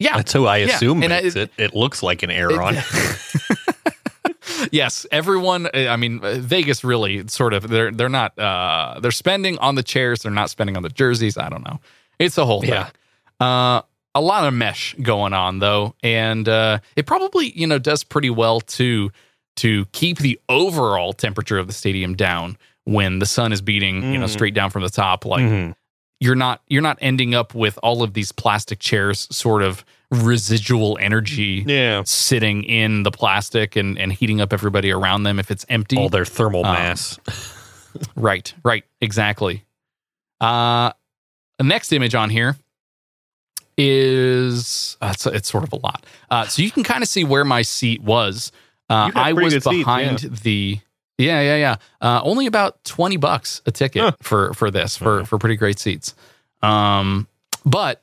yeah, 0.00 0.16
That's 0.16 0.32
who 0.32 0.46
I 0.46 0.58
Yeah, 0.58 0.74
assume 0.74 1.02
and 1.04 1.12
I- 1.12 1.22
makes 1.22 1.36
it. 1.36 1.50
It 1.56 1.74
looks 1.74 2.02
like 2.02 2.22
an 2.24 2.30
Aeron. 2.30 2.76
yes, 4.72 5.06
everyone. 5.10 5.66
uh, 5.66 5.70
I 5.88 5.96
mean, 5.96 6.20
uh, 6.22 6.36
Vegas 6.38 6.84
really 6.84 7.26
sort 7.28 7.52
of 7.54 7.68
they're 7.68 7.90
they're 7.90 8.08
not 8.08 8.38
uh, 8.38 8.98
they're 9.00 9.10
spending 9.10 9.58
on 9.58 9.74
the 9.74 9.82
chairs. 9.82 10.22
They're 10.22 10.32
not 10.32 10.50
spending 10.50 10.76
on 10.76 10.82
the 10.82 10.88
jerseys. 10.88 11.36
I 11.36 11.48
don't 11.48 11.64
know. 11.64 11.80
It's 12.18 12.38
a 12.38 12.46
whole 12.46 12.60
thing. 12.62 12.70
Yeah. 12.70 12.88
Uh, 13.40 13.82
a 14.14 14.20
lot 14.20 14.46
of 14.46 14.54
mesh 14.54 14.94
going 15.02 15.32
on 15.34 15.58
though, 15.58 15.94
and 16.02 16.48
uh, 16.48 16.78
it 16.96 17.06
probably 17.06 17.50
you 17.50 17.66
know 17.66 17.78
does 17.78 18.02
pretty 18.04 18.30
well 18.30 18.60
to 18.62 19.10
to 19.56 19.84
keep 19.92 20.18
the 20.18 20.40
overall 20.48 21.12
temperature 21.12 21.58
of 21.58 21.66
the 21.66 21.72
stadium 21.72 22.14
down 22.14 22.56
when 22.84 23.18
the 23.18 23.26
sun 23.26 23.52
is 23.52 23.60
beating 23.60 24.12
you 24.12 24.18
know 24.18 24.26
Mhm. 24.26 24.30
straight 24.30 24.54
down 24.54 24.70
from 24.70 24.82
the 24.82 24.90
top. 24.90 25.24
Like 25.26 25.42
Mhm. 25.44 25.74
you're 26.20 26.34
not 26.34 26.62
you're 26.68 26.82
not 26.82 26.98
ending 27.00 27.34
up 27.34 27.54
with 27.54 27.78
all 27.82 28.02
of 28.02 28.14
these 28.14 28.32
plastic 28.32 28.78
chairs 28.78 29.28
sort 29.30 29.62
of 29.62 29.84
residual 30.10 30.96
energy 31.00 31.64
Yeah. 31.66 32.02
sitting 32.04 32.62
in 32.64 33.02
the 33.02 33.10
plastic 33.10 33.76
and, 33.76 33.98
and 33.98 34.12
heating 34.12 34.40
up 34.40 34.52
everybody 34.52 34.90
around 34.92 35.24
them 35.24 35.38
if 35.38 35.50
it's 35.50 35.66
empty. 35.68 35.96
All 35.96 36.08
their 36.08 36.24
thermal 36.24 36.64
Um, 36.64 36.72
mass. 36.74 37.18
right, 38.16 38.52
right, 38.64 38.84
exactly. 39.00 39.64
Uh, 40.40 40.92
the 41.58 41.64
next 41.64 41.92
image 41.92 42.14
on 42.14 42.30
here 42.30 42.56
is 43.78 44.96
uh, 45.00 45.10
it's, 45.14 45.26
it's 45.26 45.50
sort 45.50 45.64
of 45.64 45.72
a 45.72 45.76
lot. 45.76 46.04
Uh, 46.30 46.46
so 46.46 46.62
you 46.62 46.70
can 46.70 46.82
kind 46.82 47.02
of 47.02 47.08
see 47.08 47.24
where 47.24 47.44
my 47.44 47.62
seat 47.62 48.02
was. 48.02 48.52
Uh, 48.88 49.10
I 49.14 49.32
was 49.32 49.52
good 49.54 49.62
seats, 49.64 49.76
behind 49.76 50.18
the. 50.20 50.78
Yeah, 51.18 51.40
yeah, 51.40 51.56
yeah. 51.56 51.76
Uh, 52.00 52.20
only 52.22 52.46
about 52.46 52.82
twenty 52.84 53.16
bucks 53.16 53.62
a 53.66 53.70
ticket 53.72 54.02
Huh. 54.02 54.12
for 54.20 54.52
for 54.54 54.70
this 54.70 54.96
for 54.96 55.24
for 55.24 55.38
pretty 55.38 55.56
great 55.56 55.78
seats. 55.78 56.14
Um, 56.62 57.26
but 57.64 58.02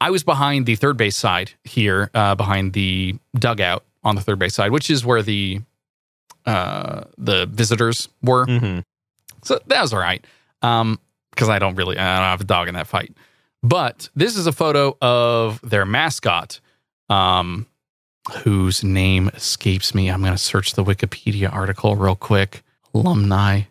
I 0.00 0.10
was 0.10 0.22
behind 0.22 0.66
the 0.66 0.76
third 0.76 0.96
base 0.96 1.16
side 1.16 1.52
here, 1.64 2.10
uh, 2.14 2.34
behind 2.34 2.72
the 2.72 3.16
dugout 3.38 3.84
on 4.02 4.14
the 4.14 4.22
third 4.22 4.38
base 4.38 4.54
side, 4.54 4.70
which 4.70 4.88
is 4.90 5.04
where 5.04 5.22
the 5.22 5.60
uh, 6.46 7.04
the 7.18 7.46
visitors 7.46 8.08
were. 8.22 8.46
Mhm. 8.46 8.82
So 9.42 9.58
that 9.66 9.82
was 9.82 9.92
all 9.92 10.00
right. 10.00 10.24
Um, 10.62 10.98
because 11.30 11.48
I 11.48 11.58
don't 11.58 11.74
really, 11.76 11.96
I 11.98 12.16
don't 12.16 12.24
have 12.24 12.40
a 12.40 12.44
dog 12.44 12.68
in 12.68 12.74
that 12.74 12.86
fight. 12.86 13.14
But 13.62 14.08
this 14.16 14.36
is 14.36 14.46
a 14.46 14.52
photo 14.52 14.96
of 15.02 15.60
their 15.62 15.84
mascot, 15.86 16.60
um, 17.08 17.66
whose 18.42 18.82
name 18.82 19.30
escapes 19.34 19.94
me. 19.94 20.08
I'm 20.10 20.20
going 20.20 20.32
to 20.32 20.38
search 20.38 20.72
the 20.74 20.84
Wikipedia 20.84 21.52
article 21.52 21.94
real 21.94 22.16
quick. 22.16 22.62
Alumni. 22.94 23.62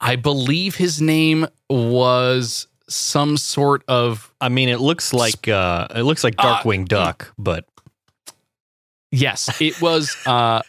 I 0.00 0.16
believe 0.16 0.76
his 0.76 1.00
name 1.00 1.46
was 1.68 2.66
some 2.90 3.36
sort 3.36 3.82
of 3.88 4.32
I 4.40 4.48
mean, 4.48 4.68
it 4.68 4.80
looks 4.80 5.12
like 5.12 5.48
uh, 5.48 5.86
it 5.94 6.02
looks 6.02 6.22
like 6.24 6.34
Uh, 6.38 6.60
Darkwing 6.62 6.86
Duck, 6.86 7.32
but 7.38 7.64
yes, 9.10 9.60
it 9.60 9.80
was 9.80 10.16
uh, 10.26 10.62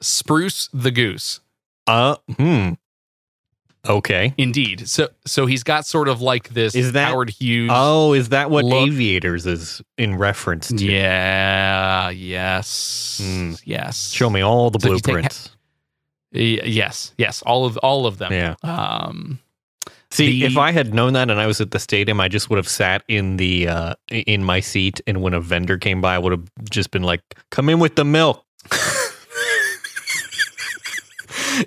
Spruce 0.00 0.68
the 0.72 0.90
Goose. 0.90 1.40
uh, 1.86 2.16
hmm. 2.36 2.70
Okay. 3.88 4.34
Indeed. 4.36 4.88
So 4.88 5.08
so 5.26 5.46
he's 5.46 5.62
got 5.62 5.86
sort 5.86 6.08
of 6.08 6.20
like 6.20 6.48
this 6.48 6.74
Is 6.74 6.90
that- 6.92 7.06
Howard 7.10 7.30
Hughes. 7.30 7.70
Oh, 7.72 8.14
is 8.14 8.30
that 8.30 8.50
what 8.50 8.64
Look- 8.64 8.88
Aviators 8.88 9.46
is 9.46 9.80
in 9.96 10.16
reference 10.18 10.68
to? 10.68 10.84
Yeah. 10.84 12.10
Yes. 12.10 13.20
Hmm. 13.22 13.52
Yes. 13.64 14.10
Show 14.10 14.28
me 14.28 14.40
all 14.40 14.70
the 14.70 14.80
So 14.80 14.88
you 14.88 14.94
take- 14.96 15.02
blueprints. 15.04 15.50
Yes. 16.32 17.12
Yes. 17.16 17.42
All 17.42 17.64
of 17.64 17.76
all 17.78 18.06
of 18.06 18.18
them. 18.18 18.32
Yeah. 18.32 18.56
Um. 18.64 19.38
See, 20.16 20.40
The- 20.40 20.46
if 20.46 20.56
I 20.56 20.72
had 20.72 20.94
known 20.94 21.12
that 21.14 21.30
and 21.30 21.38
I 21.40 21.46
was 21.46 21.60
at 21.60 21.70
the 21.72 21.78
stadium, 21.78 22.20
I 22.20 22.28
just 22.28 22.48
would 22.50 22.56
have 22.56 22.68
sat 22.68 23.02
in 23.08 23.36
the 23.36 23.68
uh, 23.68 23.94
in 24.10 24.42
my 24.44 24.60
seat, 24.60 25.00
and 25.06 25.20
when 25.22 25.34
a 25.34 25.40
vendor 25.40 25.78
came 25.78 26.00
by, 26.00 26.14
I 26.14 26.18
would 26.18 26.32
have 26.32 26.48
just 26.70 26.90
been 26.90 27.02
like, 27.02 27.20
"Come 27.50 27.68
in 27.68 27.78
with 27.78 27.96
the 27.96 28.04
milk." 28.04 28.44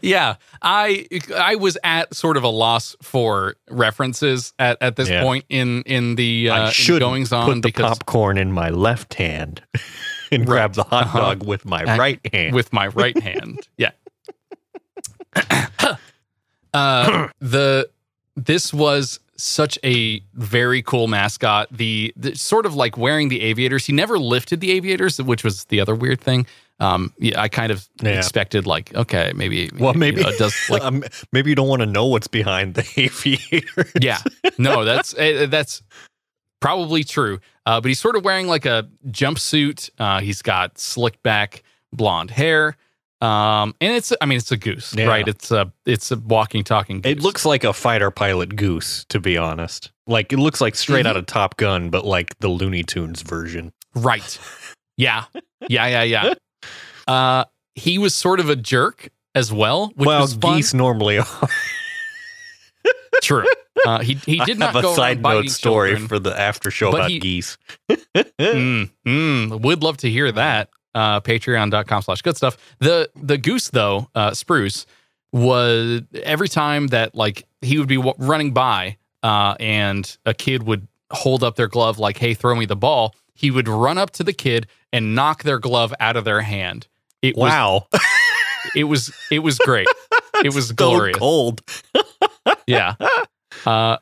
Yeah. 0.03 0.35
I 0.61 1.07
I 1.35 1.55
was 1.55 1.75
at 1.83 2.13
sort 2.13 2.37
of 2.37 2.43
a 2.43 2.47
loss 2.47 2.95
for 3.01 3.55
references 3.71 4.53
at, 4.59 4.77
at 4.81 4.97
this 4.97 5.09
Yeah. 5.09 5.23
point 5.23 5.45
in 5.49 5.81
in 5.83 6.13
the 6.15 6.49
I 6.51 6.59
uh, 6.65 6.69
should 6.69 6.99
goings 6.99 7.33
on 7.33 7.45
put 7.47 7.55
the 7.55 7.61
because 7.69 7.97
popcorn 7.97 8.37
in 8.37 8.51
my 8.51 8.69
left 8.69 9.15
hand 9.15 9.63
and 10.31 10.45
grab 10.45 10.73
the 10.75 10.83
hot 10.83 11.05
Uh-huh. 11.05 11.19
dog 11.19 11.43
with 11.45 11.65
my 11.65 11.83
right 11.97 12.19
hand. 12.31 12.53
with 12.53 12.71
my 12.71 12.87
right 12.87 13.17
hand. 13.19 13.67
Yeah. 13.77 13.91
uh, 16.73 17.29
the 17.39 17.89
this 18.45 18.73
was 18.73 19.19
such 19.37 19.79
a 19.83 20.19
very 20.33 20.81
cool 20.81 21.07
mascot. 21.07 21.67
The, 21.71 22.13
the 22.17 22.35
sort 22.35 22.65
of 22.65 22.75
like 22.75 22.97
wearing 22.97 23.29
the 23.29 23.41
aviators. 23.41 23.85
He 23.85 23.93
never 23.93 24.19
lifted 24.19 24.59
the 24.59 24.71
aviators, 24.71 25.21
which 25.21 25.43
was 25.43 25.63
the 25.65 25.79
other 25.79 25.95
weird 25.95 26.19
thing. 26.19 26.45
Um, 26.81 27.13
yeah, 27.19 27.41
I 27.41 27.47
kind 27.49 27.71
of 27.71 27.87
Yeah. 28.01 28.11
expected 28.17 28.65
like, 28.65 28.93
okay, 28.95 29.31
maybe. 29.35 29.69
well, 29.79 29.93
you 29.93 29.99
maybe 29.99 30.23
know, 30.23 30.31
does 30.37 30.55
like 30.69 30.81
um, 30.81 31.03
maybe 31.31 31.49
you 31.49 31.55
don't 31.55 31.67
want 31.67 31.81
to 31.81 31.85
know 31.85 32.05
what's 32.05 32.27
behind 32.27 32.75
the 32.75 32.85
aviator. 32.97 33.87
yeah 33.99 34.19
no 34.57 34.85
that's 34.85 35.13
eh, 35.17 35.45
that's 35.47 35.81
probably 36.61 37.03
true 37.03 37.39
uh, 37.65 37.79
but 37.81 37.87
he's 37.89 37.99
sort 37.99 38.15
of 38.15 38.23
wearing 38.23 38.47
like 38.47 38.65
a 38.65 38.87
jumpsuit 39.07 39.89
uh, 39.99 40.19
he's 40.21 40.41
got 40.41 40.77
slicked 40.77 41.21
back 41.23 41.63
blonde 41.93 42.31
hair 42.31 42.75
um, 43.21 43.75
and 43.81 43.93
it's 43.95 44.13
i 44.21 44.25
mean 44.25 44.37
it's 44.37 44.51
a 44.51 44.57
goose 44.57 44.93
Yeah. 44.95 45.05
right 45.07 45.27
it's 45.27 45.51
a 45.51 45.71
it's 45.85 46.11
a 46.11 46.17
walking 46.17 46.63
talking 46.63 47.01
goose. 47.01 47.11
It 47.11 47.19
looks 47.21 47.45
like 47.45 47.63
a 47.63 47.73
fighter 47.73 48.11
pilot 48.11 48.55
goose, 48.55 49.05
to 49.09 49.19
be 49.19 49.37
honest. 49.37 49.91
Like 50.07 50.31
it 50.33 50.37
looks 50.37 50.61
like 50.61 50.75
straight 50.75 51.05
Mhm. 51.05 51.09
out 51.09 51.17
of 51.17 51.25
Top 51.25 51.57
Gun, 51.57 51.89
but 51.89 52.05
like 52.05 52.37
the 52.39 52.47
Looney 52.49 52.83
Tunes 52.83 53.21
version. 53.21 53.71
right 53.95 54.39
yeah 54.97 55.25
yeah 55.67 55.87
yeah 55.87 56.03
yeah 56.03 56.33
uh, 57.07 57.45
he 57.75 57.97
was 57.97 58.13
sort 58.15 58.39
of 58.39 58.49
a 58.49 58.55
jerk 58.55 59.09
as 59.35 59.51
well 59.53 59.87
which 59.95 60.07
well, 60.07 60.27
geese 60.27 60.73
normally 60.73 61.17
are. 61.19 61.25
true 63.21 63.45
uh, 63.85 63.99
he, 63.99 64.15
he 64.25 64.39
did 64.45 64.57
not 64.59 64.73
have 64.73 64.81
go 64.83 64.91
a 64.91 64.95
side 64.95 65.21
note 65.21 65.49
story 65.49 65.89
children. 65.91 66.07
for 66.07 66.19
the 66.19 66.37
after 66.37 66.69
show 66.71 66.89
about 66.89 67.09
he- 67.09 67.19
geese. 67.19 67.57
mm, 67.89 68.89
mm, 69.07 69.61
would 69.61 69.83
love 69.83 69.95
to 69.97 70.09
hear 70.09 70.31
that. 70.33 70.69
Uh, 70.95 71.21
Patreon.com 71.21 72.01
slash 72.01 72.21
good 72.21 72.35
stuff. 72.37 72.57
The 72.79 73.09
the 73.15 73.37
goose 73.37 73.69
though, 73.69 74.09
uh, 74.15 74.33
Spruce 74.33 74.85
was 75.31 76.01
every 76.23 76.49
time 76.49 76.87
that 76.87 77.13
like 77.15 77.45
he 77.61 77.77
would 77.77 77.87
be 77.87 77.97
w- 77.97 78.15
running 78.17 78.51
by, 78.53 78.97
uh, 79.21 79.55
and 79.59 80.17
a 80.25 80.33
kid 80.33 80.63
would 80.63 80.87
hold 81.11 81.43
up 81.43 81.55
their 81.55 81.67
glove 81.67 81.99
like, 81.99 82.17
"Hey, 82.17 82.33
throw 82.33 82.55
me 82.55 82.65
the 82.65 82.75
ball." 82.75 83.13
He 83.35 83.51
would 83.51 83.67
run 83.67 83.97
up 83.97 84.11
to 84.11 84.23
the 84.23 84.33
kid 84.33 84.67
and 84.91 85.15
knock 85.15 85.43
their 85.43 85.59
glove 85.59 85.93
out 85.99 86.17
of 86.17 86.25
their 86.25 86.41
hand. 86.41 86.87
It 87.21 87.37
was 87.37 87.51
Wow, 87.51 87.87
it 88.75 88.85
was 88.85 89.13
it 89.31 89.39
was 89.39 89.57
great. 89.59 89.87
it 90.43 90.53
was 90.53 90.69
so 90.69 90.73
glorious. 90.75 91.17
cold. 91.17 91.61
Yeah. 92.65 92.95
Uh, 93.65 93.97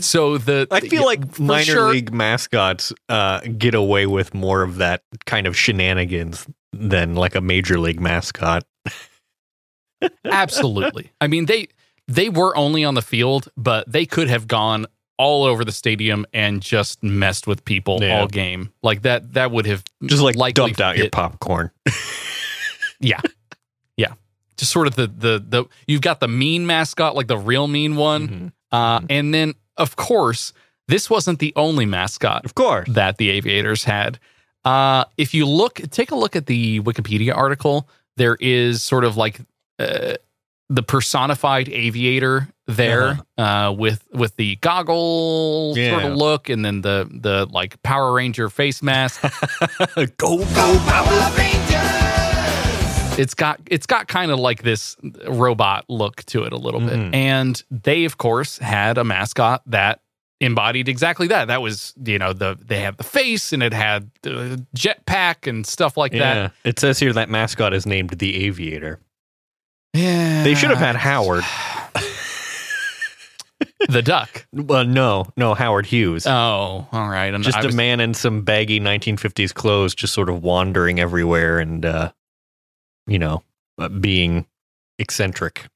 so 0.00 0.38
the 0.38 0.68
I 0.70 0.80
feel 0.80 1.04
like 1.04 1.38
minor 1.38 1.64
sure- 1.64 1.90
league 1.90 2.12
mascots 2.12 2.92
uh, 3.08 3.40
get 3.40 3.74
away 3.74 4.06
with 4.06 4.34
more 4.34 4.62
of 4.62 4.76
that 4.76 5.02
kind 5.26 5.46
of 5.46 5.56
shenanigans 5.56 6.46
than 6.72 7.14
like 7.16 7.34
a 7.34 7.40
major 7.40 7.78
league 7.78 8.00
mascot. 8.00 8.64
Absolutely. 10.24 11.10
I 11.20 11.26
mean, 11.26 11.46
they 11.46 11.68
they 12.08 12.28
were 12.28 12.56
only 12.56 12.84
on 12.84 12.94
the 12.94 13.02
field, 13.02 13.48
but 13.56 13.90
they 13.90 14.06
could 14.06 14.28
have 14.28 14.46
gone 14.46 14.86
all 15.16 15.44
over 15.44 15.64
the 15.64 15.72
stadium 15.72 16.26
and 16.32 16.60
just 16.60 17.02
messed 17.02 17.46
with 17.46 17.64
people 17.64 17.98
Yeah. 18.02 18.20
all 18.20 18.26
game. 18.26 18.72
Like 18.82 19.02
that 19.02 19.32
that 19.34 19.50
would 19.50 19.66
have 19.66 19.84
Just 20.04 20.22
like 20.22 20.36
likely 20.36 20.64
dumped 20.66 20.80
out 20.80 20.96
your 20.96 21.10
popcorn. 21.10 21.70
Yeah. 23.00 23.20
Yeah. 23.96 24.14
Just 24.56 24.72
sort 24.72 24.86
of 24.86 24.94
the 24.94 25.08
the 25.08 25.44
the 25.46 25.64
you've 25.86 26.00
got 26.00 26.20
the 26.20 26.28
mean 26.28 26.66
mascot, 26.66 27.14
like 27.16 27.26
the 27.26 27.36
real 27.36 27.66
mean 27.66 27.96
one. 27.96 28.28
Mhm. 28.28 28.52
Uh 28.74 29.00
and 29.10 29.32
then 29.34 29.54
of 29.76 29.96
course, 29.96 30.52
this 30.88 31.08
wasn't 31.10 31.38
the 31.38 31.52
only 31.56 31.86
mascot 31.86 32.44
Of 32.44 32.54
course. 32.54 32.88
that 32.90 33.16
the 33.16 33.30
aviators 33.30 33.84
had. 33.84 34.18
Uh, 34.64 35.04
if 35.16 35.34
you 35.34 35.46
look, 35.46 35.74
take 35.90 36.10
a 36.10 36.14
look 36.14 36.36
at 36.36 36.46
the 36.46 36.80
Wikipedia 36.80 37.36
article. 37.36 37.88
There 38.16 38.36
is 38.40 38.82
sort 38.82 39.04
of 39.04 39.16
like 39.16 39.40
uh, 39.78 40.14
the 40.70 40.82
personified 40.82 41.68
aviator 41.68 42.48
there 42.66 43.18
uh 43.36 43.74
with 43.76 44.02
with 44.12 44.34
the 44.36 44.56
goggle 44.56 45.74
sort 45.74 46.04
of 46.04 46.16
look, 46.16 46.48
and 46.48 46.64
then 46.64 46.80
the 46.80 47.06
the 47.10 47.46
like 47.50 47.82
Power 47.82 48.12
Ranger 48.14 48.48
face 48.48 48.82
mask. 48.82 49.20
go 50.16 50.38
go 50.38 50.78
Power 50.86 52.13
it's 53.18 53.34
got 53.34 53.60
it's 53.70 53.86
got 53.86 54.08
kind 54.08 54.30
of 54.30 54.38
like 54.38 54.62
this 54.62 54.96
robot 55.28 55.84
look 55.88 56.24
to 56.26 56.44
it 56.44 56.52
a 56.52 56.56
little 56.56 56.80
Mhm. 56.80 57.10
bit, 57.10 57.14
and 57.14 57.62
they 57.70 58.04
of 58.04 58.18
course 58.18 58.58
had 58.58 58.98
a 58.98 59.04
mascot 59.04 59.62
that 59.66 60.00
embodied 60.40 60.88
exactly 60.88 61.28
that. 61.28 61.46
That 61.48 61.62
was 61.62 61.94
you 62.04 62.18
know 62.18 62.32
the 62.32 62.56
they 62.60 62.80
had 62.80 62.96
the 62.96 63.04
face 63.04 63.52
and 63.52 63.62
it 63.62 63.72
had 63.72 64.10
the 64.22 64.64
jetpack 64.76 65.46
and 65.48 65.66
stuff 65.66 65.96
like 65.96 66.12
that. 66.12 66.36
Yeah. 66.36 66.48
It 66.64 66.78
says 66.78 66.98
here 66.98 67.12
that 67.12 67.28
mascot 67.30 67.72
is 67.72 67.86
named 67.86 68.10
the 68.10 68.44
Aviator. 68.46 69.00
Yeah. 69.92 70.42
They 70.42 70.54
should 70.54 70.70
have 70.70 70.78
had 70.78 70.96
Howard. 70.96 71.44
the 73.88 74.02
duck. 74.02 74.46
Well, 74.52 74.84
no, 74.84 75.26
no, 75.36 75.54
Howard 75.54 75.86
Hughes. 75.86 76.26
Oh, 76.26 76.86
all 76.90 77.08
right. 77.08 77.32
And 77.32 77.44
just 77.44 77.64
a 77.64 77.70
man 77.72 78.00
in 78.00 78.12
some 78.14 78.42
baggy 78.42 78.80
1950s 78.80 79.54
clothes, 79.54 79.94
just 79.94 80.12
sort 80.12 80.28
of 80.28 80.42
wandering 80.42 80.98
everywhere 81.00 81.60
and, 81.60 81.84
uh, 81.86 82.10
you 83.06 83.18
know, 83.18 83.42
uh, 83.78 83.88
being 83.88 84.46
eccentric. 84.98 85.66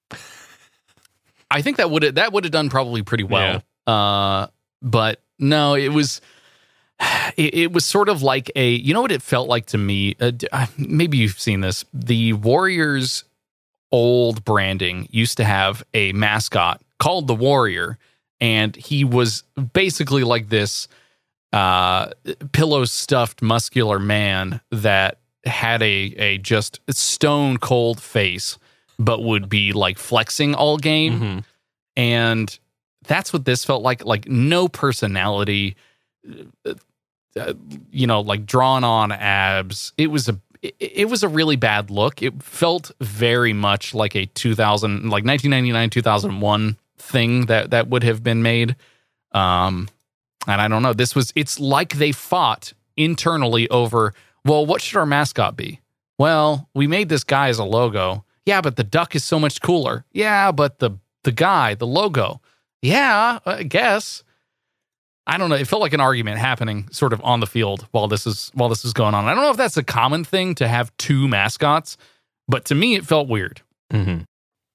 I 1.50 1.62
think 1.62 1.78
that 1.78 1.90
would 1.90 2.02
that 2.02 2.32
would 2.32 2.44
have 2.44 2.52
done 2.52 2.68
probably 2.70 3.02
pretty 3.02 3.24
well. 3.24 3.62
Uh, 3.86 4.48
but 4.82 5.22
no, 5.38 5.74
it 5.74 5.88
was 5.88 6.20
it, 7.36 7.54
it 7.54 7.72
was 7.72 7.84
sort 7.84 8.08
of 8.08 8.22
like 8.22 8.50
a 8.54 8.70
you 8.70 8.92
know 8.92 9.00
what 9.02 9.12
it 9.12 9.22
felt 9.22 9.48
like 9.48 9.66
to 9.66 9.78
me. 9.78 10.16
Uh, 10.20 10.32
uh, 10.52 10.66
maybe 10.76 11.18
you've 11.18 11.40
seen 11.40 11.60
this. 11.60 11.84
The 11.92 12.34
Warriors' 12.34 13.24
old 13.90 14.44
branding 14.44 15.08
used 15.10 15.36
to 15.38 15.44
have 15.44 15.82
a 15.94 16.12
mascot 16.12 16.82
called 16.98 17.26
the 17.26 17.34
Warrior, 17.34 17.98
and 18.40 18.74
he 18.76 19.04
was 19.04 19.44
basically 19.72 20.24
like 20.24 20.48
this 20.48 20.88
uh, 21.52 22.10
pillow 22.52 22.84
stuffed 22.84 23.40
muscular 23.40 23.98
man 23.98 24.60
that 24.70 25.18
had 25.48 25.82
a 25.82 26.14
a 26.16 26.38
just 26.38 26.80
stone 26.90 27.56
cold 27.58 28.00
face 28.00 28.58
but 28.98 29.22
would 29.22 29.48
be 29.48 29.72
like 29.72 29.98
flexing 29.98 30.54
all 30.54 30.76
game. 30.76 31.20
Mhm. 31.20 31.44
and 31.96 32.58
that's 33.06 33.32
what 33.32 33.44
this 33.44 33.64
felt 33.64 33.82
like 33.82 34.04
like 34.04 34.28
no 34.28 34.68
personality 34.68 35.76
uh, 36.66 36.74
uh, 37.38 37.54
you 37.90 38.06
know 38.06 38.20
like 38.20 38.44
drawn 38.46 38.84
on 38.84 39.12
abs. 39.12 39.92
It 39.96 40.08
was 40.08 40.28
a 40.28 40.38
it, 40.62 40.74
it 40.78 41.08
was 41.08 41.22
a 41.22 41.28
really 41.28 41.56
bad 41.56 41.90
look. 41.90 42.22
It 42.22 42.42
felt 42.42 42.90
very 43.00 43.52
much 43.52 43.94
like 43.94 44.14
a 44.16 44.26
2000 44.26 45.04
like 45.08 45.24
1999 45.24 45.90
2001 45.90 46.76
thing 46.98 47.46
that 47.46 47.70
that 47.70 47.88
would 47.88 48.02
have 48.02 48.22
been 48.22 48.42
made. 48.42 48.76
Um 49.32 49.88
and 50.46 50.60
i 50.60 50.68
don't 50.68 50.82
know. 50.82 50.92
This 50.92 51.14
was 51.14 51.32
it's 51.36 51.60
like 51.60 51.94
they 51.94 52.12
fought 52.12 52.72
internally 52.96 53.68
over 53.70 54.12
well 54.48 54.66
what 54.66 54.80
should 54.82 54.96
our 54.98 55.06
mascot 55.06 55.56
be? 55.56 55.80
Well 56.18 56.68
we 56.74 56.86
made 56.88 57.08
this 57.08 57.22
guy 57.24 57.48
as 57.48 57.58
a 57.58 57.64
logo. 57.64 58.24
Yeah 58.46 58.60
but 58.60 58.76
the 58.76 58.84
duck 58.84 59.14
is 59.14 59.22
so 59.24 59.38
much 59.38 59.60
cooler. 59.60 60.04
Yeah 60.12 60.50
but 60.52 60.78
the 60.80 60.90
the 61.24 61.32
guy 61.32 61.74
the 61.74 61.86
logo. 61.86 62.40
Yeah 62.82 63.38
i 63.46 63.62
guess. 63.62 64.24
I 65.30 65.36
don't 65.36 65.50
know. 65.50 65.56
It 65.56 65.68
felt 65.68 65.82
like 65.82 65.92
an 65.92 66.00
argument 66.00 66.38
happening 66.38 66.88
sort 66.90 67.12
of 67.12 67.20
on 67.22 67.40
the 67.40 67.46
field 67.46 67.86
while 67.90 68.08
this 68.08 68.26
is 68.26 68.50
while 68.54 68.70
this 68.70 68.84
is 68.84 68.94
going 68.94 69.14
on. 69.14 69.26
I 69.26 69.34
don't 69.34 69.42
know 69.44 69.50
if 69.50 69.58
that's 69.58 69.76
a 69.76 69.82
common 69.84 70.24
thing 70.24 70.54
to 70.56 70.66
have 70.66 70.96
two 70.96 71.28
mascots 71.28 71.96
but 72.48 72.64
to 72.66 72.74
me 72.74 72.94
it 72.96 73.04
felt 73.06 73.28
weird. 73.28 73.60
Mhm. 73.92 74.24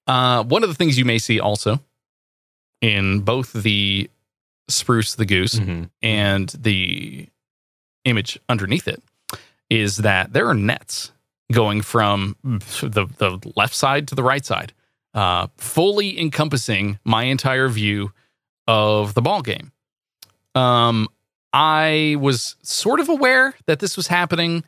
uh, 0.07 0.43
one 0.43 0.63
of 0.63 0.69
the 0.69 0.75
things 0.75 0.97
you 0.97 1.05
may 1.05 1.17
see 1.17 1.39
also 1.39 1.79
in 2.81 3.21
both 3.21 3.53
the 3.53 4.09
spruce 4.67 5.15
the 5.15 5.25
goose 5.25 5.55
Mhm. 5.55 5.89
and 6.01 6.49
the 6.49 7.27
image 8.05 8.37
underneath 8.49 8.87
it 8.87 9.01
is 9.73 9.97
that 9.97 10.33
there 10.33 10.47
are 10.47 10.53
nets 10.53 11.11
going 11.51 11.81
from 11.81 12.35
the, 12.43 13.07
the 13.17 13.51
left 13.55 13.73
side 13.73 14.07
to 14.07 14.15
the 14.15 14.21
right 14.21 14.45
side, 14.45 14.71
uh, 15.15 15.47
fully 15.57 16.19
encompassing 16.19 16.99
my 17.03 17.23
entire 17.23 17.67
view 17.67 18.11
of 18.67 19.15
the 19.15 19.21
ball 19.21 19.41
game. 19.41 19.71
Um, 20.53 21.07
I 21.53 22.17
was 22.19 22.55
sort 22.61 22.99
of 22.99 23.09
aware 23.09 23.55
that 23.65 23.79
this 23.79 23.97
was 23.97 24.07
happening 24.07 24.63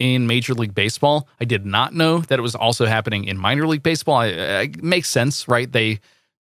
in 0.00 0.26
Major 0.26 0.54
League 0.54 0.74
Baseball. 0.74 1.28
I 1.40 1.44
did 1.44 1.64
not 1.64 1.94
know 1.94 2.18
that 2.18 2.38
it 2.38 2.42
was 2.42 2.56
also 2.56 2.86
happening 2.86 3.24
in 3.24 3.38
minor 3.38 3.66
league 3.66 3.82
baseball. 3.82 4.22
It 4.22 4.82
makes 4.82 5.08
sense, 5.08 5.46
right? 5.48 5.70
They 5.70 6.00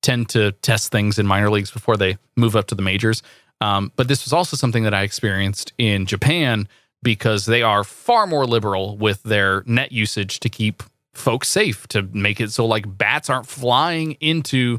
tend 0.02 0.30
to 0.30 0.52
test 0.52 0.92
things 0.92 1.18
in 1.18 1.26
minor 1.26 1.50
leagues 1.50 1.70
before 1.70 1.96
they 1.96 2.16
move 2.36 2.56
up 2.56 2.66
to 2.68 2.74
the 2.74 2.82
majors. 2.82 3.22
Um, 3.61 3.92
but 3.96 4.09
this 4.09 4.24
was 4.24 4.32
also 4.32 4.56
something 4.56 4.84
that 4.84 4.94
I 4.94 5.02
experienced 5.02 5.72
in 5.78 6.06
Japan 6.06 6.68
because 7.03 7.46
they 7.46 7.62
are 7.62 7.84
far 7.84 8.26
more 8.26 8.46
liberal 8.46 8.96
with 8.96 9.22
their 9.22 9.62
net 9.66 9.92
usage 9.92 10.40
to 10.40 10.49
keep 10.49 10.82
folks 11.14 11.49
safe, 11.49 11.86
to 11.88 12.03
make 12.12 12.40
it 12.40 12.51
so 12.51 12.66
like 12.66 12.99
bats 12.99 13.28
aren't 13.28 13.46
flying 13.46 14.12
into 14.20 14.78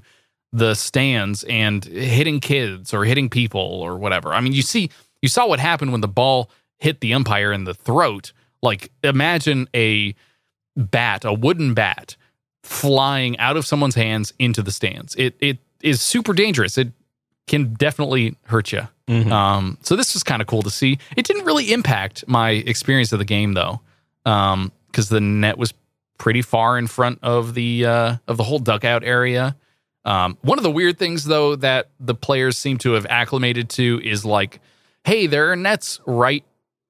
the 0.52 0.74
stands 0.74 1.44
and 1.44 1.86
hitting 1.86 2.40
kids 2.40 2.94
or 2.94 3.06
hitting 3.06 3.30
people 3.30 3.62
or 3.62 3.98
whatever. 3.98 4.34
I 4.34 4.42
mean, 4.42 4.54
you 4.54 4.62
see, 4.62 4.90
you 5.22 5.30
saw 5.30 5.48
what 5.48 5.60
happened 5.60 5.92
when 5.92 6.02
the 6.02 6.08
ball 6.08 6.50
hit 6.80 7.02
the 7.02 7.14
umpire 7.14 7.52
in 7.52 7.66
the 7.66 7.74
throat. 7.74 8.32
Like, 8.62 8.92
imagine 9.04 9.68
a 9.76 10.16
bat, 10.76 11.24
a 11.26 11.34
wooden 11.34 11.74
bat, 11.74 12.16
flying 12.64 13.38
out 13.38 13.58
of 13.58 13.66
someone's 13.66 13.96
hands 13.96 14.34
into 14.40 14.62
the 14.62 14.72
stands. 14.72 15.16
It 15.16 15.36
it 15.40 15.60
is 15.82 16.02
super 16.02 16.34
dangerous. 16.34 16.78
It 16.78 16.92
can 17.50 17.74
definitely 17.74 18.36
hurt 18.46 18.72
you. 18.72 18.88
Mhm. 19.10 19.32
Um, 19.32 19.78
so 19.82 19.96
this 19.98 20.14
was 20.14 20.24
kind 20.24 20.42
of 20.42 20.48
cool 20.48 20.62
to 20.62 20.70
see. 20.70 21.00
It 21.18 21.26
didn't 21.26 21.44
really 21.46 21.74
impact 21.74 22.24
my 22.28 22.52
experience 22.52 23.12
of 23.12 23.20
the 23.20 23.26
game 23.26 23.54
though, 23.54 23.82
because 24.24 25.10
the 25.10 25.20
net 25.20 25.58
was 25.58 25.74
pretty 26.18 26.42
far 26.42 26.78
in 26.78 26.88
front 26.88 27.20
of 27.22 27.54
the 27.56 27.86
uh, 27.86 28.16
of 28.28 28.38
the 28.38 28.44
whole 28.44 28.60
dugout 28.60 29.04
area. 29.04 29.56
Um, 30.06 30.38
one 30.42 30.58
of 30.60 30.64
the 30.64 30.72
weird 30.72 30.98
things 30.98 31.26
though 31.26 31.56
that 31.58 31.90
the 32.00 32.16
players 32.16 32.58
seem 32.58 32.78
to 32.80 32.94
have 32.94 33.06
acclimated 33.10 33.70
to 33.72 34.00
is 34.04 34.24
like, 34.24 34.60
hey, 35.04 35.28
there 35.28 35.52
are 35.52 35.56
nets 35.56 36.00
right 36.06 36.44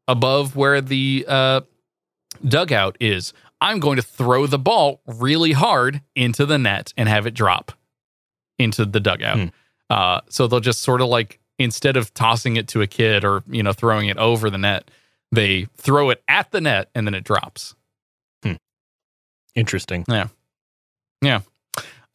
above 0.08 0.56
where 0.56 0.82
the 0.82 1.26
uh, 1.28 1.62
dugout 2.48 2.98
is. 3.00 3.34
I'm 3.62 3.80
going 3.80 3.98
to 3.98 4.02
throw 4.02 4.48
the 4.48 4.60
ball 4.60 5.02
really 5.06 5.52
hard 5.52 6.02
into 6.16 6.46
the 6.46 6.58
net 6.58 6.94
and 6.98 7.10
have 7.10 7.26
it 7.26 7.34
drop 7.34 7.72
into 8.58 8.86
the 8.86 9.00
dugout. 9.00 9.38
Hmm. 9.38 9.46
Uh, 9.90 10.22
so 10.30 10.48
they'll 10.48 10.60
just 10.60 10.82
sort 10.82 11.02
of 11.02 11.08
like 11.08 11.40
instead 11.58 11.98
of 11.98 12.14
tossing 12.14 12.56
it 12.58 12.68
to 12.70 12.82
a 12.82 12.88
kid 12.88 13.24
or 13.26 13.44
you 13.50 13.64
know 13.64 13.74
throwing 13.74 14.08
it 14.10 14.18
over 14.18 14.50
the 14.50 14.58
net, 14.58 14.90
they 15.32 15.68
throw 15.78 16.10
it 16.10 16.22
at 16.28 16.52
the 16.52 16.62
net 16.62 16.90
and 16.96 17.06
then 17.08 17.14
it 17.14 17.24
drops. 17.24 17.76
Interesting. 19.56 20.06
Yeah. 20.08 20.28
Yeah. 21.22 21.42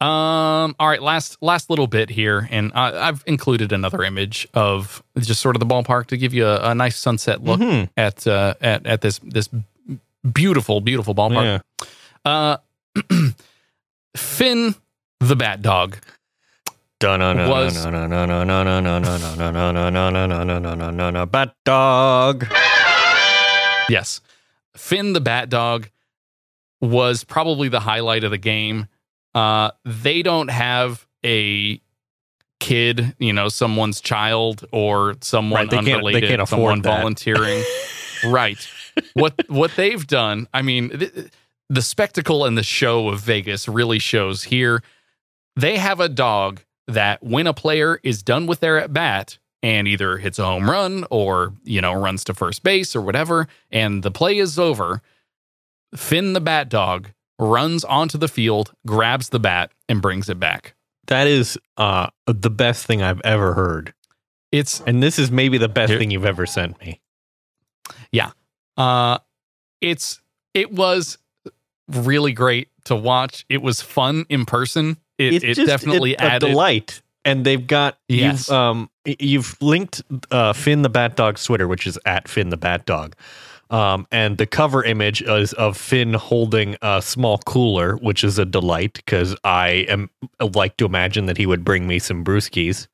Um. 0.01 0.75
All 0.79 0.87
right. 0.87 1.01
Last 1.01 1.37
last 1.41 1.69
little 1.69 1.87
bit 1.87 2.09
here, 2.09 2.47
and 2.51 2.71
I, 2.73 3.07
I've 3.07 3.23
included 3.27 3.71
another 3.71 4.03
image 4.03 4.47
of 4.53 5.03
just 5.19 5.41
sort 5.41 5.55
of 5.55 5.59
the 5.59 5.65
ballpark 5.65 6.07
to 6.07 6.17
give 6.17 6.33
you 6.33 6.45
a, 6.47 6.71
a 6.71 6.75
nice 6.75 6.97
sunset 6.97 7.43
look 7.43 7.59
Mhm. 7.59 7.89
at 7.97 8.25
uh, 8.27 8.55
at 8.61 8.85
at 8.87 9.01
this 9.01 9.19
this 9.23 9.47
beautiful 10.33 10.81
beautiful 10.81 11.13
ballpark. 11.13 11.61
Yeah. 12.25 12.29
Uh, 12.31 12.57
Finn 14.17 14.75
the 15.19 15.35
Bat 15.35 15.61
Dog 15.61 15.97
was 17.49 17.75
Bat 21.25 21.55
Dog. 21.65 22.47
Yes. 23.89 24.21
Finn 24.75 25.13
the 25.13 25.21
Bat 25.21 25.49
Dog 25.49 25.89
was 26.81 27.23
probably 27.23 27.69
the 27.69 27.79
highlight 27.79 28.23
of 28.23 28.31
the 28.31 28.37
game. 28.37 28.87
Uh, 29.33 29.71
they 29.83 30.21
don't 30.21 30.49
have 30.49 31.05
a 31.25 31.81
kid, 32.59 33.15
you 33.19 33.33
know, 33.33 33.49
someone's 33.49 34.01
child 34.01 34.65
or 34.71 35.15
someone 35.21 35.61
right, 35.61 35.69
they 35.69 35.77
unrelated, 35.77 36.21
can't, 36.21 36.31
they 36.31 36.37
can't 36.37 36.49
someone 36.49 36.81
that. 36.81 36.97
volunteering. 36.97 37.63
right. 38.25 38.57
What 39.13 39.35
what 39.49 39.71
they've 39.75 40.05
done, 40.07 40.47
I 40.53 40.61
mean, 40.61 40.89
th- 40.89 41.29
the 41.69 41.81
spectacle 41.81 42.45
and 42.45 42.57
the 42.57 42.63
show 42.63 43.09
of 43.09 43.19
Vegas 43.19 43.67
really 43.67 43.99
shows 43.99 44.43
here. 44.43 44.81
They 45.57 45.77
have 45.77 45.99
a 45.99 46.09
dog 46.09 46.61
that 46.87 47.23
when 47.23 47.47
a 47.47 47.53
player 47.53 47.99
is 48.03 48.21
done 48.21 48.45
with 48.45 48.59
their 48.59 48.79
at 48.79 48.93
bat 48.93 49.37
and 49.63 49.87
either 49.87 50.17
hits 50.17 50.37
a 50.37 50.45
home 50.45 50.69
run 50.69 51.05
or, 51.09 51.53
you 51.63 51.81
know, 51.81 51.93
runs 51.93 52.23
to 52.25 52.33
first 52.33 52.63
base 52.63 52.95
or 52.95 53.01
whatever, 53.01 53.47
and 53.71 54.03
the 54.03 54.11
play 54.11 54.37
is 54.37 54.59
over, 54.59 55.01
Finn 55.95 56.33
the 56.33 56.41
bat 56.41 56.69
dog 56.69 57.09
runs 57.39 57.83
onto 57.83 58.17
the 58.17 58.27
field, 58.27 58.73
grabs 58.85 59.29
the 59.29 59.39
bat, 59.39 59.71
and 59.89 60.01
brings 60.01 60.29
it 60.29 60.39
back. 60.39 60.75
That 61.07 61.27
is 61.27 61.57
uh 61.77 62.09
the 62.25 62.49
best 62.49 62.85
thing 62.85 63.01
I've 63.01 63.21
ever 63.21 63.53
heard. 63.53 63.93
It's 64.51 64.81
And 64.81 65.01
this 65.01 65.19
is 65.19 65.31
maybe 65.31 65.57
the 65.57 65.69
best 65.69 65.93
thing 65.93 66.11
you've 66.11 66.25
ever 66.25 66.45
sent 66.45 66.79
me. 66.81 67.01
Yeah, 68.11 68.31
uh 68.77 69.19
it's 69.81 70.21
it 70.53 70.71
was 70.71 71.17
really 71.87 72.33
great 72.33 72.69
to 72.85 72.95
watch. 72.95 73.45
It 73.49 73.61
was 73.61 73.81
fun 73.81 74.25
in 74.29 74.45
person. 74.45 74.97
It, 75.17 75.43
it 75.43 75.53
just- 75.55 75.67
definitely 75.67 76.11
it's 76.13 76.21
a 76.23 76.39
delight. 76.39 77.01
And 77.23 77.43
they've 77.43 77.65
got 77.65 77.97
Yes. 78.07 78.47
you've 78.49 78.55
um 78.55 78.89
you've 79.05 79.57
linked 79.61 80.03
uh 80.31 80.53
Finn 80.53 80.83
the 80.83 80.89
Bat 80.89 81.15
Dog's 81.15 81.43
Twitter, 81.43 81.67
which 81.67 81.87
is 81.87 81.97
at 82.05 82.27
Finn 82.27 82.49
the 82.49 82.57
Bat 82.57 82.85
Dog. 82.85 83.15
Um, 83.71 84.05
and 84.11 84.37
the 84.37 84.45
cover 84.45 84.83
image 84.83 85.23
is 85.23 85.51
of 85.53 85.75
Finn 85.75 86.13
holding 86.13 86.75
a 86.83 87.01
small 87.01 87.39
cooler, 87.39 87.95
which 87.95 88.23
is 88.23 88.37
a 88.37 88.45
delight 88.45 88.93
because 88.93 89.35
I 89.43 89.87
am 89.89 90.11
like 90.53 90.77
to 90.77 90.85
imagine 90.85 91.25
that 91.25 91.37
he 91.37 91.47
would 91.47 91.65
bring 91.65 91.87
me 91.87 91.97
some 91.97 92.23
brewskis. 92.23 92.87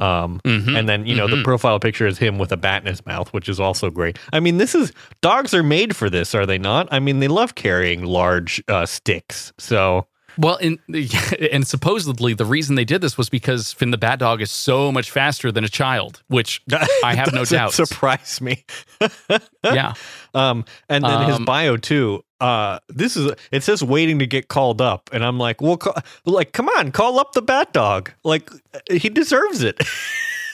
Um, 0.00 0.40
Mhm. 0.44 0.76
and 0.78 0.88
then 0.88 1.06
you 1.06 1.14
know 1.16 1.28
the 1.28 1.36
Mhm. 1.36 1.44
profile 1.44 1.78
picture 1.78 2.06
is 2.08 2.18
him 2.18 2.36
with 2.38 2.50
a 2.50 2.56
bat 2.56 2.82
in 2.82 2.88
his 2.88 3.06
mouth, 3.06 3.32
which 3.32 3.48
is 3.48 3.60
also 3.60 3.90
great. 3.90 4.18
I 4.32 4.40
mean, 4.40 4.58
this 4.58 4.74
is 4.74 4.92
dogs 5.22 5.54
are 5.54 5.62
made 5.62 5.94
for 5.94 6.10
this, 6.10 6.34
are 6.34 6.46
they 6.46 6.58
not? 6.58 6.88
I 6.90 6.98
mean, 6.98 7.20
they 7.20 7.28
love 7.28 7.54
carrying 7.54 8.04
large 8.04 8.60
uh, 8.68 8.86
sticks. 8.86 9.52
So 9.58 10.06
Well, 10.38 10.56
and 10.62 10.78
and 11.52 11.66
supposedly 11.66 12.32
the 12.32 12.44
reason 12.44 12.76
they 12.76 12.84
did 12.84 13.00
this 13.00 13.18
was 13.18 13.28
because 13.28 13.72
Finn 13.72 13.90
the 13.90 13.98
Bat 13.98 14.20
Dog 14.20 14.40
is 14.40 14.50
so 14.50 14.92
much 14.92 15.10
faster 15.10 15.50
than 15.50 15.64
a 15.64 15.68
child, 15.68 16.22
which 16.28 16.62
I 17.04 17.14
have 17.14 17.32
no 17.32 17.44
doubt. 17.44 17.72
Surprise 17.72 18.40
me. 18.40 18.64
yeah, 19.64 19.94
Um, 20.34 20.64
and 20.88 21.04
then 21.04 21.26
his 21.26 21.36
Um, 21.36 21.44
bio 21.44 21.76
too. 21.76 22.24
Uh, 22.40 22.78
this 22.88 23.16
is 23.16 23.32
it 23.50 23.64
says 23.64 23.82
waiting 23.82 24.20
to 24.20 24.26
get 24.26 24.46
called 24.46 24.80
up, 24.80 25.10
and 25.12 25.24
I'm 25.24 25.38
like, 25.38 25.60
well, 25.60 25.76
ca- 25.76 26.00
like, 26.24 26.52
come 26.52 26.68
on, 26.68 26.92
call 26.92 27.18
up 27.18 27.32
the 27.32 27.42
bat 27.42 27.72
dog. 27.72 28.12
Like, 28.22 28.48
he 28.88 29.08
deserves 29.08 29.62
it. 29.62 29.82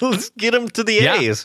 Let's 0.00 0.30
get 0.30 0.54
him 0.54 0.68
to 0.70 0.82
the 0.82 0.94
Yeah. 0.94 1.20
A's. 1.20 1.44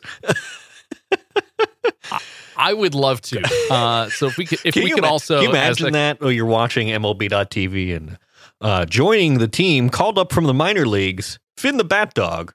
I 2.57 2.73
would 2.73 2.95
love 2.95 3.21
to. 3.21 3.41
Uh, 3.71 4.09
so 4.09 4.27
if 4.27 4.37
we 4.37 4.45
could, 4.45 4.59
if 4.65 4.73
Can 4.73 4.83
we 4.83 4.91
could 4.91 5.05
also, 5.05 5.35
can 5.35 5.43
you 5.43 5.49
imagine 5.49 5.93
that? 5.93 6.17
Oh, 6.21 6.27
you're 6.29 6.45
watching 6.45 6.87
MLB.TV 6.87 7.95
and 7.95 8.17
uh, 8.61 8.85
joining 8.85 9.37
the 9.39 9.47
team 9.47 9.89
called 9.89 10.17
up 10.17 10.31
from 10.31 10.45
the 10.45 10.53
minor 10.53 10.85
leagues. 10.85 11.39
Finn 11.57 11.77
the 11.77 11.83
bat 11.83 12.13
dog. 12.13 12.53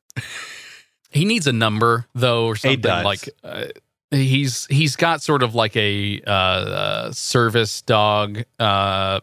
he 1.11 1.25
needs 1.25 1.47
a 1.47 1.53
number 1.53 2.07
though, 2.15 2.47
or 2.47 2.57
something 2.57 2.81
does. 2.81 3.05
like. 3.05 3.29
Uh, 3.43 3.67
he's 4.11 4.67
he's 4.67 4.97
got 4.97 5.23
sort 5.23 5.43
of 5.43 5.55
like 5.55 5.77
a 5.77 6.21
uh, 6.27 6.31
uh, 6.31 7.13
service 7.13 7.83
dog 7.83 8.45
uh, 8.61 9.21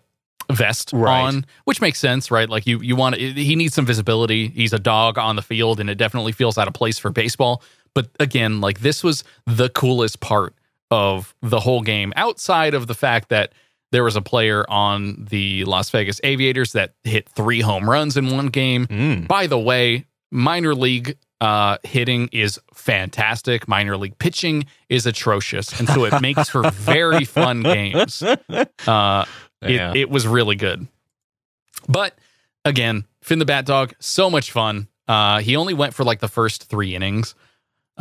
vest 0.51 0.91
Right. 0.93 1.21
on, 1.21 1.45
which 1.65 1.79
makes 1.81 1.97
sense, 1.99 2.29
right? 2.29 2.49
Like 2.49 2.67
you 2.67 2.79
you 2.81 2.95
want 2.95 3.15
he 3.15 3.55
needs 3.55 3.73
some 3.73 3.85
visibility. 3.85 4.47
He's 4.49 4.73
a 4.73 4.79
dog 4.79 5.17
on 5.17 5.35
the 5.35 5.41
field, 5.41 5.79
and 5.79 5.89
it 5.89 5.95
definitely 5.95 6.31
feels 6.33 6.57
out 6.57 6.67
of 6.67 6.73
place 6.73 6.99
for 6.99 7.09
baseball. 7.09 7.63
But 7.93 8.09
again, 8.19 8.61
like 8.61 8.79
this 8.81 9.03
was 9.03 9.23
the 9.45 9.69
coolest 9.69 10.19
part 10.19 10.53
of 10.89 11.33
the 11.41 11.59
whole 11.61 11.81
game, 11.81 12.11
outside 12.17 12.73
of 12.73 12.87
the 12.87 12.93
fact 12.95 13.29
that 13.29 13.53
there 13.91 14.03
was 14.03 14.15
a 14.15 14.21
player 14.21 14.65
on 14.69 15.25
the 15.29 15.63
Las 15.65 15.89
Vegas 15.89 16.19
Aviators 16.23 16.73
that 16.73 16.93
hit 17.03 17.27
three 17.29 17.61
home 17.61 17.89
runs 17.89 18.17
in 18.17 18.29
one 18.35 18.47
game. 18.47 18.87
Mm. 18.87 19.27
By 19.27 19.47
the 19.47 19.59
way, 19.59 20.05
minor 20.31 20.73
league 20.73 21.17
uh, 21.41 21.77
hitting 21.83 22.29
is 22.31 22.59
fantastic. 22.73 23.67
Minor 23.67 23.97
league 23.97 24.17
pitching 24.19 24.65
is 24.89 25.05
atrocious, 25.05 25.77
and 25.79 25.87
so 25.89 26.05
it 26.05 26.21
makes 26.21 26.49
for 26.49 26.69
very 26.71 27.25
fun 27.25 27.63
games. 27.63 28.21
Uh, 28.23 29.25
it, 29.61 29.71
Yeah. 29.71 29.93
it 29.95 30.09
was 30.09 30.27
really 30.27 30.55
good. 30.55 30.87
But 31.87 32.17
again, 32.63 33.05
Finn 33.21 33.39
the 33.39 33.45
Bat 33.45 33.65
Dog, 33.65 33.93
so 33.99 34.29
much 34.29 34.51
fun. 34.51 34.87
Uh, 35.07 35.39
he 35.39 35.55
only 35.55 35.73
went 35.73 35.93
for 35.93 36.03
like 36.03 36.19
the 36.19 36.27
first 36.27 36.65
three 36.69 36.95
innings 36.95 37.35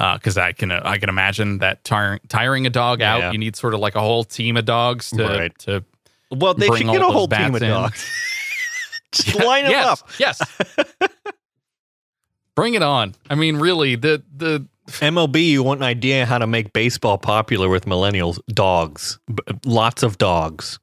Uh, 0.01 0.17
because 0.17 0.39
I 0.39 0.53
can 0.53 0.71
uh, 0.71 0.81
I 0.83 0.97
can 0.97 1.11
imagine 1.11 1.59
that 1.59 1.85
tiring 1.85 2.21
tiring 2.29 2.67
a 2.67 2.71
dog 2.71 3.03
out. 3.03 3.19
Yeah. 3.21 3.33
You 3.33 3.39
need 3.39 3.55
sort 3.55 3.75
of 3.75 3.81
like 3.81 3.97
a 3.97 4.01
whole 4.01 4.25
team 4.25 4.57
of 4.57 4.65
dogs 4.65 5.11
to 5.11 5.25
Right. 5.25 5.59
to 5.59 5.85
Well, 6.31 6.55
they 6.55 6.69
should 6.69 6.87
get 6.87 7.03
a 7.03 7.07
whole 7.07 7.29
team 7.29 7.55
of 7.55 7.63
in. 7.63 7.69
dogs. 7.69 8.03
Just 9.13 9.35
line 9.45 9.65
them 9.65 9.73
yes, 9.73 9.87
up. 9.87 10.09
Yes. 10.19 10.41
Bring 12.55 12.73
it 12.75 12.83
on. 12.83 13.15
I 13.29 13.35
mean, 13.35 13.57
really, 13.57 13.95
the 13.95 14.23
the 14.35 14.67
MLB, 14.87 15.49
you 15.49 15.63
want 15.63 15.81
an 15.81 15.85
idea 15.85 16.25
how 16.25 16.39
to 16.39 16.47
make 16.47 16.73
baseball 16.73 17.19
popular 17.19 17.69
with 17.69 17.85
millennials? 17.85 18.39
Dogs. 18.49 19.19
B- 19.29 19.43
lots 19.67 20.03
of 20.03 20.17
dogs. 20.17 20.79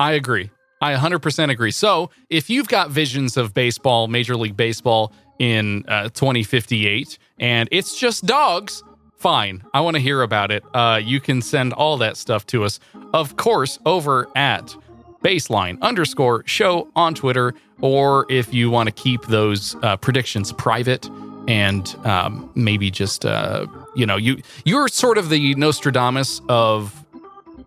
I 0.00 0.12
agree. 0.12 0.50
I 0.80 0.94
100% 0.94 1.50
agree. 1.50 1.70
So, 1.70 2.10
if 2.28 2.50
you've 2.50 2.68
got 2.68 2.90
visions 2.90 3.36
of 3.36 3.54
baseball, 3.54 4.08
Major 4.08 4.36
League 4.36 4.56
Baseball 4.56 5.12
in 5.38 5.84
uh, 5.88 6.04
2058, 6.10 7.18
and 7.38 7.68
it's 7.72 7.98
just 7.98 8.24
dogs, 8.26 8.82
fine. 9.16 9.62
I 9.74 9.80
want 9.80 9.96
to 9.96 10.00
hear 10.02 10.22
about 10.22 10.50
it. 10.50 10.62
Uh, 10.74 11.00
you 11.02 11.20
can 11.20 11.42
send 11.42 11.72
all 11.72 11.96
that 11.98 12.16
stuff 12.16 12.46
to 12.48 12.64
us, 12.64 12.78
of 13.12 13.36
course, 13.36 13.78
over 13.86 14.28
at 14.36 14.74
baseline 15.22 15.80
underscore 15.80 16.42
show 16.46 16.88
on 16.94 17.14
Twitter, 17.14 17.54
or 17.80 18.26
if 18.30 18.52
you 18.54 18.70
want 18.70 18.88
to 18.88 18.92
keep 18.92 19.22
those 19.26 19.74
uh, 19.82 19.96
predictions 19.96 20.52
private 20.52 21.08
and 21.48 21.94
um, 22.04 22.50
maybe 22.54 22.90
just 22.90 23.26
uh, 23.26 23.66
you 23.94 24.06
know 24.06 24.16
you 24.16 24.40
you're 24.64 24.88
sort 24.88 25.18
of 25.18 25.28
the 25.30 25.54
Nostradamus 25.56 26.40
of 26.48 27.04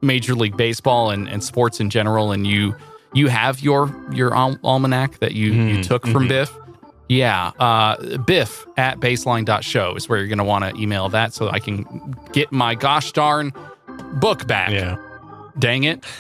Major 0.01 0.33
League 0.35 0.57
Baseball 0.57 1.09
and, 1.11 1.27
and 1.27 1.43
sports 1.43 1.79
in 1.79 1.89
general, 1.89 2.31
and 2.31 2.45
you 2.47 2.75
you 3.13 3.27
have 3.27 3.59
your 3.61 3.93
your 4.11 4.35
al- 4.35 4.59
almanac 4.63 5.19
that 5.19 5.33
you 5.33 5.51
you 5.51 5.77
Mhm, 5.79 5.83
took 5.87 6.07
from 6.07 6.25
mhm. 6.25 6.29
Biff. 6.29 6.53
Yeah, 7.09 7.51
uh, 7.59 8.17
Biff 8.17 8.65
at 8.75 8.99
baseline.show 8.99 9.95
is 9.95 10.09
where 10.09 10.19
you're 10.19 10.27
going 10.27 10.39
to 10.39 10.43
want 10.43 10.65
to 10.65 10.81
email 10.81 11.07
that 11.09 11.33
so 11.33 11.49
I 11.49 11.59
can 11.59 12.15
get 12.33 12.51
my 12.51 12.75
gosh 12.75 13.11
darn 13.13 13.53
book 14.15 14.45
back. 14.45 14.71
Yeah. 14.71 14.97
Dang 15.57 15.83
it. 15.83 16.05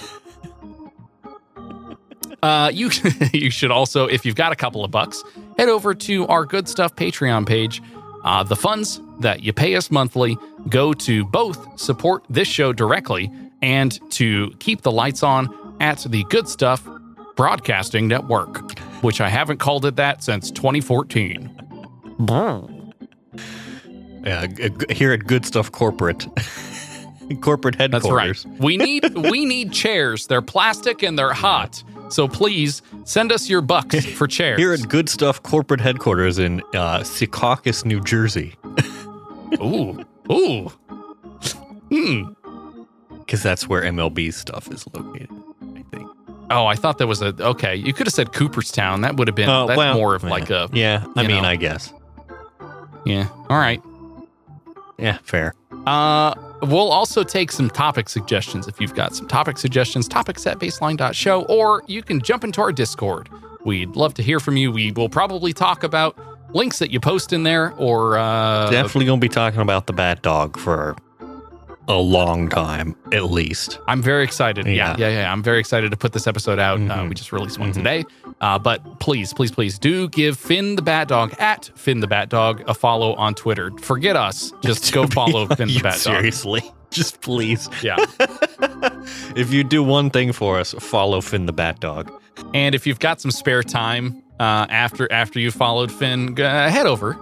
Uh, 2.43 2.69
you 2.71 2.91
you 3.33 3.49
should 3.49 3.71
also, 3.71 4.05
if 4.05 4.23
you've 4.23 4.35
got 4.35 4.51
a 4.51 4.55
couple 4.55 4.85
of 4.85 4.91
bucks, 4.91 5.23
head 5.57 5.69
over 5.69 5.95
to 5.95 6.27
our 6.27 6.45
Good 6.45 6.69
Stuff 6.69 6.95
Patreon 6.95 7.47
page. 7.47 7.81
Uh, 8.23 8.43
the 8.43 8.55
funds 8.55 9.01
that 9.21 9.41
you 9.41 9.53
pay 9.53 9.75
us 9.75 9.89
monthly 9.89 10.37
go 10.69 10.93
to 10.93 11.25
both 11.25 11.79
support 11.79 12.23
this 12.29 12.47
show 12.47 12.73
directly 12.73 13.31
and 13.61 13.99
to 14.11 14.51
keep 14.59 14.81
the 14.81 14.91
lights 14.91 15.23
on 15.23 15.49
at 15.79 15.99
the 16.07 16.23
Good 16.25 16.47
Stuff 16.47 16.87
Broadcasting 17.35 18.07
Network, 18.07 18.77
which 19.01 19.21
I 19.21 19.29
haven't 19.29 19.57
called 19.59 19.85
it 19.85 19.95
that 19.97 20.23
since 20.23 20.51
2014. 20.51 21.49
Yeah. 24.25 24.47
Here 24.89 25.13
at 25.13 25.25
Good 25.25 25.45
Stuff 25.45 25.71
Corporate. 25.71 26.27
Corporate 27.41 27.77
That's 27.77 27.93
headquarters. 27.93 28.45
right. 28.45 28.59
We 28.59 28.77
need 28.77 29.13
we 29.29 29.45
need 29.45 29.71
chairs. 29.73 30.27
They're 30.27 30.41
plastic 30.41 31.03
and 31.03 31.17
they're 31.19 31.33
hot. 31.33 31.83
So 32.09 32.27
please 32.27 32.81
send 33.03 33.31
us 33.33 33.49
your 33.49 33.61
bucks 33.61 34.05
for 34.17 34.27
chairs. 34.27 34.57
Here 34.59 34.71
at 34.73 34.87
Good 34.87 35.09
Stuff 35.09 35.43
Corporate 35.43 35.81
Headquarters 35.81 36.39
in 36.39 36.61
uh, 36.73 36.99
Secaucus, 36.99 37.83
New 37.85 38.01
Jersey. 38.01 38.55
Ooh. 39.61 40.03
Ooh. 40.31 40.69
Hmm. 41.91 42.23
Because 43.19 43.43
that's 43.43 43.67
where 43.67 43.81
MLB 43.81 44.33
stuff 44.33 44.71
is 44.71 44.87
located. 44.93 45.29
Oh, 46.49 46.65
I 46.65 46.75
thought 46.75 46.97
that 46.99 47.07
was 47.07 47.21
a 47.21 47.33
okay. 47.41 47.75
You 47.75 47.93
could 47.93 48.07
have 48.07 48.13
said 48.13 48.31
Cooperstown. 48.33 49.01
That 49.01 49.17
would 49.17 49.27
have 49.27 49.35
been 49.35 49.49
Oh, 49.49 49.67
that's 49.67 49.77
well, 49.77 49.95
more 49.95 50.15
of 50.15 50.23
yeah. 50.23 50.29
like 50.29 50.49
a 50.49 50.69
Yeah, 50.71 51.05
I 51.15 51.27
mean, 51.27 51.43
know. 51.43 51.49
I 51.49 51.55
guess. 51.57 51.93
yeah. 53.05 53.27
All 53.49 53.57
right. 53.57 53.81
Yeah, 54.97 55.17
fair. 55.23 55.53
Uh, 55.85 56.33
we'll 56.63 56.91
also 56.91 57.23
take 57.23 57.51
some 57.51 57.69
topic 57.69 58.09
suggestions 58.09 58.67
if 58.67 58.81
you've 58.81 58.95
got 58.95 59.15
some 59.15 59.27
topic 59.27 59.57
suggestions. 59.57 60.07
Topics 60.07 60.47
at 60.47 60.57
baseline.show, 60.57 61.43
or 61.43 61.83
you 61.87 62.01
can 62.01 62.21
jump 62.21 62.43
into 62.43 62.61
our 62.61 62.71
Discord. 62.71 63.29
We'd 63.63 63.95
love 63.95 64.13
to 64.15 64.23
hear 64.23 64.39
from 64.39 64.57
you. 64.57 64.71
We 64.71 64.91
will 64.91 65.09
probably 65.09 65.53
talk 65.53 65.83
about 65.83 66.17
links 66.55 66.79
that 66.79 66.89
you 66.91 66.99
post 66.99 67.31
in 67.33 67.43
there, 67.43 67.73
or 67.73 68.17
uh, 68.17 68.69
Definitely 68.71 69.05
going 69.05 69.19
to 69.19 69.25
be 69.25 69.29
talking 69.29 69.59
about 69.59 69.85
the 69.85 69.93
Bat 69.93 70.21
Dog 70.23 70.57
for 70.57 70.95
a 71.89 71.95
long 71.95 72.49
time, 72.49 72.95
at 73.13 73.25
least. 73.31 73.79
I'm 73.87 74.01
very 74.01 74.23
excited. 74.23 74.65
Yeah, 74.65 74.95
Yeah. 74.97 75.07
yeah, 75.07 75.09
yeah. 75.21 75.31
I'm 75.31 75.41
very 75.41 75.59
excited 75.59 75.91
to 75.91 75.97
put 75.97 76.11
this 76.13 76.27
episode 76.27 76.59
out. 76.59 76.79
Uh, 76.79 76.83
Mhm. 76.83 77.09
we 77.09 77.15
just 77.15 77.31
released 77.31 77.59
one 77.59 77.69
Mhm. 77.71 77.73
today. 77.75 78.05
Uh, 78.41 78.59
but 78.59 78.99
please, 78.99 79.33
please, 79.33 79.51
please 79.51 79.79
do 79.79 80.09
give 80.09 80.37
Finn 80.37 80.75
the 80.75 80.81
Bat 80.81 81.07
Dog 81.07 81.33
at 81.39 81.69
Finn 81.75 81.99
the 82.01 82.07
Bat 82.07 82.29
Dog 82.29 82.63
a 82.67 82.73
follow 82.73 83.13
on 83.15 83.33
Twitter. 83.35 83.71
Forget 83.81 84.15
us. 84.15 84.51
Just 84.63 84.91
go 84.93 85.07
follow 85.19 85.47
Finn 85.47 85.69
the 85.69 85.75
Bat 85.79 86.01
Dog. 86.03 86.15
Seriously. 86.15 86.61
Just 86.91 87.21
please. 87.21 87.69
Yeah. 87.81 87.97
if 89.35 89.51
you 89.53 89.63
do 89.63 89.83
one 89.83 90.09
thing 90.09 90.31
for 90.31 90.59
us, 90.59 90.73
follow 90.79 91.21
Finn 91.21 91.45
the 91.45 91.53
Bat 91.53 91.79
Dog. 91.79 92.11
And 92.53 92.75
if 92.75 92.85
you've 92.87 92.99
got 92.99 93.19
some 93.21 93.31
spare 93.31 93.63
time 93.63 94.21
uh, 94.39 94.67
after 94.69 95.11
after 95.11 95.39
you 95.39 95.51
followed 95.51 95.91
Finn, 95.91 96.39
uh, 96.39 96.69
head 96.69 96.85
over 96.85 97.17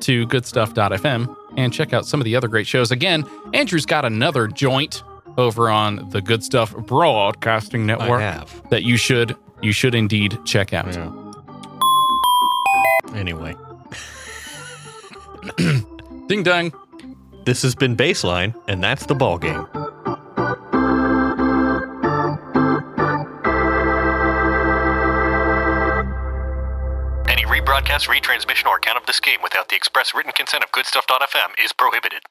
to 0.00 0.26
goodstuff.fm 0.26 1.34
and 1.56 1.72
check 1.72 1.92
out 1.92 2.06
some 2.06 2.20
of 2.20 2.24
the 2.24 2.36
other 2.36 2.48
great 2.48 2.66
shows. 2.66 2.90
Again, 2.90 3.24
Andrew's 3.54 3.86
got 3.86 4.04
another 4.04 4.46
joint 4.46 5.02
over 5.38 5.68
on 5.68 6.08
the 6.10 6.20
Good 6.20 6.42
Stuff 6.42 6.74
Broadcasting 6.76 7.86
Network 7.86 8.20
that 8.70 8.82
you 8.82 8.96
should 8.96 9.36
you 9.62 9.72
should 9.72 9.94
indeed 9.94 10.38
check 10.44 10.72
out. 10.72 10.92
Yeah. 10.92 11.12
Anyway, 13.14 13.56
Ding 16.26 16.42
dong. 16.42 16.72
this 17.44 17.62
has 17.62 17.74
been 17.74 17.96
Baseline, 17.96 18.54
and 18.68 18.82
that's 18.82 19.06
the 19.06 19.14
ball 19.14 19.38
game. 19.38 19.66
Any 27.76 27.84
rebroadcast, 27.84 28.08
retransmission, 28.08 28.66
or 28.66 28.76
account 28.76 28.96
of 28.96 29.04
this 29.06 29.20
game 29.20 29.40
without 29.42 29.68
the 29.68 29.76
express 29.76 30.14
written 30.14 30.32
consent 30.32 30.64
of 30.64 30.72
GoodStuff.fm 30.72 31.62
is 31.62 31.74
prohibited. 31.74 32.26